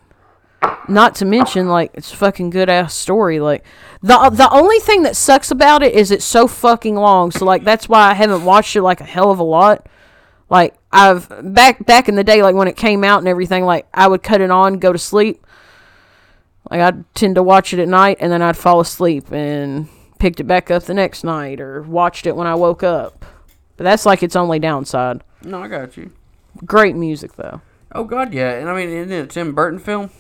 Not 0.88 1.14
to 1.16 1.24
mention 1.24 1.68
like 1.68 1.90
it's 1.94 2.12
a 2.12 2.16
fucking 2.16 2.50
good 2.50 2.68
ass 2.70 2.94
story. 2.94 3.40
Like 3.40 3.64
the 4.02 4.30
the 4.30 4.48
only 4.50 4.78
thing 4.80 5.02
that 5.02 5.16
sucks 5.16 5.50
about 5.50 5.82
it 5.82 5.94
is 5.94 6.10
it's 6.10 6.24
so 6.24 6.46
fucking 6.48 6.96
long. 6.96 7.30
So 7.30 7.44
like 7.44 7.62
that's 7.62 7.88
why 7.88 8.10
I 8.10 8.14
haven't 8.14 8.44
watched 8.44 8.74
it 8.74 8.82
like 8.82 9.00
a 9.00 9.04
hell 9.04 9.30
of 9.30 9.38
a 9.38 9.44
lot. 9.44 9.86
Like 10.50 10.74
I've 10.90 11.28
back 11.54 11.84
back 11.84 12.08
in 12.08 12.14
the 12.14 12.24
day, 12.24 12.42
like 12.42 12.54
when 12.54 12.68
it 12.68 12.76
came 12.76 13.04
out 13.04 13.18
and 13.18 13.28
everything, 13.28 13.64
like 13.64 13.86
I 13.92 14.08
would 14.08 14.22
cut 14.22 14.40
it 14.40 14.50
on, 14.50 14.78
go 14.78 14.92
to 14.92 14.98
sleep. 14.98 15.46
Like 16.70 16.80
I'd 16.80 17.14
tend 17.14 17.34
to 17.34 17.42
watch 17.42 17.72
it 17.72 17.80
at 17.80 17.88
night 17.88 18.18
and 18.20 18.32
then 18.32 18.42
I'd 18.42 18.56
fall 18.56 18.80
asleep 18.80 19.30
and 19.30 19.88
picked 20.18 20.40
it 20.40 20.44
back 20.44 20.70
up 20.70 20.84
the 20.84 20.94
next 20.94 21.22
night 21.22 21.60
or 21.60 21.82
watched 21.82 22.26
it 22.26 22.34
when 22.34 22.46
I 22.46 22.54
woke 22.54 22.82
up. 22.82 23.24
But 23.76 23.84
that's 23.84 24.06
like 24.06 24.22
its 24.22 24.36
only 24.36 24.58
downside. 24.58 25.22
No, 25.44 25.62
I 25.62 25.68
got 25.68 25.96
you. 25.96 26.12
Great 26.64 26.96
music 26.96 27.34
though. 27.34 27.60
Oh 27.92 28.04
God, 28.04 28.32
yeah. 28.34 28.52
And 28.52 28.68
I 28.68 28.74
mean, 28.74 28.88
isn't 28.90 29.12
it 29.12 29.24
a 29.24 29.26
Tim 29.26 29.54
Burton 29.54 29.78
film? 29.78 30.10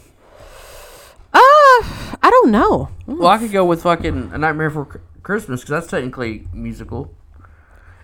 I 2.28 2.30
don't 2.30 2.50
know. 2.50 2.90
Well, 3.06 3.28
I 3.28 3.38
could 3.38 3.52
go 3.52 3.64
with 3.64 3.84
fucking 3.84 4.32
A 4.34 4.36
Nightmare 4.36 4.68
Before 4.68 4.84
Chr- 4.84 4.98
Christmas 5.22 5.60
because 5.62 5.70
that's 5.70 5.86
technically 5.86 6.46
musical. 6.52 7.14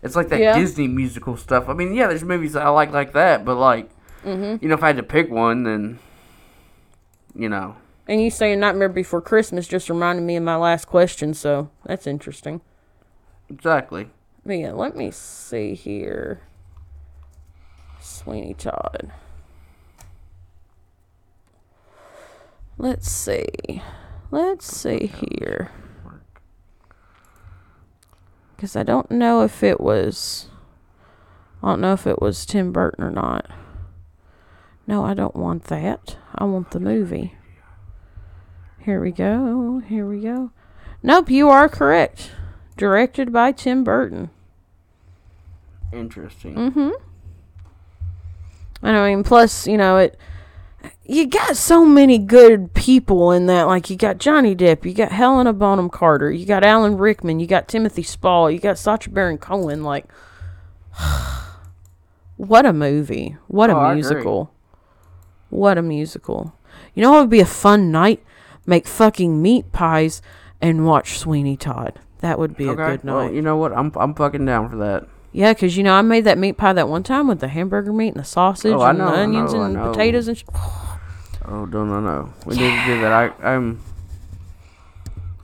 It's 0.02 0.16
like 0.16 0.30
that 0.30 0.40
Yeah. 0.40 0.58
Disney 0.58 0.88
musical 0.88 1.36
stuff. 1.36 1.68
I 1.68 1.74
mean, 1.74 1.92
yeah, 1.92 2.06
there's 2.06 2.24
movies 2.24 2.54
that 2.54 2.62
I 2.64 2.70
like 2.70 2.90
like 2.90 3.12
that, 3.12 3.44
but 3.44 3.56
like, 3.56 3.90
Mm-hmm. 4.24 4.62
you 4.64 4.68
know, 4.70 4.76
if 4.76 4.82
I 4.82 4.86
had 4.86 4.96
to 4.96 5.02
pick 5.02 5.30
one, 5.30 5.64
then 5.64 5.98
you 7.34 7.50
know, 7.50 7.76
And 8.08 8.22
you 8.22 8.30
saying 8.30 8.60
Nightmare 8.60 8.88
Before 8.88 9.20
Christmas 9.20 9.68
just 9.68 9.90
reminded 9.90 10.22
me 10.22 10.36
of 10.36 10.42
my 10.42 10.56
last 10.56 10.86
question, 10.86 11.34
so 11.34 11.68
that's 11.84 12.06
interesting. 12.06 12.62
exactly. 13.50 14.08
But 14.46 14.54
yeah, 14.54 14.72
let 14.72 14.96
me 14.96 15.10
see 15.10 15.74
here. 15.74 16.40
Sweeney 18.00 18.54
Todd. 18.54 19.12
Let's 22.78 23.10
see. 23.10 23.82
Let's 24.34 24.66
see 24.66 25.06
here. 25.06 25.70
Because 28.56 28.74
I 28.74 28.82
don't 28.82 29.08
know 29.08 29.42
if 29.42 29.62
it 29.62 29.80
was. 29.80 30.48
I 31.62 31.68
don't 31.68 31.80
know 31.80 31.92
if 31.92 32.04
it 32.04 32.20
was 32.20 32.44
Tim 32.44 32.72
Burton 32.72 33.04
or 33.04 33.12
not. 33.12 33.48
No, 34.88 35.04
I 35.04 35.14
don't 35.14 35.36
want 35.36 35.66
that. 35.66 36.16
I 36.34 36.46
want 36.46 36.72
the 36.72 36.80
movie. 36.80 37.36
Here 38.80 39.00
we 39.00 39.12
go. 39.12 39.78
Here 39.86 40.04
we 40.04 40.18
go. 40.18 40.50
Nope, 41.00 41.30
you 41.30 41.48
are 41.48 41.68
correct. 41.68 42.32
Directed 42.76 43.32
by 43.32 43.52
Tim 43.52 43.84
Burton. 43.84 44.30
Interesting. 45.92 46.56
Mm-hmm. 46.56 46.90
And 48.82 48.96
I 48.96 49.10
mean, 49.10 49.22
plus, 49.22 49.68
you 49.68 49.76
know, 49.76 49.98
it. 49.98 50.18
You 51.06 51.26
got 51.26 51.56
so 51.56 51.84
many 51.84 52.18
good 52.18 52.72
people 52.74 53.30
in 53.32 53.46
that. 53.46 53.64
Like, 53.64 53.90
you 53.90 53.96
got 53.96 54.18
Johnny 54.18 54.54
Depp, 54.56 54.84
you 54.84 54.94
got 54.94 55.12
Helena 55.12 55.52
Bonham 55.52 55.90
Carter, 55.90 56.30
you 56.30 56.46
got 56.46 56.64
Alan 56.64 56.96
Rickman, 56.96 57.40
you 57.40 57.46
got 57.46 57.68
Timothy 57.68 58.02
Spall, 58.02 58.50
you 58.50 58.58
got 58.58 58.78
Sacha 58.78 59.10
Baron 59.10 59.38
Cohen. 59.38 59.82
Like, 59.82 60.06
what 62.36 62.66
a 62.66 62.72
movie! 62.72 63.36
What 63.48 63.70
a 63.70 63.76
Oh, 63.76 63.94
musical! 63.94 64.52
What 65.50 65.78
a 65.78 65.82
musical! 65.82 66.54
You 66.94 67.02
know 67.02 67.12
what 67.12 67.20
would 67.22 67.30
be 67.30 67.40
a 67.40 67.46
fun 67.46 67.90
night? 67.90 68.22
Make 68.66 68.86
fucking 68.86 69.40
meat 69.42 69.72
pies 69.72 70.22
and 70.60 70.86
watch 70.86 71.18
Sweeney 71.18 71.56
Todd. 71.56 72.00
That 72.20 72.38
would 72.38 72.56
be 72.56 72.68
a 72.68 72.74
good 72.74 73.04
night. 73.04 73.14
Well, 73.14 73.32
you 73.32 73.42
know 73.42 73.56
what? 73.56 73.72
I'm 73.72 73.92
I'm 73.96 74.14
fucking 74.14 74.44
down 74.46 74.70
for 74.70 74.76
that. 74.76 75.06
Yeah, 75.34 75.52
'cause 75.52 75.76
you 75.76 75.82
know 75.82 75.94
I 75.94 76.02
made 76.02 76.22
that 76.26 76.38
meat 76.38 76.56
pie 76.56 76.72
that 76.74 76.88
one 76.88 77.02
time 77.02 77.26
with 77.26 77.40
the 77.40 77.48
hamburger 77.48 77.92
meat 77.92 78.14
and 78.14 78.20
the 78.20 78.24
sausage 78.24 78.72
Oh, 78.72 78.82
and 78.82 78.98
know, 78.98 79.10
the 79.10 79.18
onions 79.18 79.52
know, 79.52 79.62
and 79.62 79.76
potatoes 79.76 80.28
and 80.28 80.38
sh- 80.38 80.44
Oh, 81.44 81.66
don't 81.66 81.88
no 81.88 82.00
no. 82.00 82.32
We 82.46 82.54
need 82.54 82.70
to 82.70 82.84
do 82.86 83.00
that. 83.00 83.12
I 83.12 83.54
I'm 83.54 83.80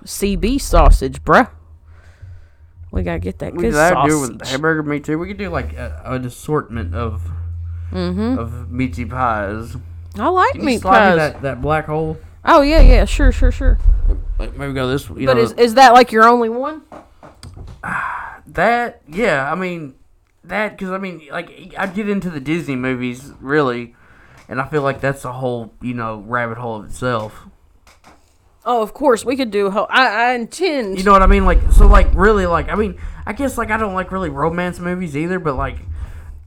CB 0.05 0.61
sausage, 0.61 1.25
bruh. 1.25 1.51
We 2.93 3.03
gotta 3.03 3.19
get 3.19 3.41
that 3.41 3.53
we 3.53 3.63
good 3.65 3.73
could 3.73 3.79
that 3.79 4.07
do 4.07 4.25
it 4.25 4.29
with 4.39 4.47
hamburger 4.47 4.85
meat 4.85 5.03
too. 5.03 5.19
We 5.19 5.27
could 5.27 5.39
do 5.39 5.49
like 5.51 5.73
a, 5.73 6.01
an 6.05 6.25
assortment 6.25 6.95
of 6.95 7.29
mm-hmm. 7.91 8.39
of 8.39 8.71
meaty 8.71 9.05
pies. 9.05 9.77
I 10.17 10.29
like 10.29 10.53
Can 10.53 10.65
meat 10.67 10.83
pies. 10.83 11.17
that 11.17 11.43
that 11.43 11.61
black 11.61 11.87
hole? 11.87 12.17
Oh 12.45 12.63
yeah, 12.63 12.81
yeah, 12.81 13.07
sure, 13.07 13.33
sure, 13.33 13.51
sure. 13.51 13.77
Like 14.39 14.57
maybe 14.57 14.73
go 14.73 14.87
this. 14.87 15.09
You 15.09 15.27
but 15.27 15.37
know 15.37 15.43
is 15.43 15.53
is 15.55 15.75
that 15.75 15.95
like 15.95 16.13
your 16.13 16.29
only 16.29 16.49
one? 16.49 16.83
that. 18.55 19.03
Yeah, 19.09 19.51
I 19.51 19.55
mean 19.55 19.95
that 20.45 20.77
because 20.77 20.91
I 20.91 20.99
mean 20.99 21.29
like 21.31 21.75
I 21.79 21.87
get 21.87 22.09
into 22.09 22.31
the 22.31 22.41
Disney 22.41 22.77
movies 22.77 23.33
really, 23.41 23.95
and 24.49 24.61
I 24.61 24.67
feel 24.69 24.83
like 24.83 25.01
that's 25.01 25.25
a 25.25 25.33
whole 25.33 25.73
you 25.81 25.95
know 25.95 26.23
rabbit 26.27 26.59
hole 26.59 26.77
of 26.81 26.87
itself. 26.87 27.47
Oh, 28.65 28.83
of 28.83 28.93
course 28.93 29.25
we 29.25 29.37
could 29.37 29.51
do. 29.51 29.71
whole- 29.71 29.87
I 29.89 30.07
I 30.07 30.33
intend. 30.35 30.99
You 30.99 31.05
know 31.05 31.13
what 31.13 31.23
I 31.23 31.27
mean? 31.27 31.45
Like 31.45 31.73
so, 31.73 31.87
like 31.87 32.09
really, 32.15 32.47
like 32.47 32.69
I 32.69 32.75
mean, 32.75 32.99
I 33.27 33.33
guess 33.33 33.57
like 33.57 33.71
I 33.71 33.77
don't 33.77 33.95
like 33.95 34.13
really 34.13 34.31
romance 34.31 34.79
movies 34.79 35.17
either, 35.17 35.39
but 35.39 35.57
like 35.57 35.77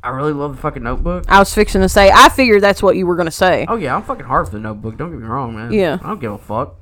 I 0.03 0.09
really 0.09 0.33
love 0.33 0.55
the 0.57 0.61
fucking 0.61 0.83
Notebook. 0.83 1.25
I 1.27 1.39
was 1.39 1.53
fixing 1.53 1.81
to 1.81 1.89
say. 1.89 2.11
I 2.13 2.29
figured 2.29 2.61
that's 2.61 2.83
what 2.83 2.95
you 2.97 3.07
were 3.07 3.15
gonna 3.15 3.31
say. 3.31 3.65
Oh 3.67 3.75
yeah, 3.77 3.95
I'm 3.95 4.03
fucking 4.03 4.25
hard 4.25 4.45
for 4.47 4.51
the 4.53 4.59
Notebook. 4.59 4.97
Don't 4.97 5.09
get 5.11 5.19
me 5.19 5.25
wrong, 5.27 5.55
man. 5.55 5.71
Yeah. 5.71 5.97
I 6.03 6.07
don't 6.07 6.19
give 6.21 6.33
a 6.33 6.37
fuck. 6.37 6.75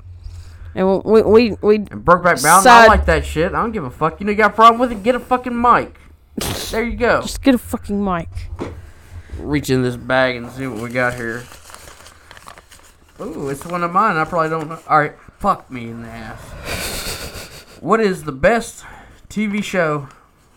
And 0.73 1.03
we 1.03 1.21
we 1.21 1.51
we 1.61 1.75
And 1.75 2.05
Brokeback 2.05 2.41
Mountain, 2.43 2.63
Side- 2.63 2.85
I 2.85 2.87
like 2.87 3.05
that 3.05 3.25
shit. 3.25 3.53
I 3.53 3.61
don't 3.61 3.71
give 3.71 3.83
a 3.83 3.89
fuck. 3.89 4.19
You 4.19 4.25
know, 4.25 4.31
you 4.31 4.37
got 4.37 4.51
a 4.51 4.53
problem 4.53 4.79
with 4.79 4.91
it? 4.91 5.03
Get 5.03 5.15
a 5.15 5.19
fucking 5.19 5.59
mic. 5.59 5.97
There 6.71 6.83
you 6.83 6.95
go. 6.95 7.21
just 7.21 7.41
get 7.43 7.53
a 7.55 7.57
fucking 7.57 8.01
mic. 8.01 8.29
Reach 9.37 9.69
in 9.69 9.81
this 9.83 9.97
bag 9.97 10.37
and 10.37 10.49
see 10.51 10.65
what 10.67 10.81
we 10.81 10.89
got 10.89 11.15
here. 11.15 11.43
Ooh, 13.19 13.49
it's 13.49 13.65
one 13.65 13.83
of 13.83 13.91
mine. 13.91 14.15
I 14.15 14.23
probably 14.23 14.49
don't 14.49 14.69
know. 14.69 14.79
All 14.87 14.99
right, 14.99 15.13
fuck 15.39 15.69
me 15.69 15.89
in 15.89 16.03
the 16.03 16.09
ass. 16.09 17.65
What 17.81 17.99
is 17.99 18.23
the 18.25 18.31
best 18.31 18.85
TV 19.27 19.63
show 19.63 20.07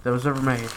that 0.02 0.10
was 0.10 0.26
ever 0.26 0.42
made? 0.42 0.68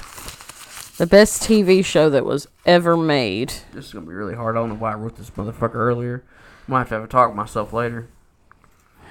The 0.98 1.06
best 1.06 1.44
TV 1.44 1.84
show 1.84 2.10
that 2.10 2.24
was 2.24 2.48
ever 2.66 2.96
made. 2.96 3.50
This 3.74 3.88
is 3.88 3.94
gonna 3.94 4.06
be 4.06 4.14
really 4.14 4.34
hard. 4.34 4.56
I 4.56 4.60
don't 4.62 4.70
know 4.70 4.76
why 4.76 4.94
I 4.94 4.96
wrote 4.96 5.18
this 5.18 5.30
motherfucker 5.32 5.76
earlier. 5.76 6.24
Might 6.66 6.80
have 6.80 6.90
to 6.90 6.96
have 6.96 7.04
a 7.04 7.08
talk 7.08 7.28
with 7.30 7.36
myself 7.36 7.74
later. 7.74 8.08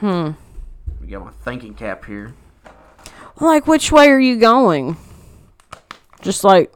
Hmm. 0.00 0.30
We 1.00 1.08
got 1.08 1.24
my 1.24 1.30
thinking 1.42 1.74
cap 1.74 2.04
here. 2.04 2.34
Like, 3.40 3.66
which 3.66 3.92
way 3.92 4.08
are 4.08 4.20
you 4.20 4.38
going? 4.38 4.96
Just 6.22 6.44
like 6.44 6.72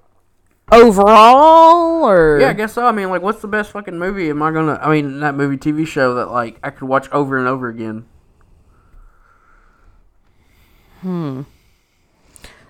overall, 0.70 2.04
or 2.06 2.38
Yeah, 2.40 2.50
I 2.50 2.52
guess 2.52 2.74
so. 2.74 2.86
I 2.86 2.92
mean, 2.92 3.08
like, 3.10 3.22
what's 3.22 3.40
the 3.40 3.48
best 3.48 3.72
fucking 3.72 3.98
movie? 3.98 4.30
Am 4.30 4.42
I 4.42 4.50
gonna? 4.52 4.78
I 4.80 4.90
mean, 4.90 5.20
that 5.20 5.34
movie, 5.34 5.56
TV 5.56 5.86
show 5.86 6.14
that 6.14 6.30
like 6.30 6.58
I 6.62 6.70
could 6.70 6.88
watch 6.88 7.08
over 7.10 7.38
and 7.38 7.48
over 7.48 7.68
again. 7.68 8.06
Hmm. 11.00 11.42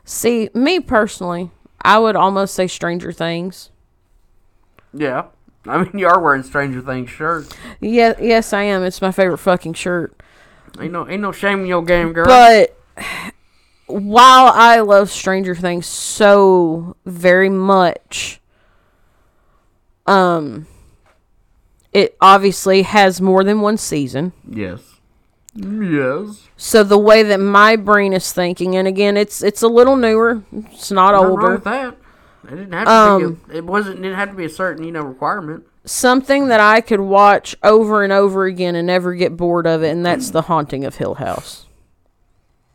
See, 0.05 0.51
me 0.55 0.80
personally, 0.80 1.51
I 1.82 1.98
would 1.98 2.16
almost 2.16 2.55
say 2.55 2.66
Stranger 2.66 3.12
Things. 3.12 3.70
Yeah. 4.92 5.26
I 5.66 5.82
mean, 5.82 5.98
you 5.98 6.07
are 6.07 6.20
wearing 6.20 6.42
Stranger 6.42 6.80
Things 6.80 7.11
shirt. 7.11 7.55
Yeah, 7.80 8.14
yes, 8.20 8.53
I 8.53 8.62
am. 8.62 8.82
It's 8.82 9.03
my 9.03 9.12
favorite 9.12 9.38
fucking 9.38 9.74
shirt. 9.74 10.20
Ain't 10.78 10.92
no, 10.92 11.08
ain't 11.08 11.22
no 11.22 11.32
shame 11.32 11.60
in 11.60 11.66
your 11.66 11.82
game, 11.82 12.12
girl. 12.12 12.26
But 12.26 12.76
while 13.86 14.52
I 14.54 14.80
love 14.80 15.10
Stranger 15.10 15.54
Things 15.54 15.86
so 15.86 16.96
very 17.04 17.48
much, 17.50 18.40
um, 20.06 20.66
it 21.92 22.16
obviously 22.20 22.82
has 22.82 23.20
more 23.20 23.42
than 23.44 23.60
one 23.60 23.76
season. 23.76 24.32
yes. 24.48 24.80
Yes. 25.52 26.46
So 26.56 26.84
the 26.84 26.96
way 26.96 27.24
that 27.24 27.40
my 27.40 27.74
brain 27.74 28.12
is 28.12 28.32
thinking, 28.32 28.76
and 28.76 28.86
again, 28.86 29.16
it's 29.16 29.42
it's 29.42 29.62
a 29.62 29.68
little 29.68 29.96
newer. 29.96 30.44
It's 30.52 30.92
not 30.92 31.10
Nothing 31.10 31.26
wrong 31.26 31.40
older. 31.40 31.54
with 31.54 31.64
that. 31.64 31.96
It 32.44 32.50
didn't 32.50 32.72
have 32.72 32.86
to 32.86 32.92
Um, 32.92 33.34
be. 33.48 33.54
A, 33.54 33.56
it 33.56 33.64
wasn't. 33.64 33.98
It 33.98 34.02
didn't 34.02 34.16
have 34.16 34.30
to 34.30 34.36
be 34.36 34.44
a 34.44 34.48
certain, 34.48 34.84
you 34.84 34.92
know, 34.92 35.02
requirement. 35.02 35.64
Something 35.85 36.49
that 36.49 36.61
I 36.61 36.81
could 36.83 37.01
watch 37.01 37.57
over 37.62 38.03
and 38.05 38.12
over 38.12 38.45
again 38.45 38.74
and 38.74 38.87
never 38.87 39.14
get 39.14 39.37
bored 39.37 39.66
of 39.66 39.83
it, 39.83 39.91
and 39.91 40.05
that's 40.05 40.31
The 40.31 40.43
Haunting 40.43 40.85
of 40.85 40.97
Hill 40.97 41.14
House. 41.14 41.66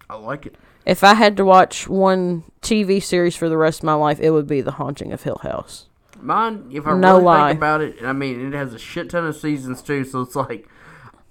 I 0.10 0.16
like 0.16 0.46
it. 0.48 0.56
If 0.86 1.04
I 1.04 1.14
had 1.14 1.38
to 1.38 1.46
watch 1.46 1.88
one 1.88 2.44
TV 2.62 3.02
series 3.02 3.36
for 3.36 3.48
the 3.50 3.58
rest 3.58 3.80
of 3.82 3.84
my 3.86 3.94
life, 3.94 4.20
it 4.20 4.32
would 4.32 4.48
be 4.48 4.62
The 4.62 4.72
Haunting 4.74 5.12
of 5.14 5.24
Hill 5.24 5.40
House. 5.44 5.88
Mine, 6.20 6.70
if 6.72 6.88
I 6.88 6.96
No 6.98 7.14
really 7.14 7.24
lie. 7.26 7.48
think 7.50 7.58
about 7.60 7.82
it, 7.82 7.98
I 8.04 8.14
mean, 8.14 8.48
it 8.54 8.56
has 8.58 8.74
a 8.74 8.80
shit 8.80 9.10
ton 9.12 9.26
of 9.28 9.36
seasons 9.36 9.82
too. 9.84 10.04
So 10.04 10.22
it's 10.22 10.36
like, 10.36 10.68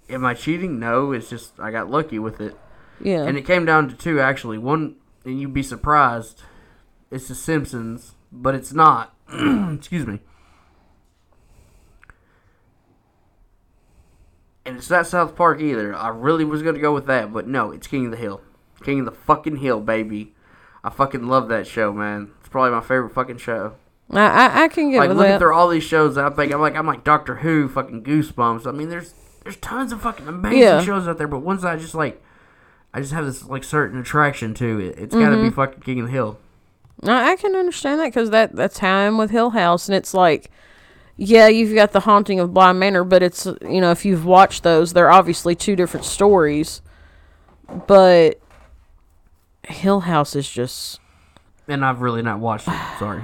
am 0.09 0.25
I 0.25 0.35
cheating? 0.35 0.79
No. 0.79 1.11
It's 1.13 1.29
just 1.29 1.59
I 1.59 1.71
got 1.73 1.91
lucky 1.91 2.19
with 2.21 2.41
it, 2.41 2.57
Yeah. 3.01 3.23
and 3.25 3.37
it 3.37 3.43
came 3.47 3.65
down 3.65 3.89
to 3.89 3.95
two 3.97 4.21
actually. 4.21 4.59
One, 4.59 4.97
and 5.25 5.41
you'd 5.41 5.55
be 5.55 5.63
surprised. 5.65 6.43
It's 7.11 7.27
The 7.29 7.35
Simpsons, 7.35 8.13
but 8.31 8.55
it's 8.55 8.73
not. 8.73 9.15
Excuse 9.33 10.07
me. 10.07 10.21
And 14.67 14.77
it's 14.79 14.89
not 14.91 15.07
South 15.07 15.37
Park 15.37 15.61
either. 15.61 15.95
I 15.95 16.09
really 16.09 16.45
was 16.45 16.63
gonna 16.63 16.79
go 16.79 16.95
with 16.95 17.07
that, 17.07 17.33
but 17.33 17.47
no, 17.47 17.71
it's 17.71 17.87
King 17.87 18.07
of 18.07 18.11
the 18.13 18.17
Hill. 18.17 18.41
King 18.83 19.01
of 19.01 19.05
the 19.07 19.13
fucking 19.13 19.57
Hill, 19.57 19.81
baby. 19.81 20.35
I 20.83 20.91
fucking 20.91 21.27
love 21.27 21.49
that 21.49 21.67
show, 21.67 21.93
man. 21.93 22.31
It's 22.41 22.49
probably 22.49 22.71
my 22.71 22.81
favorite 22.81 23.11
fucking 23.15 23.39
show. 23.39 23.75
I, 24.11 24.65
I, 24.65 24.69
can 24.69 24.91
get 24.91 24.99
Like 24.99 25.09
with 25.09 25.17
looking 25.17 25.33
that. 25.33 25.39
through 25.39 25.55
all 25.55 25.69
these 25.69 25.83
shows, 25.83 26.19
I 26.19 26.29
think 26.31 26.53
I'm 26.53 26.61
like 26.61 26.77
I'm 26.77 26.87
like 26.87 27.05
Doctor 27.05 27.37
Who, 27.37 27.69
fucking 27.69 28.05
Goosebumps. 28.05 28.67
I 28.67 28.71
mean, 28.73 28.89
there's 28.91 29.15
there's 29.43 29.57
tons 29.57 29.93
of 29.93 30.03
fucking 30.03 30.29
amazing 30.29 30.59
Yeah. 30.61 30.83
shows 30.83 31.09
out 31.09 31.19
there, 31.19 31.29
but 31.29 31.41
ones 31.41 31.65
I 31.65 31.77
just 31.77 31.95
like, 31.95 32.23
I 32.93 33.01
just 33.01 33.13
have 33.13 33.25
this 33.27 33.45
like 33.47 33.65
certain 33.65 34.01
attraction 34.01 34.55
to 34.55 34.79
it. 34.79 34.99
It's 34.99 35.15
got 35.15 35.31
to 35.31 35.37
Mm-hmm. 35.37 35.49
be 35.49 35.55
fucking 35.55 35.81
King 35.81 36.01
of 36.01 36.07
the 36.07 36.13
Hill. 36.13 36.39
I, 37.03 37.33
I 37.33 37.37
can 37.37 37.55
understand 37.57 38.01
that 38.01 38.07
because 38.07 38.31
that, 38.31 38.55
that's 38.55 38.79
how 38.79 38.95
I'm 38.95 39.19
with 39.19 39.31
Hill 39.31 39.51
House. 39.51 39.89
And 39.89 39.97
it's 39.97 40.15
like, 40.15 40.51
yeah, 41.17 41.49
you've 41.49 41.75
got 41.75 41.93
The 41.93 42.01
Haunting 42.01 42.41
of 42.41 42.53
Bly 42.53 42.73
Manor, 42.73 43.05
but 43.05 43.23
it's, 43.23 43.47
you 43.47 43.81
know, 43.81 43.91
if 43.91 44.05
you've 44.05 44.25
watched 44.25 44.63
those, 44.63 44.93
they're 44.93 45.11
obviously 45.11 45.55
two 45.55 45.77
different 45.77 46.07
stories. 46.07 46.83
But 47.87 48.41
Hill 49.69 50.01
House 50.01 50.35
is 50.35 50.51
just. 50.51 51.01
And 51.69 51.85
I've 51.85 52.01
really 52.01 52.23
not 52.23 52.41
watched 52.41 52.69
it. 52.69 52.75
Sorry, 52.99 53.23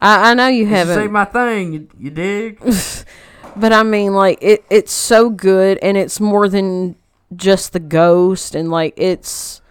I, 0.00 0.30
I 0.30 0.34
know 0.34 0.48
you 0.48 0.66
haven't, 0.66 0.94
Say 0.94 1.08
my 1.08 1.24
thing. 1.24 1.72
You, 1.72 1.88
you 1.98 2.10
dig? 2.10 2.60
but 3.56 3.72
I 3.72 3.82
mean, 3.82 4.14
like 4.14 4.38
it. 4.40 4.64
It's 4.70 4.92
so 4.92 5.30
good, 5.30 5.78
and 5.82 5.96
it's 5.96 6.20
more 6.20 6.48
than 6.48 6.96
just 7.34 7.72
the 7.72 7.80
ghost, 7.80 8.54
and 8.54 8.70
like 8.70 8.94
it's 8.96 9.61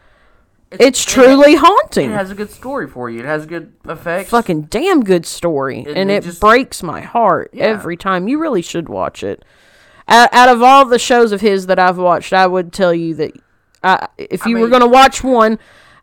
it's 0.79 1.03
truly 1.03 1.53
It 1.53 1.59
haunting. 1.59 2.11
It 2.11 2.13
has 2.13 2.31
a 2.31 2.35
good 2.35 2.49
story 2.51 2.87
for 2.87 3.09
you. 3.09 3.19
It 3.19 3.25
has 3.25 3.45
good 3.45 3.73
effects. 3.87 4.29
fucking 4.29 4.63
damn 4.63 5.03
good 5.03 5.25
story, 5.25 5.79
And 5.79 5.97
and, 5.97 6.11
it 6.11 6.15
it 6.15 6.23
just- 6.23 6.41
breaks 6.41 6.81
my 6.83 7.01
heart 7.01 7.49
Yeah. 7.53 7.65
every 7.65 7.97
time. 7.97 8.27
You 8.27 8.39
really 8.39 8.61
should 8.61 8.87
watch 8.89 9.23
it. 9.23 9.43
Out, 10.07 10.29
out 10.33 10.49
of 10.49 10.61
all 10.61 10.85
the 10.85 10.99
shows 10.99 11.31
of 11.31 11.41
his 11.41 11.67
that 11.67 11.79
I've 11.79 11.97
watched, 11.97 12.33
I 12.33 12.47
would 12.47 12.73
tell 12.73 12.93
you 12.93 13.13
that 13.15 13.31
I, 13.83 14.07
if 14.17 14.45
I 14.45 14.49
you 14.49 14.57
were 14.59 14.67
going 14.67 14.81
to 14.81 14.87
watch 14.87 15.23
one 15.23 15.57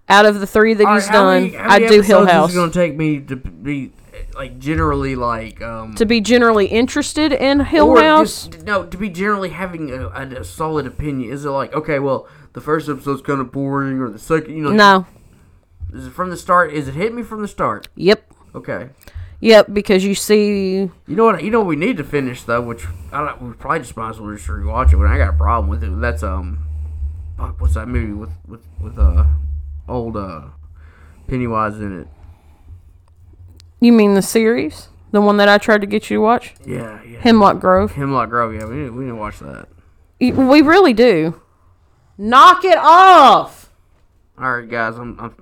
out 0.09 0.25
of 0.27 0.41
the 0.41 0.47
three 0.47 0.73
that 0.75 0.89
he's 0.95 1.05
right, 1.07 1.13
done, 1.13 1.43
many- 1.53 1.57
I'd 1.59 1.89
do 1.89 2.01
Hill 2.01 2.27
House. 2.27 2.51
Is 2.51 2.57
it 2.57 2.59
gonna 2.61 2.73
take 2.73 2.97
me 2.97 3.21
to 3.21 3.37
be 3.37 3.93
like 4.35 4.59
generally 4.59 5.15
like 5.15 5.61
um 5.63 5.95
to 5.97 6.05
be 6.07 6.21
generally 6.21 6.67
interested 6.67 7.33
in 7.33 7.61
Hill 7.61 7.97
House, 7.97 8.47
just- 8.49 8.65
no, 8.65 8.85
to 8.85 8.97
be 8.97 9.09
generally 9.11 9.51
having 9.51 9.91
a, 9.91 10.07
a, 10.09 10.41
a 10.41 10.45
solid 10.45 10.87
opinion. 10.87 11.31
Is 11.31 11.45
it 11.45 11.51
like 11.51 11.75
okay, 11.75 11.99
well, 11.99 12.27
the 12.59 12.65
first 12.65 12.89
episode's 12.89 13.23
kind 13.23 13.41
of 13.41 13.53
boring, 13.53 14.01
or 14.01 14.11
the 14.11 14.19
second, 14.19 14.57
you 14.57 14.63
know? 14.63 14.71
no, 14.71 15.07
Is 15.93 16.07
it 16.09 16.11
from 16.13 16.31
the 16.31 16.37
start? 16.37 16.73
Is 16.73 16.89
it 16.89 16.95
hit 16.95 17.15
me 17.15 17.23
from 17.23 17.41
the 17.43 17.49
start? 17.49 17.89
yep, 17.95 18.31
Okay. 18.55 18.91
yep, 19.41 19.67
because 19.73 20.05
you 20.05 20.15
see, 20.15 20.73
You 21.07 21.17
know 21.17 21.25
what? 21.27 21.43
You 21.45 21.51
know 21.51 21.59
what 21.61 21.69
we 21.69 21.77
need 21.77 21.97
to 21.99 22.05
finish 22.05 22.43
though, 22.43 22.61
which 22.61 22.85
I 23.13 23.25
don't. 23.25 23.43
We 23.43 23.53
probably 23.55 23.81
just 23.81 23.97
might 23.97 24.11
as 24.11 24.21
well 24.21 24.35
just 24.35 24.49
rewatch 24.49 24.93
it. 24.93 24.97
But 24.97 25.07
I 25.07 25.19
got 25.19 25.35
a 25.35 25.37
problem 25.37 25.69
with 25.71 25.85
it. 25.85 25.91
That's 26.01 26.23
um, 26.23 26.67
fuck, 27.37 27.61
what's 27.61 27.75
that 27.75 27.87
movie 27.89 28.13
with 28.13 28.31
with 28.47 28.65
with 28.81 28.99
uh, 28.99 29.27
old 29.89 30.17
uh, 30.17 30.43
Pennywise 31.29 31.77
in 31.77 32.01
it? 32.01 32.09
you 33.81 33.93
mean 33.93 34.15
the 34.15 34.23
series, 34.23 34.89
the 35.13 35.21
one 35.21 35.37
that 35.37 35.49
I 35.49 35.57
tried 35.59 35.83
to 35.83 35.87
get 35.87 36.11
you 36.11 36.17
to 36.17 36.21
watch, 36.23 36.55
Yeah, 36.67 37.01
yeah. 37.05 37.21
Hemlock 37.21 37.61
Grove. 37.61 37.93
Hemlock 37.93 38.29
Grove. 38.31 38.53
Yeah, 38.55 38.65
we 38.67 38.75
need, 38.75 38.91
we 38.91 39.05
need 39.05 39.11
to 39.11 39.15
watch 39.17 39.39
that. 39.39 39.69
We 40.21 40.33
really 40.63 40.93
do. 40.93 41.41
Knock 42.21 42.65
it 42.65 42.77
off. 42.77 43.71
All 44.37 44.57
right, 44.57 44.69
guys. 44.69 44.97
I'm 44.97 45.19
I'm 45.21 45.35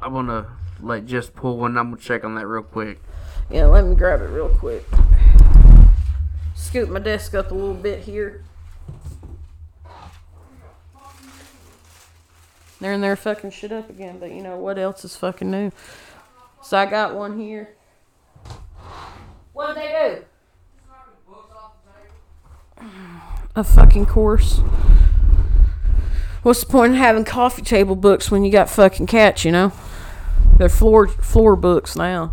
I'm 0.00 0.12
gonna 0.14 0.46
let 0.80 1.04
just 1.04 1.34
pull 1.34 1.58
one. 1.58 1.76
I'm 1.76 1.90
gonna 1.90 2.00
check 2.00 2.24
on 2.24 2.34
that 2.36 2.46
real 2.46 2.62
quick. 2.62 3.02
Yeah, 3.50 3.66
let 3.66 3.84
me 3.84 3.94
grab 3.94 4.22
it 4.22 4.28
real 4.28 4.48
quick. 4.48 4.82
Scoop 6.54 6.88
my 6.88 7.00
desk 7.00 7.34
up 7.34 7.50
a 7.50 7.54
little 7.54 7.74
bit 7.74 8.00
here. 8.00 8.44
They're 12.80 12.98
they're 12.98 13.14
fucking 13.14 13.50
shit 13.50 13.70
up 13.70 13.90
again, 13.90 14.18
but 14.18 14.32
you 14.32 14.42
know 14.42 14.56
what 14.56 14.78
else 14.78 15.04
is 15.04 15.14
fucking 15.14 15.50
new? 15.50 15.70
So 16.62 16.78
I 16.78 16.86
got 16.86 17.14
one 17.14 17.38
here. 17.38 17.74
What'd 19.52 19.76
they 19.76 20.24
do? 22.80 22.86
A 23.54 23.62
fucking 23.62 24.06
course. 24.06 24.62
What's 26.42 26.60
the 26.60 26.66
point 26.66 26.94
of 26.94 26.98
having 26.98 27.24
coffee 27.24 27.62
table 27.62 27.94
books 27.94 28.30
when 28.30 28.44
you 28.44 28.50
got 28.50 28.68
fucking 28.68 29.06
cats, 29.06 29.44
you 29.44 29.52
know? 29.52 29.72
They're 30.58 30.68
floor 30.68 31.06
floor 31.06 31.54
books 31.56 31.94
now. 31.96 32.32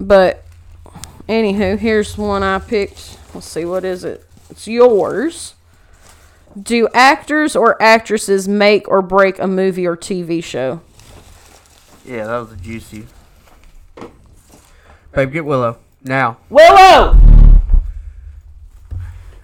But 0.00 0.44
anywho, 1.28 1.78
here's 1.78 2.16
one 2.16 2.42
I 2.42 2.58
picked. 2.58 3.18
Let's 3.34 3.46
see 3.46 3.64
what 3.64 3.84
is 3.84 4.04
it? 4.04 4.26
It's 4.50 4.66
yours. 4.66 5.54
Do 6.60 6.88
actors 6.94 7.54
or 7.54 7.80
actresses 7.80 8.48
make 8.48 8.88
or 8.88 9.02
break 9.02 9.38
a 9.38 9.46
movie 9.46 9.86
or 9.86 9.96
TV 9.96 10.42
show? 10.42 10.80
Yeah, 12.06 12.26
that 12.26 12.38
was 12.38 12.52
a 12.52 12.56
juicy. 12.56 13.06
Babe, 15.12 15.32
get 15.32 15.44
Willow 15.44 15.78
now. 16.02 16.38
Willow. 16.48 17.16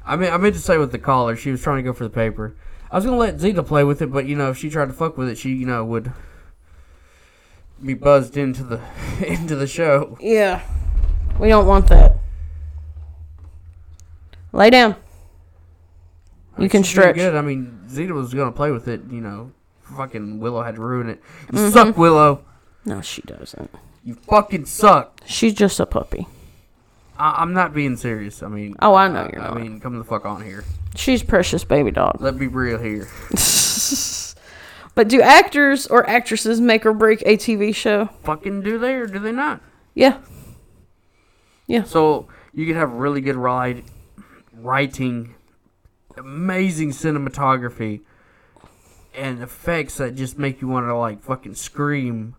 I 0.07 0.16
mean, 0.16 0.32
I 0.32 0.36
meant 0.38 0.55
to 0.55 0.61
say 0.61 0.78
with 0.78 0.92
the 0.92 0.99
caller, 0.99 1.36
She 1.36 1.51
was 1.51 1.62
trying 1.62 1.78
to 1.78 1.82
go 1.82 1.92
for 1.92 2.05
the 2.05 2.11
paper. 2.11 2.55
I 2.95 2.99
was 2.99 3.05
gonna 3.05 3.16
let 3.16 3.40
Zeta 3.40 3.64
play 3.64 3.82
with 3.82 4.01
it, 4.03 4.12
but 4.12 4.24
you 4.24 4.36
know, 4.36 4.51
if 4.51 4.57
she 4.59 4.70
tried 4.70 4.86
to 4.86 4.92
fuck 4.92 5.18
with 5.18 5.28
it, 5.28 5.36
she 5.36 5.51
you 5.51 5.66
know 5.66 5.84
would 5.84 6.12
be 7.84 7.95
buzzed 7.95 8.36
into 8.36 8.62
the 8.62 8.80
into 9.26 9.57
the 9.57 9.66
show. 9.66 10.16
Yeah. 10.20 10.62
We 11.40 11.49
don't 11.49 11.66
want 11.66 11.88
that. 11.88 12.18
Lay 14.53 14.70
down. 14.70 14.95
You 16.57 16.68
can 16.68 16.84
stretch. 16.84 17.16
Good. 17.16 17.34
I 17.34 17.40
mean, 17.40 17.88
Zeta 17.88 18.14
was 18.14 18.32
gonna 18.32 18.53
play 18.53 18.70
with 18.70 18.86
it. 18.86 19.01
You 19.11 19.20
know, 19.20 19.51
fucking 19.97 20.38
Willow 20.38 20.62
had 20.62 20.76
to 20.76 20.80
ruin 20.80 21.09
it. 21.09 21.20
You 21.53 21.59
Mm-hmm. 21.59 21.72
suck, 21.72 21.99
Willow. 21.99 22.45
No, 22.84 23.01
she 23.01 23.22
doesn't. 23.22 23.70
You 24.05 24.14
fucking 24.14 24.66
suck. 24.66 25.20
She's 25.26 25.55
just 25.55 25.80
a 25.80 25.86
puppy. 25.86 26.28
I- 27.19 27.37
I'm 27.43 27.53
not 27.53 27.73
being 27.75 27.97
serious. 27.97 28.43
I 28.43 28.49
mean, 28.49 28.75
Oh, 28.81 28.95
I 28.95 29.09
know 29.09 29.29
you're 29.33 29.43
I 29.43 29.49
not. 29.49 29.61
mean, 29.61 29.81
come 29.81 29.99
the 29.99 30.05
fuck 30.05 30.25
on 30.27 30.43
here. 30.43 30.65
She's 30.97 31.23
precious 31.23 31.65
baby 31.65 31.91
dog. 31.91 32.17
Let's 32.21 32.37
be 32.39 32.47
real 32.49 32.79
here. 32.79 33.09
But 34.97 35.09
do 35.09 35.21
actors 35.21 35.89
or 35.89 36.09
actresses 36.09 36.61
make 36.61 36.87
or 36.87 36.93
break 36.93 37.21
a 37.23 37.37
TV 37.37 37.75
show? 37.75 38.11
fucking 38.23 38.61
do 38.62 38.79
they 38.79 38.95
or 38.95 39.07
do 39.07 39.19
they 39.19 39.33
not? 39.33 39.61
Yeah. 39.93 40.19
Yeah. 41.67 41.83
So 41.83 42.29
you 42.53 42.65
could 42.65 42.77
have 42.77 42.93
really 42.93 43.21
good 43.21 43.35
ride, 43.35 43.83
writing, 44.53 45.35
amazing 46.17 46.91
cinematography, 46.91 48.03
and 49.17 49.43
effects 49.43 49.97
that 49.97 50.15
just 50.15 50.39
make 50.39 50.62
you 50.62 50.69
want 50.69 50.87
to 50.87 50.95
like 50.97 51.25
fucking 51.25 51.57
scream 51.57 52.37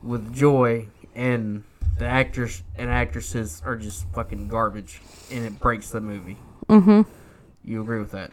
with 0.00 0.32
joy. 0.32 0.86
And 1.16 1.64
the 2.00 2.06
actors 2.06 2.62
and 2.76 2.88
actresses 2.90 3.60
are 3.64 3.76
just 3.76 4.06
fucking 4.14 4.48
garbage, 4.48 5.02
and 5.30 5.44
it 5.44 5.60
breaks 5.60 5.90
the 5.90 6.00
movie. 6.00 6.38
Mm-hmm. 6.66 7.02
You 7.62 7.82
agree 7.82 7.98
with 8.00 8.12
that? 8.12 8.30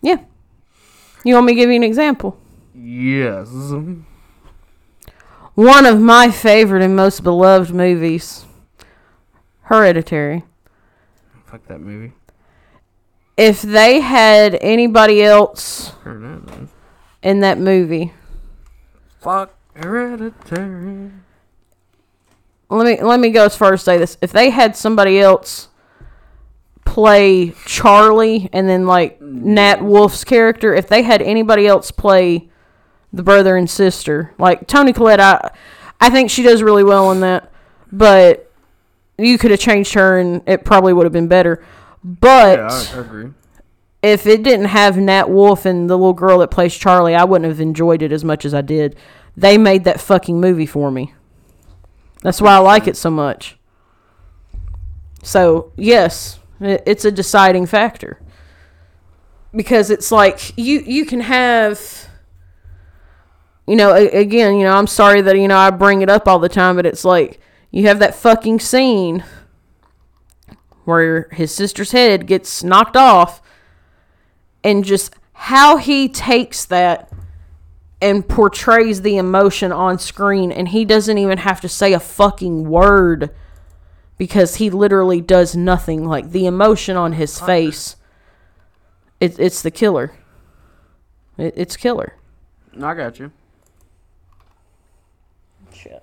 Yeah. 0.00 0.16
You 1.22 1.34
want 1.34 1.44
me 1.46 1.52
to 1.52 1.56
give 1.56 1.68
you 1.68 1.76
an 1.76 1.82
example? 1.82 2.38
Yes. 2.74 3.48
one 5.54 5.84
of 5.84 6.00
my 6.00 6.30
favorite 6.30 6.82
and 6.82 6.96
most 6.96 7.22
beloved 7.22 7.70
movies, 7.74 8.46
Hereditary. 9.64 10.44
Fuck 11.44 11.66
that 11.66 11.80
movie. 11.82 12.14
If 13.36 13.60
they 13.60 14.00
had 14.00 14.56
anybody 14.62 15.22
else 15.22 15.90
Heard 16.02 16.22
that, 16.22 16.46
though. 16.46 16.68
in 17.22 17.40
that 17.40 17.58
movie, 17.58 18.14
Fuck 19.20 19.54
Hereditary. 19.74 21.10
Let 22.72 22.86
me 22.86 23.02
let 23.04 23.20
me 23.20 23.30
go 23.30 23.44
as 23.44 23.54
far 23.54 23.74
as 23.74 23.82
say 23.82 23.98
this. 23.98 24.16
If 24.22 24.32
they 24.32 24.50
had 24.50 24.76
somebody 24.76 25.20
else 25.20 25.68
play 26.84 27.52
Charlie 27.66 28.48
and 28.52 28.68
then 28.68 28.86
like 28.86 29.20
Nat 29.20 29.76
mm. 29.76 29.82
Wolff's 29.82 30.24
character, 30.24 30.74
if 30.74 30.88
they 30.88 31.02
had 31.02 31.22
anybody 31.22 31.66
else 31.66 31.90
play 31.90 32.48
the 33.12 33.22
brother 33.22 33.56
and 33.56 33.68
sister, 33.68 34.32
like 34.38 34.66
Toni 34.66 34.92
Collette, 34.92 35.20
I 35.20 35.50
I 36.00 36.10
think 36.10 36.30
she 36.30 36.42
does 36.42 36.62
really 36.62 36.84
well 36.84 37.12
in 37.12 37.20
that. 37.20 37.52
But 37.92 38.50
you 39.18 39.36
could 39.36 39.50
have 39.50 39.60
changed 39.60 39.92
her 39.94 40.18
and 40.18 40.42
it 40.46 40.64
probably 40.64 40.94
would 40.94 41.04
have 41.04 41.12
been 41.12 41.28
better. 41.28 41.62
But 42.02 42.58
Yeah, 42.58 42.68
I, 42.70 42.96
I 42.96 43.00
agree. 43.00 43.30
if 44.02 44.26
it 44.26 44.42
didn't 44.42 44.66
have 44.66 44.96
Nat 44.96 45.28
Wolff 45.28 45.66
and 45.66 45.90
the 45.90 45.96
little 45.96 46.14
girl 46.14 46.38
that 46.38 46.50
plays 46.50 46.74
Charlie, 46.74 47.14
I 47.14 47.24
wouldn't 47.24 47.48
have 47.48 47.60
enjoyed 47.60 48.00
it 48.02 48.12
as 48.12 48.24
much 48.24 48.46
as 48.46 48.54
I 48.54 48.62
did. 48.62 48.96
They 49.36 49.58
made 49.58 49.84
that 49.84 50.00
fucking 50.00 50.40
movie 50.40 50.66
for 50.66 50.90
me. 50.90 51.14
That's 52.22 52.40
why 52.40 52.54
I 52.54 52.58
like 52.58 52.86
it 52.86 52.96
so 52.96 53.10
much. 53.10 53.56
So, 55.22 55.72
yes, 55.76 56.38
it's 56.60 57.04
a 57.04 57.12
deciding 57.12 57.66
factor. 57.66 58.20
Because 59.54 59.90
it's 59.90 60.10
like 60.10 60.56
you 60.56 60.80
you 60.80 61.04
can 61.04 61.20
have 61.20 62.08
you 63.66 63.76
know, 63.76 63.94
again, 63.94 64.56
you 64.56 64.64
know, 64.64 64.74
I'm 64.74 64.86
sorry 64.86 65.20
that 65.20 65.38
you 65.38 65.46
know 65.46 65.56
I 65.56 65.70
bring 65.70 66.02
it 66.02 66.10
up 66.10 66.26
all 66.26 66.38
the 66.38 66.48
time, 66.48 66.76
but 66.76 66.86
it's 66.86 67.04
like 67.04 67.38
you 67.70 67.86
have 67.86 68.00
that 68.00 68.14
fucking 68.14 68.60
scene 68.60 69.24
where 70.84 71.28
his 71.32 71.54
sister's 71.54 71.92
head 71.92 72.26
gets 72.26 72.64
knocked 72.64 72.96
off 72.96 73.40
and 74.64 74.84
just 74.84 75.14
how 75.32 75.76
he 75.76 76.08
takes 76.08 76.64
that 76.64 77.10
and 78.02 78.28
portrays 78.28 79.02
the 79.02 79.16
emotion 79.16 79.70
on 79.70 79.96
screen 79.98 80.50
and 80.50 80.68
he 80.68 80.84
doesn't 80.84 81.18
even 81.18 81.38
have 81.38 81.60
to 81.60 81.68
say 81.68 81.92
a 81.92 82.00
fucking 82.00 82.68
word 82.68 83.30
because 84.18 84.56
he 84.56 84.68
literally 84.70 85.20
does 85.20 85.54
nothing 85.56 86.04
like 86.04 86.32
the 86.32 86.44
emotion 86.44 86.96
on 86.96 87.12
his 87.12 87.38
face 87.40 87.94
it, 89.20 89.38
it's 89.38 89.62
the 89.62 89.70
killer 89.70 90.12
it, 91.38 91.54
it's 91.56 91.76
killer 91.76 92.16
I 92.82 92.94
got 92.94 93.18
you. 93.20 93.30
Shit. 95.74 96.02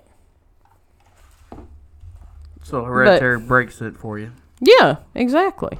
So 2.62 2.84
Hereditary 2.84 3.40
breaks 3.40 3.80
it 3.82 3.96
for 3.96 4.18
you. 4.18 4.32
yeah 4.60 4.96
exactly 5.14 5.78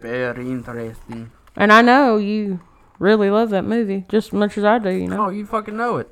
Very 0.00 0.50
interesting. 0.50 1.30
and 1.56 1.72
i 1.72 1.82
know 1.82 2.16
you 2.16 2.60
really 3.02 3.28
love 3.30 3.50
that 3.50 3.64
movie 3.64 4.04
just 4.08 4.28
as 4.28 4.32
much 4.32 4.56
as 4.56 4.64
i 4.64 4.78
do 4.78 4.90
you 4.90 5.08
know 5.08 5.26
Oh, 5.26 5.28
you 5.28 5.44
fucking 5.44 5.76
know 5.76 5.96
it. 5.96 6.08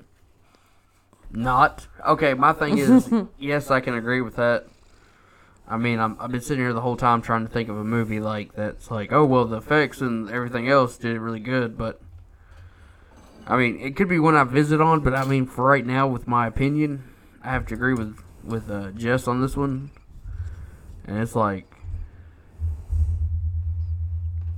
Not 1.33 1.87
okay. 2.05 2.35
My 2.35 2.53
thing 2.53 2.77
is, 2.79 3.09
yes, 3.39 3.71
I 3.71 3.79
can 3.79 3.95
agree 3.95 4.21
with 4.21 4.35
that. 4.35 4.67
I 5.69 5.77
mean, 5.77 6.01
I'm, 6.01 6.17
I've 6.19 6.33
been 6.33 6.41
sitting 6.41 6.65
here 6.65 6.73
the 6.73 6.81
whole 6.81 6.97
time 6.97 7.23
trying 7.23 7.47
to 7.47 7.53
think 7.53 7.69
of 7.69 7.77
a 7.77 7.85
movie 7.85 8.19
like 8.19 8.55
that's 8.55 8.91
like, 8.91 9.13
oh 9.13 9.25
well, 9.25 9.45
the 9.45 9.59
effects 9.59 10.01
and 10.01 10.29
everything 10.29 10.69
else 10.69 10.97
did 10.99 11.17
really 11.19 11.39
good, 11.39 11.79
but 11.79 12.01
I 13.47 13.57
mean, 13.57 13.79
it 13.81 13.95
could 13.95 14.09
be 14.09 14.19
one 14.19 14.35
I 14.35 14.43
visit 14.43 14.81
on, 14.81 14.99
but 15.01 15.15
I 15.15 15.25
mean, 15.25 15.47
for 15.47 15.65
right 15.65 15.87
now, 15.87 16.09
with 16.09 16.27
my 16.27 16.49
opinion, 16.49 17.05
I 17.45 17.53
have 17.53 17.67
to 17.69 17.75
agree 17.75 17.95
with 17.95 18.19
with 18.43 18.69
uh, 18.69 18.91
Jess 18.91 19.29
on 19.29 19.41
this 19.41 19.57
one, 19.57 19.91
and 21.07 21.19
it's 21.19 21.37
like 21.37 21.73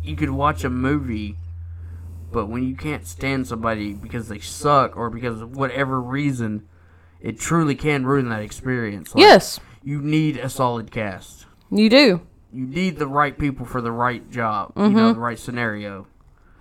you 0.02 0.16
could 0.16 0.30
watch 0.30 0.64
a 0.64 0.70
movie 0.70 1.36
but 2.32 2.46
when 2.46 2.62
you 2.66 2.74
can't 2.74 3.06
stand 3.06 3.46
somebody 3.46 3.92
because 3.92 4.28
they 4.28 4.38
suck 4.38 4.96
or 4.96 5.10
because 5.10 5.40
of 5.40 5.56
whatever 5.56 6.00
reason, 6.00 6.66
it 7.20 7.38
truly 7.38 7.74
can 7.74 8.04
ruin 8.06 8.28
that 8.30 8.42
experience. 8.42 9.14
Like, 9.14 9.22
yes 9.22 9.60
You 9.82 10.00
need 10.00 10.36
a 10.36 10.48
solid 10.48 10.90
cast. 10.90 11.46
you 11.70 11.88
do 11.88 12.20
You 12.52 12.66
need 12.66 12.98
the 12.98 13.06
right 13.06 13.38
people 13.38 13.66
for 13.66 13.80
the 13.80 13.92
right 13.92 14.28
job. 14.30 14.72
You 14.76 14.90
know, 14.90 15.12
the 15.12 15.20
right 15.20 15.38
scenario. 15.38 16.06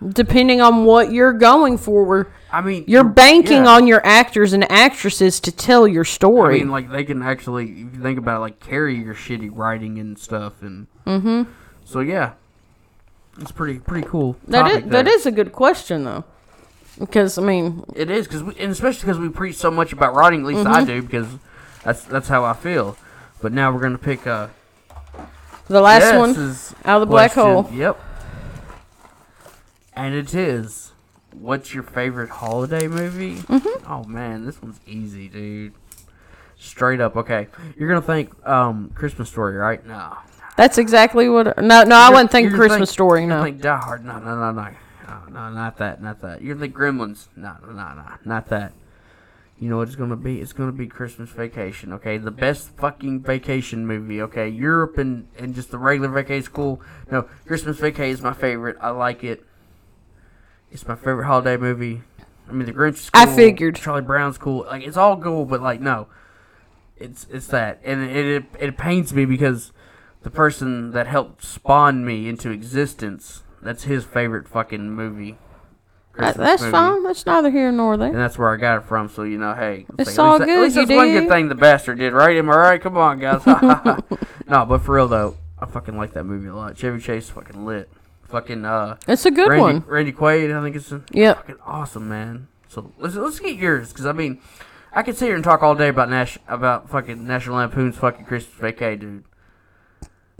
depending 0.09 0.61
on 0.61 0.85
what 0.85 1.11
you're 1.11 1.33
going 1.33 1.77
for 1.77 2.31
I 2.51 2.61
mean, 2.61 2.83
You're 2.85 3.05
banking 3.05 3.63
yeah. 3.63 3.75
on 3.75 3.87
your 3.87 4.05
actors 4.05 4.51
and 4.51 4.69
actresses 4.69 5.39
to 5.41 5.51
tell 5.51 5.87
your 5.87 6.03
story. 6.03 6.55
I 6.55 6.59
mean, 6.59 6.69
like 6.69 6.91
they 6.91 7.05
can 7.05 7.21
actually, 7.21 7.65
if 7.71 7.95
you 7.95 8.01
think 8.01 8.19
about 8.19 8.37
it, 8.37 8.39
like 8.41 8.59
carry 8.59 8.97
your 8.97 9.15
shitty 9.15 9.49
writing 9.53 9.97
and 9.99 10.19
stuff, 10.19 10.61
and 10.61 10.87
mm-hmm. 11.05 11.43
So 11.85 12.01
yeah, 12.01 12.33
it's 13.41 13.51
pretty 13.51 13.79
pretty 13.79 14.07
cool. 14.07 14.37
that 14.47 14.71
is 14.71 14.89
that 14.89 15.25
a 15.25 15.31
good 15.31 15.51
question 15.51 16.03
though, 16.03 16.23
because 16.99 17.37
I 17.37 17.41
mean, 17.41 17.83
It 17.95 18.09
is 18.09 18.27
because, 18.27 18.41
and 18.41 18.71
especially 18.71 19.01
because 19.01 19.19
we 19.19 19.29
preach 19.29 19.55
so 19.55 19.71
much 19.71 19.91
about 19.93 20.13
writing. 20.13 20.41
At 20.41 20.47
least 20.47 20.67
I 20.67 20.83
do 20.83 21.01
because 21.01 21.27
that's 21.83 22.03
that's 22.03 22.27
how 22.27 22.43
I 22.43 22.53
feel. 22.53 22.97
But 23.41 23.51
now 23.51 23.71
we're 23.73 23.81
gonna 23.81 23.97
pick 23.97 24.27
uh 24.27 24.47
the 25.67 25.81
last 25.81 26.01
Jess's 26.01 26.71
one 26.71 26.79
out 26.85 27.01
of 27.01 27.07
the 27.07 27.11
black 27.11 27.33
question. 27.33 27.63
hole. 27.63 27.73
Yep. 27.73 27.99
And 29.93 30.15
it 30.15 30.33
is. 30.33 30.91
What's 31.33 31.73
your 31.73 31.83
favorite 31.83 32.29
holiday 32.29 32.87
movie? 32.87 33.37
Mm-hmm. 33.37 33.91
Oh 33.91 34.03
man, 34.03 34.45
this 34.45 34.61
one's 34.61 34.79
easy, 34.85 35.27
dude. 35.29 35.73
Straight 36.57 36.99
up, 37.01 37.15
okay. 37.15 37.47
You're 37.77 37.89
gonna 37.89 38.01
think 38.01 38.45
um 38.47 38.91
Christmas 38.95 39.29
Story, 39.29 39.55
right? 39.55 39.85
No. 39.85 40.17
That's 40.61 40.77
exactly 40.77 41.27
what. 41.27 41.57
No, 41.57 41.83
no, 41.83 41.95
I 41.95 42.05
You're- 42.05 42.13
wouldn't 42.15 42.31
think 42.31 42.49
you're 42.49 42.57
Christmas 42.59 42.91
Story. 42.91 43.25
No, 43.25 43.41
think 43.43 43.61
Die 43.61 43.77
Hard. 43.77 44.05
No, 44.05 44.19
no, 44.19 44.35
no, 44.35 44.51
no. 44.51 44.67
No, 45.07 45.23
no, 45.31 45.49
not 45.49 45.77
that, 45.77 46.03
not 46.03 46.21
that. 46.21 46.43
You're 46.43 46.55
think 46.55 46.75
Gremlins. 46.75 47.29
No, 47.35 47.55
no, 47.65 47.69
no, 47.71 47.93
no, 47.95 48.03
not 48.25 48.47
that. 48.49 48.71
You 49.57 49.69
know 49.69 49.77
what 49.77 49.87
it's 49.87 49.95
gonna 49.95 50.15
be? 50.15 50.39
It's 50.39 50.53
gonna 50.53 50.71
be 50.71 50.85
Christmas 50.85 51.29
Vacation. 51.31 51.91
Okay, 51.93 52.19
the 52.19 52.29
best 52.29 52.69
fucking 52.77 53.21
vacation 53.21 53.87
movie. 53.87 54.21
Okay, 54.21 54.49
Europe 54.49 54.99
and 54.99 55.27
and 55.39 55.55
just 55.55 55.71
the 55.71 55.79
regular 55.79 56.09
vacation 56.09 56.51
cool. 56.53 56.79
No, 57.11 57.23
Christmas 57.47 57.77
Vacation 57.79 58.11
is 58.13 58.21
my 58.21 58.33
favorite. 58.33 58.77
I 58.79 58.91
like 58.91 59.23
it. 59.23 59.43
It's 60.71 60.87
my 60.87 60.95
favorite 60.95 61.25
holiday 61.25 61.57
movie. 61.57 62.03
I 62.47 62.51
mean, 62.53 62.67
The 62.67 62.73
Grinch 62.73 62.93
is 62.99 63.09
cool. 63.09 63.21
I 63.23 63.35
figured. 63.35 63.77
Charlie 63.77 64.01
Brown's 64.03 64.37
cool. 64.37 64.65
Like 64.69 64.83
it's 64.83 64.97
all 64.97 65.17
cool, 65.17 65.45
but 65.45 65.59
like 65.61 65.81
no, 65.81 66.05
it's 66.97 67.25
it's 67.31 67.47
that, 67.47 67.79
and 67.83 68.03
it 68.03 68.25
it, 68.27 68.43
it 68.59 68.77
pains 68.77 69.11
me 69.11 69.25
because 69.25 69.71
the 70.23 70.29
person 70.29 70.91
that 70.91 71.07
helped 71.07 71.43
spawn 71.43 72.05
me 72.05 72.27
into 72.29 72.51
existence. 72.51 73.43
That's 73.61 73.83
his 73.83 74.03
favorite 74.05 74.47
fucking 74.47 74.91
movie. 74.91 75.37
Christmas 76.13 76.35
that's 76.37 76.61
movie. 76.63 76.71
fine. 76.71 77.03
That's 77.03 77.25
neither 77.25 77.49
here 77.51 77.71
nor 77.71 77.95
there. 77.95 78.09
And 78.09 78.17
that's 78.17 78.37
where 78.37 78.53
I 78.53 78.57
got 78.57 78.79
it 78.79 78.83
from. 78.85 79.07
So 79.09 79.23
you 79.23 79.37
know, 79.37 79.53
hey, 79.53 79.85
It's 79.97 80.17
all 80.19 80.35
at 80.35 80.41
least, 80.41 80.47
good, 80.47 80.57
At 80.57 80.61
least 80.63 80.75
that's 80.75 80.89
one 80.91 81.11
good 81.11 81.29
thing 81.29 81.47
the 81.49 81.55
bastard 81.55 81.99
did, 81.99 82.13
right? 82.13 82.35
Am 82.37 82.49
I 82.49 82.55
right? 82.55 82.81
Come 82.81 82.97
on, 82.97 83.19
guys. 83.19 83.45
no, 84.47 84.65
but 84.65 84.81
for 84.81 84.95
real 84.95 85.07
though, 85.07 85.37
I 85.59 85.65
fucking 85.67 85.95
like 85.97 86.13
that 86.13 86.25
movie 86.25 86.47
a 86.47 86.55
lot. 86.55 86.77
Chevy 86.77 86.99
Chase 86.99 87.29
fucking 87.29 87.65
lit. 87.65 87.89
Fucking 88.23 88.63
uh, 88.65 88.97
It's 89.07 89.25
a 89.25 89.31
good 89.31 89.49
Randy 89.49 89.61
one. 89.61 89.83
Randy 89.87 90.11
Quaid. 90.13 90.57
I 90.57 90.63
think 90.63 90.75
it's 90.75 90.93
Yep. 91.11 91.37
fucking 91.37 91.57
awesome, 91.65 92.07
man. 92.09 92.47
So 92.67 92.91
let's 92.97 93.15
let's 93.15 93.39
get 93.39 93.55
yours 93.57 93.89
because 93.89 94.05
I 94.05 94.13
mean, 94.13 94.39
I 94.93 95.03
could 95.03 95.17
sit 95.17 95.25
here 95.25 95.35
and 95.35 95.43
talk 95.43 95.61
all 95.61 95.75
day 95.75 95.89
about 95.89 96.09
Nash 96.09 96.37
about 96.47 96.89
fucking 96.89 97.25
National 97.27 97.57
Lampoon's 97.57 97.97
fucking 97.97 98.25
Christmas 98.25 98.73
Vacay, 98.73 98.99
dude. 98.99 99.23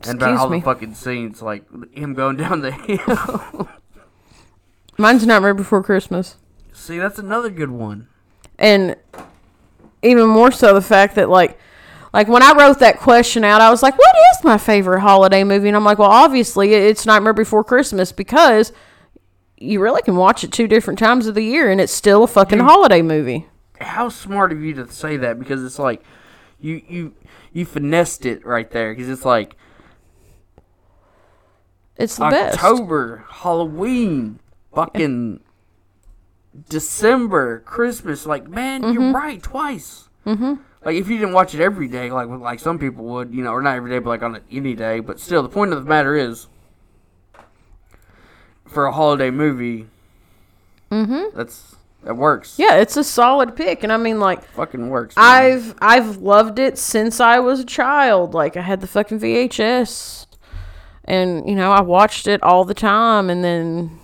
And 0.08 0.18
about 0.22 0.32
Excuse 0.34 0.40
all 0.40 0.50
me. 0.50 0.60
the 0.60 0.66
fucking 0.66 0.94
scenes, 0.96 1.42
like 1.42 1.64
him 1.94 2.14
going 2.14 2.38
down 2.38 2.62
the 2.62 2.72
hill. 2.72 3.70
Mine's 4.98 5.26
Nightmare 5.26 5.54
Before 5.54 5.82
Christmas, 5.84 6.36
See, 6.74 6.98
that's 7.00 7.20
another 7.20 7.50
good 7.50 7.72
one. 7.72 8.08
and 8.58 8.96
even 10.04 10.28
more 10.28 10.52
so 10.52 10.74
the 10.74 10.82
fact 10.82 11.16
that 11.16 11.30
like. 11.30 11.58
Like 12.14 12.28
when 12.28 12.44
I 12.44 12.52
wrote 12.60 12.80
that 12.80 13.00
question 13.00 13.46
out, 13.46 13.62
I 13.62 13.70
was 13.70 13.82
like, 13.82 13.98
"What 13.98 14.14
is 14.36 14.44
my 14.44 14.58
favorite 14.58 15.00
holiday 15.00 15.46
movie?" 15.46 15.70
And 15.70 15.78
I'm 15.78 15.86
like, 15.86 15.98
"Well, 15.98 16.10
obviously 16.12 16.74
it's 16.74 17.06
Nightmare 17.06 17.32
Before 17.32 17.64
Christmas 17.64 18.12
because 18.12 18.74
you 19.58 19.80
really 19.80 20.02
can 20.02 20.18
watch 20.18 20.44
it 20.44 20.52
two 20.52 20.68
different 20.68 21.00
times 21.00 21.26
of 21.28 21.36
the 21.36 21.42
year, 21.42 21.72
and 21.72 21.80
it's 21.80 21.94
still 21.94 22.26
a 22.26 22.28
fucking 22.28 22.58
Dude. 22.58 22.68
holiday 22.68 23.02
movie." 23.02 23.48
how 23.80 24.10
smart 24.10 24.52
of 24.52 24.62
you 24.62 24.74
to 24.74 24.92
say 24.92 25.16
that 25.16 25.40
because 25.40 25.64
it's 25.64 25.80
like 25.80 26.04
you 26.60 26.82
you 26.90 27.14
you 27.54 27.64
finessed 27.66 28.26
it 28.26 28.46
right 28.46 28.70
there 28.72 28.94
because 28.94 29.08
it's 29.08 29.24
like 29.24 29.56
It's 32.02 32.16
the 32.18 32.30
best. 32.30 32.56
October, 32.64 33.26
Halloween, 33.30 34.40
fucking 34.74 35.40
December, 36.70 37.60
Christmas. 37.60 38.26
Like 38.26 38.48
man, 38.48 38.82
Mm-hmm. 38.82 38.94
you're 38.94 39.12
right 39.14 39.42
twice. 39.42 40.10
Mm-hmm. 40.26 40.56
Like 40.84 40.96
if 40.96 41.08
you 41.10 41.18
didn't 41.18 41.34
watch 41.34 41.54
it 41.54 41.62
every 41.62 41.88
day, 41.88 42.12
like 42.12 42.28
like 42.28 42.60
some 42.60 42.80
people 42.80 43.06
would, 43.06 43.34
you 43.34 43.44
know, 43.44 43.52
or 43.52 43.62
not 43.62 43.76
every 43.76 43.92
day, 43.92 44.00
but 44.00 44.10
like 44.10 44.24
on 44.24 44.40
any 44.52 44.74
day. 44.76 45.00
But 45.00 45.20
still, 45.20 45.44
the 45.44 45.50
point 45.50 45.74
of 45.74 45.84
the 45.84 45.90
matter 45.90 46.16
is, 46.16 46.48
for 48.68 48.86
a 48.86 48.92
holiday 48.92 49.30
movie, 49.32 49.88
Mm-hmm. 50.92 51.38
that's 51.38 51.76
It 52.06 52.18
works. 52.18 52.56
Yeah, 52.60 52.76
it's 52.78 52.98
a 52.98 53.04
solid 53.04 53.56
pick, 53.56 53.84
and 53.84 53.94
I 53.94 53.98
mean, 53.98 54.20
like, 54.20 54.44
Fucking 54.44 54.90
works. 54.90 55.16
man. 55.16 55.24
I've 55.26 55.76
I've 55.82 56.18
loved 56.18 56.60
it 56.60 56.78
since 56.78 57.20
I 57.22 57.40
was 57.40 57.62
a 57.62 57.66
child. 57.66 58.34
Like, 58.34 58.58
I 58.58 58.62
had 58.62 58.82
the 58.82 58.88
fucking 58.88 59.20
VHS, 59.20 60.26
and 61.12 61.48
you 61.48 61.56
know, 61.56 61.72
I 61.72 61.82
watched 61.82 62.28
it 62.28 62.42
all 62.42 62.64
the 62.66 62.74
time, 62.74 63.30
and 63.30 63.44
then 63.44 64.00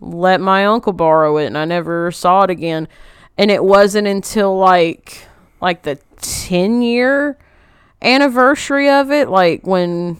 let 0.00 0.40
my 0.40 0.66
uncle 0.66 0.92
borrow 0.92 1.36
it, 1.38 1.46
and 1.46 1.58
I 1.58 1.64
never 1.64 2.10
saw 2.10 2.42
it 2.42 2.50
again. 2.50 2.88
And 3.36 3.50
it 3.50 3.64
wasn't 3.64 4.06
until 4.06 4.56
like 4.56 5.26
like 5.60 5.82
the 5.82 5.98
ten 6.18 6.82
year 6.82 7.38
anniversary 8.02 8.90
of 8.90 9.10
it, 9.10 9.28
like 9.28 9.66
when 9.66 10.18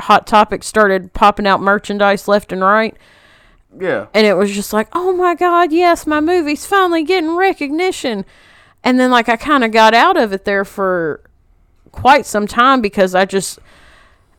Hot 0.00 0.26
Topic 0.26 0.62
started 0.62 1.12
popping 1.12 1.46
out 1.46 1.60
merchandise 1.60 2.26
left 2.26 2.52
and 2.52 2.62
right 2.62 2.96
yeah. 3.78 4.06
and 4.14 4.26
it 4.26 4.34
was 4.34 4.52
just 4.52 4.72
like, 4.72 4.88
oh 4.92 5.12
my 5.12 5.34
god, 5.34 5.72
yes, 5.72 6.06
my 6.06 6.20
movie's 6.20 6.66
finally 6.66 7.04
getting 7.04 7.36
recognition. 7.36 8.24
And 8.82 8.98
then 8.98 9.10
like 9.10 9.28
I 9.28 9.36
kind 9.36 9.64
of 9.64 9.72
got 9.72 9.94
out 9.94 10.16
of 10.16 10.32
it 10.32 10.44
there 10.44 10.64
for 10.64 11.20
quite 11.92 12.26
some 12.26 12.46
time 12.46 12.80
because 12.80 13.14
I 13.14 13.24
just 13.24 13.58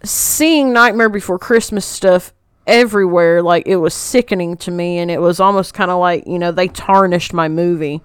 seeing 0.04 0.74
Nightmare 0.74 1.10
Before 1.10 1.39
Christmas 1.39 1.86
stuff 1.86 2.34
everywhere 2.68 3.41
like 3.41 3.64
it 3.66 3.78
was 3.78 3.93
sickening 3.93 4.56
to 4.56 4.72
me 4.72 4.99
and 4.99 5.10
it 5.10 5.20
was 5.20 5.39
almost 5.39 5.74
kind 5.74 5.91
of 5.91 5.99
like, 5.99 6.26
you 6.28 6.39
know, 6.39 6.52
they 6.52 6.68
tarnished 6.68 7.34
my 7.34 7.47
movie. 7.47 8.02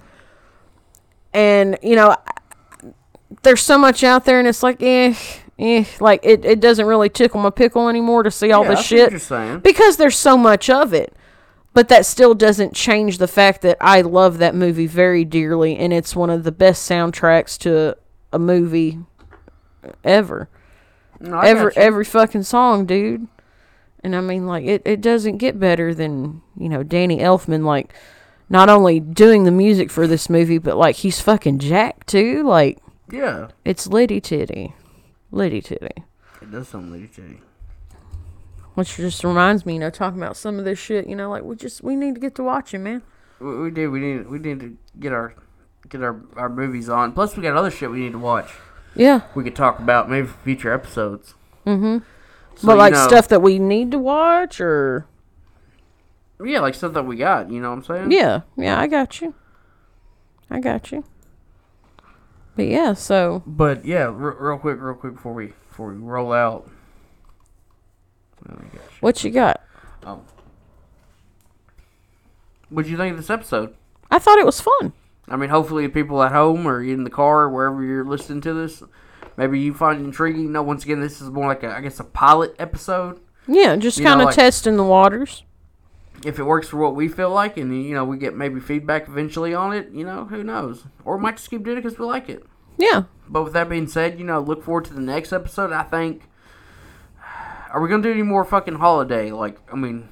And, 1.32 1.78
you 1.82 1.97
know, 1.97 2.16
there's 3.42 3.61
so 3.61 3.78
much 3.78 4.03
out 4.03 4.24
there 4.24 4.38
and 4.38 4.49
it's 4.49 4.62
like, 4.62 4.82
eh, 4.82 5.14
eh, 5.59 5.84
like 6.01 6.20
it, 6.22 6.44
it 6.44 6.61
doesn't 6.61 6.86
really 6.86 7.09
tickle 7.09 7.40
my 7.40 7.51
pickle 7.51 7.88
anymore 7.88 8.22
to 8.22 8.30
see 8.30 8.53
all 8.53 8.64
yeah, 8.64 8.70
this 8.70 8.84
shit 8.84 9.62
because 9.62 9.97
there's 9.97 10.16
so 10.16 10.36
much 10.36 10.70
of 10.70 10.92
it. 10.92 11.14
But 11.74 11.88
that 11.88 12.07
still 12.07 12.34
doesn't 12.34 12.74
change 12.74 13.18
the 13.18 13.28
fact 13.28 13.61
that 13.61 13.76
I 13.82 14.01
love 14.01 14.38
that 14.38 14.55
movie 14.55 14.86
very 14.86 15.26
dearly, 15.26 15.76
and 15.76 15.92
it's 15.92 16.16
one 16.16 16.30
of 16.30 16.42
the 16.42 16.51
best 16.51 16.90
soundtracks 16.90 17.59
to 17.59 17.99
a 18.32 18.38
movie 18.38 18.99
ever. 20.03 20.49
No, 21.20 21.40
every 21.40 21.72
every 21.76 22.04
fucking 22.04 22.42
song, 22.42 22.86
dude. 22.86 23.26
And 24.02 24.14
I 24.14 24.20
mean, 24.20 24.46
like 24.46 24.64
it, 24.64 24.82
it 24.84 25.00
doesn't 25.00 25.38
get 25.38 25.58
better 25.58 25.94
than 25.94 26.42
you 26.56 26.68
know 26.68 26.82
Danny 26.82 27.18
Elfman, 27.18 27.64
like 27.64 27.94
not 28.48 28.68
only 28.68 29.00
doing 29.00 29.44
the 29.44 29.50
music 29.50 29.90
for 29.90 30.06
this 30.06 30.30
movie, 30.30 30.58
but 30.58 30.76
like 30.76 30.96
he's 30.96 31.20
fucking 31.20 31.58
Jack 31.58 32.06
too. 32.06 32.42
Like 32.44 32.78
yeah. 33.10 33.48
it's 33.64 33.86
Liddy 33.86 34.20
Titty, 34.20 34.74
Liddy 35.30 35.60
Titty. 35.60 36.04
It 36.46 36.52
does 36.52 36.68
sound 36.68 36.92
lady 36.92 37.08
titty. 37.08 37.40
Which 38.74 38.96
just 38.96 39.24
reminds 39.24 39.66
me, 39.66 39.74
you 39.74 39.80
know, 39.80 39.90
talking 39.90 40.22
about 40.22 40.36
some 40.36 40.58
of 40.58 40.64
this 40.64 40.78
shit, 40.78 41.08
you 41.08 41.16
know, 41.16 41.30
like 41.30 41.42
we 41.42 41.56
just 41.56 41.82
we 41.82 41.96
need 41.96 42.14
to 42.14 42.20
get 42.20 42.34
to 42.36 42.44
watching, 42.44 42.82
man. 42.82 43.02
We, 43.40 43.56
we 43.62 43.70
did. 43.70 43.88
We 43.88 44.00
need. 44.00 44.28
We 44.28 44.38
need 44.38 44.60
to 44.60 44.76
get 45.00 45.12
our 45.12 45.34
get 45.88 46.02
our, 46.02 46.20
our 46.36 46.48
movies 46.48 46.88
on. 46.88 47.12
Plus, 47.12 47.36
we 47.36 47.42
got 47.42 47.56
other 47.56 47.70
shit 47.70 47.90
we 47.90 48.00
need 48.00 48.12
to 48.12 48.18
watch. 48.18 48.52
Yeah. 48.97 49.20
We 49.34 49.44
could 49.44 49.57
talk 49.57 49.78
about 49.78 50.09
maybe 50.11 50.26
for 50.26 50.38
future 50.38 50.72
episodes. 50.72 51.34
Mm-hmm. 51.66 51.99
So, 52.57 52.66
but 52.66 52.72
you 52.72 52.78
like 52.78 52.92
know- 52.94 53.07
stuff 53.07 53.28
that 53.28 53.42
we 53.42 53.59
need 53.59 53.90
to 53.92 53.99
watch, 53.99 54.61
or 54.61 55.07
Yeah, 56.42 56.61
like 56.61 56.74
stuff 56.74 56.92
that 56.94 57.05
we 57.05 57.16
got. 57.16 57.51
You 57.51 57.61
know 57.61 57.70
what 57.70 57.76
I'm 57.76 57.84
saying? 57.84 58.12
yeah, 58.12 58.40
yeah, 58.57 58.80
I 58.80 58.86
got 58.86 59.20
you. 59.20 59.34
I 60.51 60.61
got 60.61 60.90
you. 60.92 61.05
But 62.55 62.66
yeah, 62.68 62.94
so 62.94 63.42
But 63.47 63.84
yeah, 63.84 64.05
r- 64.07 64.12
real 64.12 64.59
quick, 64.59 64.78
real 64.80 64.94
quick 64.94 65.14
before 65.14 65.34
we 65.34 65.53
before 65.68 65.88
we 65.92 65.97
roll 65.97 66.32
out. 66.32 66.70
Oh, 68.49 68.55
we 68.59 68.78
what 69.01 69.22
you 69.24 69.30
got? 69.30 69.61
Um, 70.05 70.22
What'd 72.70 72.90
you 72.90 72.97
think 72.97 73.12
of 73.12 73.16
this 73.18 73.28
episode? 73.30 73.74
I 74.11 74.18
thought 74.18 74.38
it 74.38 74.47
was 74.47 74.61
fun. 74.61 74.92
I 75.29 75.37
mean, 75.37 75.51
hopefully, 75.51 75.89
people 75.89 76.22
at 76.22 76.33
home 76.33 76.66
or 76.66 76.83
in 76.83 77.05
the 77.05 77.11
car, 77.11 77.43
or 77.45 77.51
wherever 77.51 77.83
you're 77.83 78.05
listening 78.05 78.41
to 78.43 78.53
this, 78.55 78.83
maybe 79.37 79.59
you 79.59 79.74
find 79.74 80.01
it 80.01 80.05
intriguing. 80.05 80.53
No, 80.53 80.62
once 80.62 80.85
again, 80.85 81.01
this 81.01 81.20
is 81.20 81.31
more 81.31 81.47
like 81.47 81.62
a, 81.62 81.74
I 81.77 81.81
guess, 81.81 81.99
a 82.01 82.05
pilot 82.05 82.55
episode. 82.59 83.20
Yeah, 83.49 83.77
just 83.77 84.03
kind 84.03 84.20
of 84.20 84.27
like- 84.27 84.37
testing 84.37 84.77
the 84.77 84.85
waters. 84.85 85.43
If 86.24 86.39
it 86.39 86.45
works 86.45 86.68
for 86.68 86.79
what 86.79 86.95
we 86.95 87.09
feel 87.09 87.31
like, 87.31 87.57
and 87.59 87.85
you 87.85 87.95
know, 87.95 88.05
we 88.05 88.16
get 88.16 88.35
maybe 88.35 88.59
feedback 88.59 89.07
eventually 89.07 89.55
on 89.55 89.74
it, 89.74 89.91
you 89.93 90.05
know, 90.05 90.24
who 90.24 90.43
knows? 90.43 90.85
Or 91.05 91.16
we 91.16 91.22
might 91.22 91.37
just 91.37 91.51
keep 91.51 91.62
doing 91.62 91.77
it 91.77 91.83
because 91.83 91.99
we 91.99 92.07
like 92.07 92.29
it. 92.31 92.43
Yeah. 92.79 93.05
But 93.29 93.45
with 93.45 93.53
that 93.53 93.68
being 93.68 93.87
said, 93.87 94.18
you 94.18 94.24
know, 94.24 94.41
look 94.41 94.62
forward 94.64 94.87
to 94.87 94.95
the 94.95 95.01
next 95.01 95.33
episode. 95.33 95.72
I 95.72 95.83
think. 95.83 96.22
Are 97.72 97.81
we 97.81 97.89
gonna 97.89 98.03
do 98.03 98.11
any 98.12 98.22
more 98.22 98.45
fucking 98.45 98.77
holiday? 98.77 99.31
Like, 99.31 99.59
I 99.70 99.77
mean, 99.77 100.09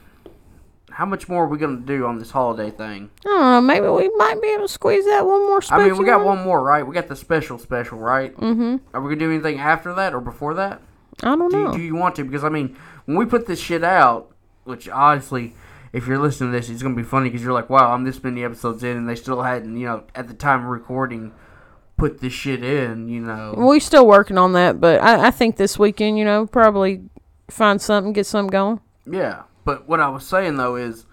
how 0.94 1.04
much 1.04 1.28
more 1.28 1.44
are 1.44 1.48
we 1.48 1.58
gonna 1.58 1.78
do 1.80 2.06
on 2.06 2.18
this 2.18 2.30
holiday 2.30 2.70
thing? 2.70 3.10
I 3.26 3.28
don't 3.28 3.40
know. 3.40 3.60
Maybe 3.60 3.88
we 3.88 4.08
might 4.16 4.40
be 4.40 4.48
able 4.48 4.62
to 4.62 4.68
squeeze 4.72 5.04
that 5.06 5.26
one 5.26 5.40
more. 5.46 5.60
I 5.70 5.84
mean, 5.84 5.96
we 5.98 6.04
got 6.06 6.24
one 6.24 6.42
more, 6.44 6.62
right? 6.62 6.86
We 6.86 6.94
got 6.94 7.08
the 7.08 7.16
special, 7.16 7.58
special, 7.58 7.98
right? 7.98 8.34
Mm-hmm. 8.36 8.76
Are 8.94 9.00
we 9.00 9.08
gonna 9.08 9.16
do 9.20 9.32
anything 9.32 9.58
after 9.58 9.92
that 9.94 10.14
or 10.14 10.20
before 10.20 10.54
that? 10.54 10.80
I 11.22 11.34
don't 11.36 11.50
Do 11.50 11.56
you, 11.58 11.64
know. 11.64 11.72
do 11.72 11.80
you 11.82 11.94
want 11.96 12.14
to? 12.16 12.24
Because 12.24 12.44
I 12.44 12.48
mean, 12.48 12.76
when 13.06 13.16
we 13.16 13.26
put 13.26 13.46
this 13.46 13.60
shit 13.60 13.82
out, 13.82 14.30
which 14.64 14.88
honestly, 14.88 15.54
if 15.92 16.06
you're 16.06 16.18
listening 16.18 16.52
to 16.52 16.58
this, 16.58 16.70
it's 16.70 16.82
gonna 16.82 16.94
be 16.94 17.02
funny 17.02 17.28
because 17.28 17.42
you're 17.42 17.52
like, 17.52 17.68
wow, 17.70 17.92
I'm 17.92 18.04
this 18.04 18.22
many 18.22 18.44
episodes 18.44 18.84
in, 18.84 18.96
and 18.96 19.08
they 19.08 19.16
still 19.16 19.42
hadn't, 19.42 19.76
you 19.76 19.86
know, 19.86 20.04
at 20.14 20.28
the 20.28 20.34
time 20.34 20.60
of 20.60 20.66
recording, 20.66 21.32
put 21.96 22.20
this 22.20 22.32
shit 22.32 22.62
in, 22.64 23.08
you 23.08 23.20
know. 23.20 23.54
we're 23.56 23.80
still 23.80 24.06
working 24.06 24.38
on 24.38 24.52
that, 24.52 24.80
but 24.80 25.00
I, 25.00 25.26
I 25.28 25.30
think 25.30 25.56
this 25.56 25.78
weekend, 25.78 26.18
you 26.18 26.24
know, 26.24 26.46
probably 26.46 27.02
find 27.50 27.80
something, 27.80 28.12
get 28.12 28.26
something 28.26 28.50
going. 28.50 28.80
Yeah, 29.10 29.42
but 29.64 29.88
what 29.88 30.00
I 30.00 30.08
was 30.08 30.26
saying 30.26 30.56
though 30.56 30.76
is, 30.76 31.06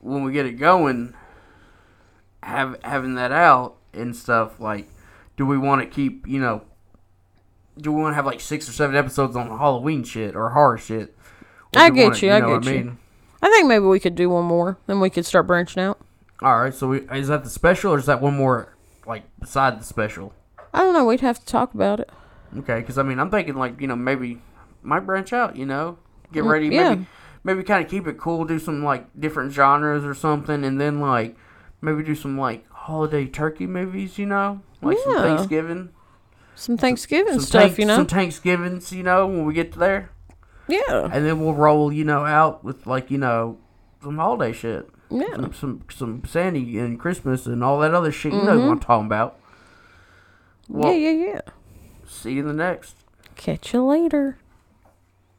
when 0.00 0.22
we 0.24 0.32
get 0.32 0.46
it 0.46 0.52
going, 0.52 1.14
have 2.42 2.76
having 2.84 3.14
that 3.14 3.32
out 3.32 3.76
and 3.92 4.14
stuff 4.14 4.60
like, 4.60 4.88
do 5.36 5.46
we 5.46 5.56
want 5.58 5.80
to 5.82 5.86
keep, 5.86 6.26
you 6.26 6.40
know, 6.40 6.62
do 7.78 7.92
we 7.92 8.00
want 8.02 8.12
to 8.12 8.16
have 8.16 8.26
like 8.26 8.40
six 8.40 8.68
or 8.68 8.72
seven 8.72 8.96
episodes 8.96 9.34
on 9.36 9.48
Halloween 9.48 10.04
shit 10.04 10.36
or 10.36 10.50
horror 10.50 10.78
shit? 10.78 11.16
Or 11.74 11.80
I 11.80 11.90
get 11.90 12.04
wanna- 12.04 12.16
you, 12.18 12.30
I 12.32 12.40
know 12.40 12.50
what 12.50 12.62
get 12.62 12.72
you. 12.74 12.84
mean? 12.84 12.98
I 13.42 13.50
think 13.50 13.66
maybe 13.68 13.84
we 13.84 14.00
could 14.00 14.14
do 14.14 14.30
one 14.30 14.44
more, 14.44 14.78
then 14.86 15.00
we 15.00 15.10
could 15.10 15.26
start 15.26 15.46
branching 15.46 15.82
out. 15.82 15.98
All 16.42 16.58
right, 16.60 16.72
so 16.74 16.88
we, 16.88 16.98
is 17.12 17.28
that 17.28 17.44
the 17.44 17.50
special 17.50 17.92
or 17.94 17.98
is 17.98 18.06
that 18.06 18.20
one 18.20 18.36
more 18.36 18.74
like 19.06 19.22
beside 19.38 19.80
the 19.80 19.84
special? 19.84 20.32
I 20.72 20.78
don't 20.80 20.92
know. 20.94 21.04
We'd 21.04 21.20
have 21.20 21.38
to 21.40 21.46
talk 21.46 21.74
about 21.74 22.00
it. 22.00 22.10
Okay, 22.58 22.80
because 22.80 22.98
I 22.98 23.02
mean, 23.02 23.18
I'm 23.18 23.30
thinking 23.30 23.54
like 23.54 23.80
you 23.80 23.86
know 23.86 23.96
maybe 23.96 24.40
might 24.82 25.00
branch 25.00 25.32
out. 25.32 25.56
You 25.56 25.66
know, 25.66 25.98
get 26.32 26.44
Mm, 26.44 26.50
ready. 26.50 26.66
yeah. 26.68 26.88
Maybe 26.94 27.06
maybe 27.44 27.62
kind 27.62 27.84
of 27.84 27.90
keep 27.90 28.06
it 28.08 28.18
cool. 28.18 28.44
Do 28.44 28.58
some 28.58 28.82
like 28.82 29.06
different 29.18 29.52
genres 29.52 30.04
or 30.04 30.14
something, 30.14 30.64
and 30.64 30.80
then 30.80 31.00
like 31.00 31.36
maybe 31.80 32.02
do 32.02 32.14
some 32.14 32.36
like 32.38 32.68
holiday 32.70 33.26
turkey 33.26 33.66
movies. 33.66 34.18
You 34.18 34.26
know, 34.26 34.62
like 34.82 34.98
some 34.98 35.14
Thanksgiving, 35.14 35.90
Some 36.54 36.76
Thanksgiving 36.76 37.34
some 37.34 37.42
stuff, 37.42 37.62
tank- 37.62 37.78
you 37.78 37.84
know. 37.84 37.96
some 37.96 38.06
Thanksgivings. 38.06 38.92
You 38.92 39.02
know, 39.02 39.26
when 39.26 39.44
we 39.44 39.54
get 39.54 39.72
to 39.72 39.78
there, 39.78 40.10
yeah, 40.66 41.08
and 41.12 41.24
then 41.24 41.40
we'll 41.40 41.54
roll. 41.54 41.92
You 41.92 42.04
know, 42.04 42.24
out 42.24 42.64
with 42.64 42.86
like 42.86 43.10
you 43.10 43.18
know 43.18 43.58
some 44.02 44.16
holiday 44.16 44.52
shit. 44.52 44.88
yeah. 45.10 45.34
Some 45.34 45.52
some, 45.52 45.84
some 45.90 46.22
Sandy 46.26 46.78
and 46.78 46.98
Christmas 46.98 47.46
and 47.46 47.62
all 47.62 47.78
that 47.80 47.94
other 47.94 48.10
shit. 48.10 48.32
You 48.32 48.42
know 48.42 48.46
what 48.46 48.58
mm-hmm. 48.58 48.70
I'm 48.70 48.80
talking 48.80 49.06
about. 49.06 49.38
Well, 50.68 50.92
yeah, 50.94 51.10
yeah, 51.10 51.26
yeah. 51.26 51.40
see 52.06 52.32
you 52.32 52.40
in 52.40 52.46
the 52.46 52.54
next. 52.54 52.96
Catch 53.36 53.74
you 53.74 53.84
later. 53.84 54.38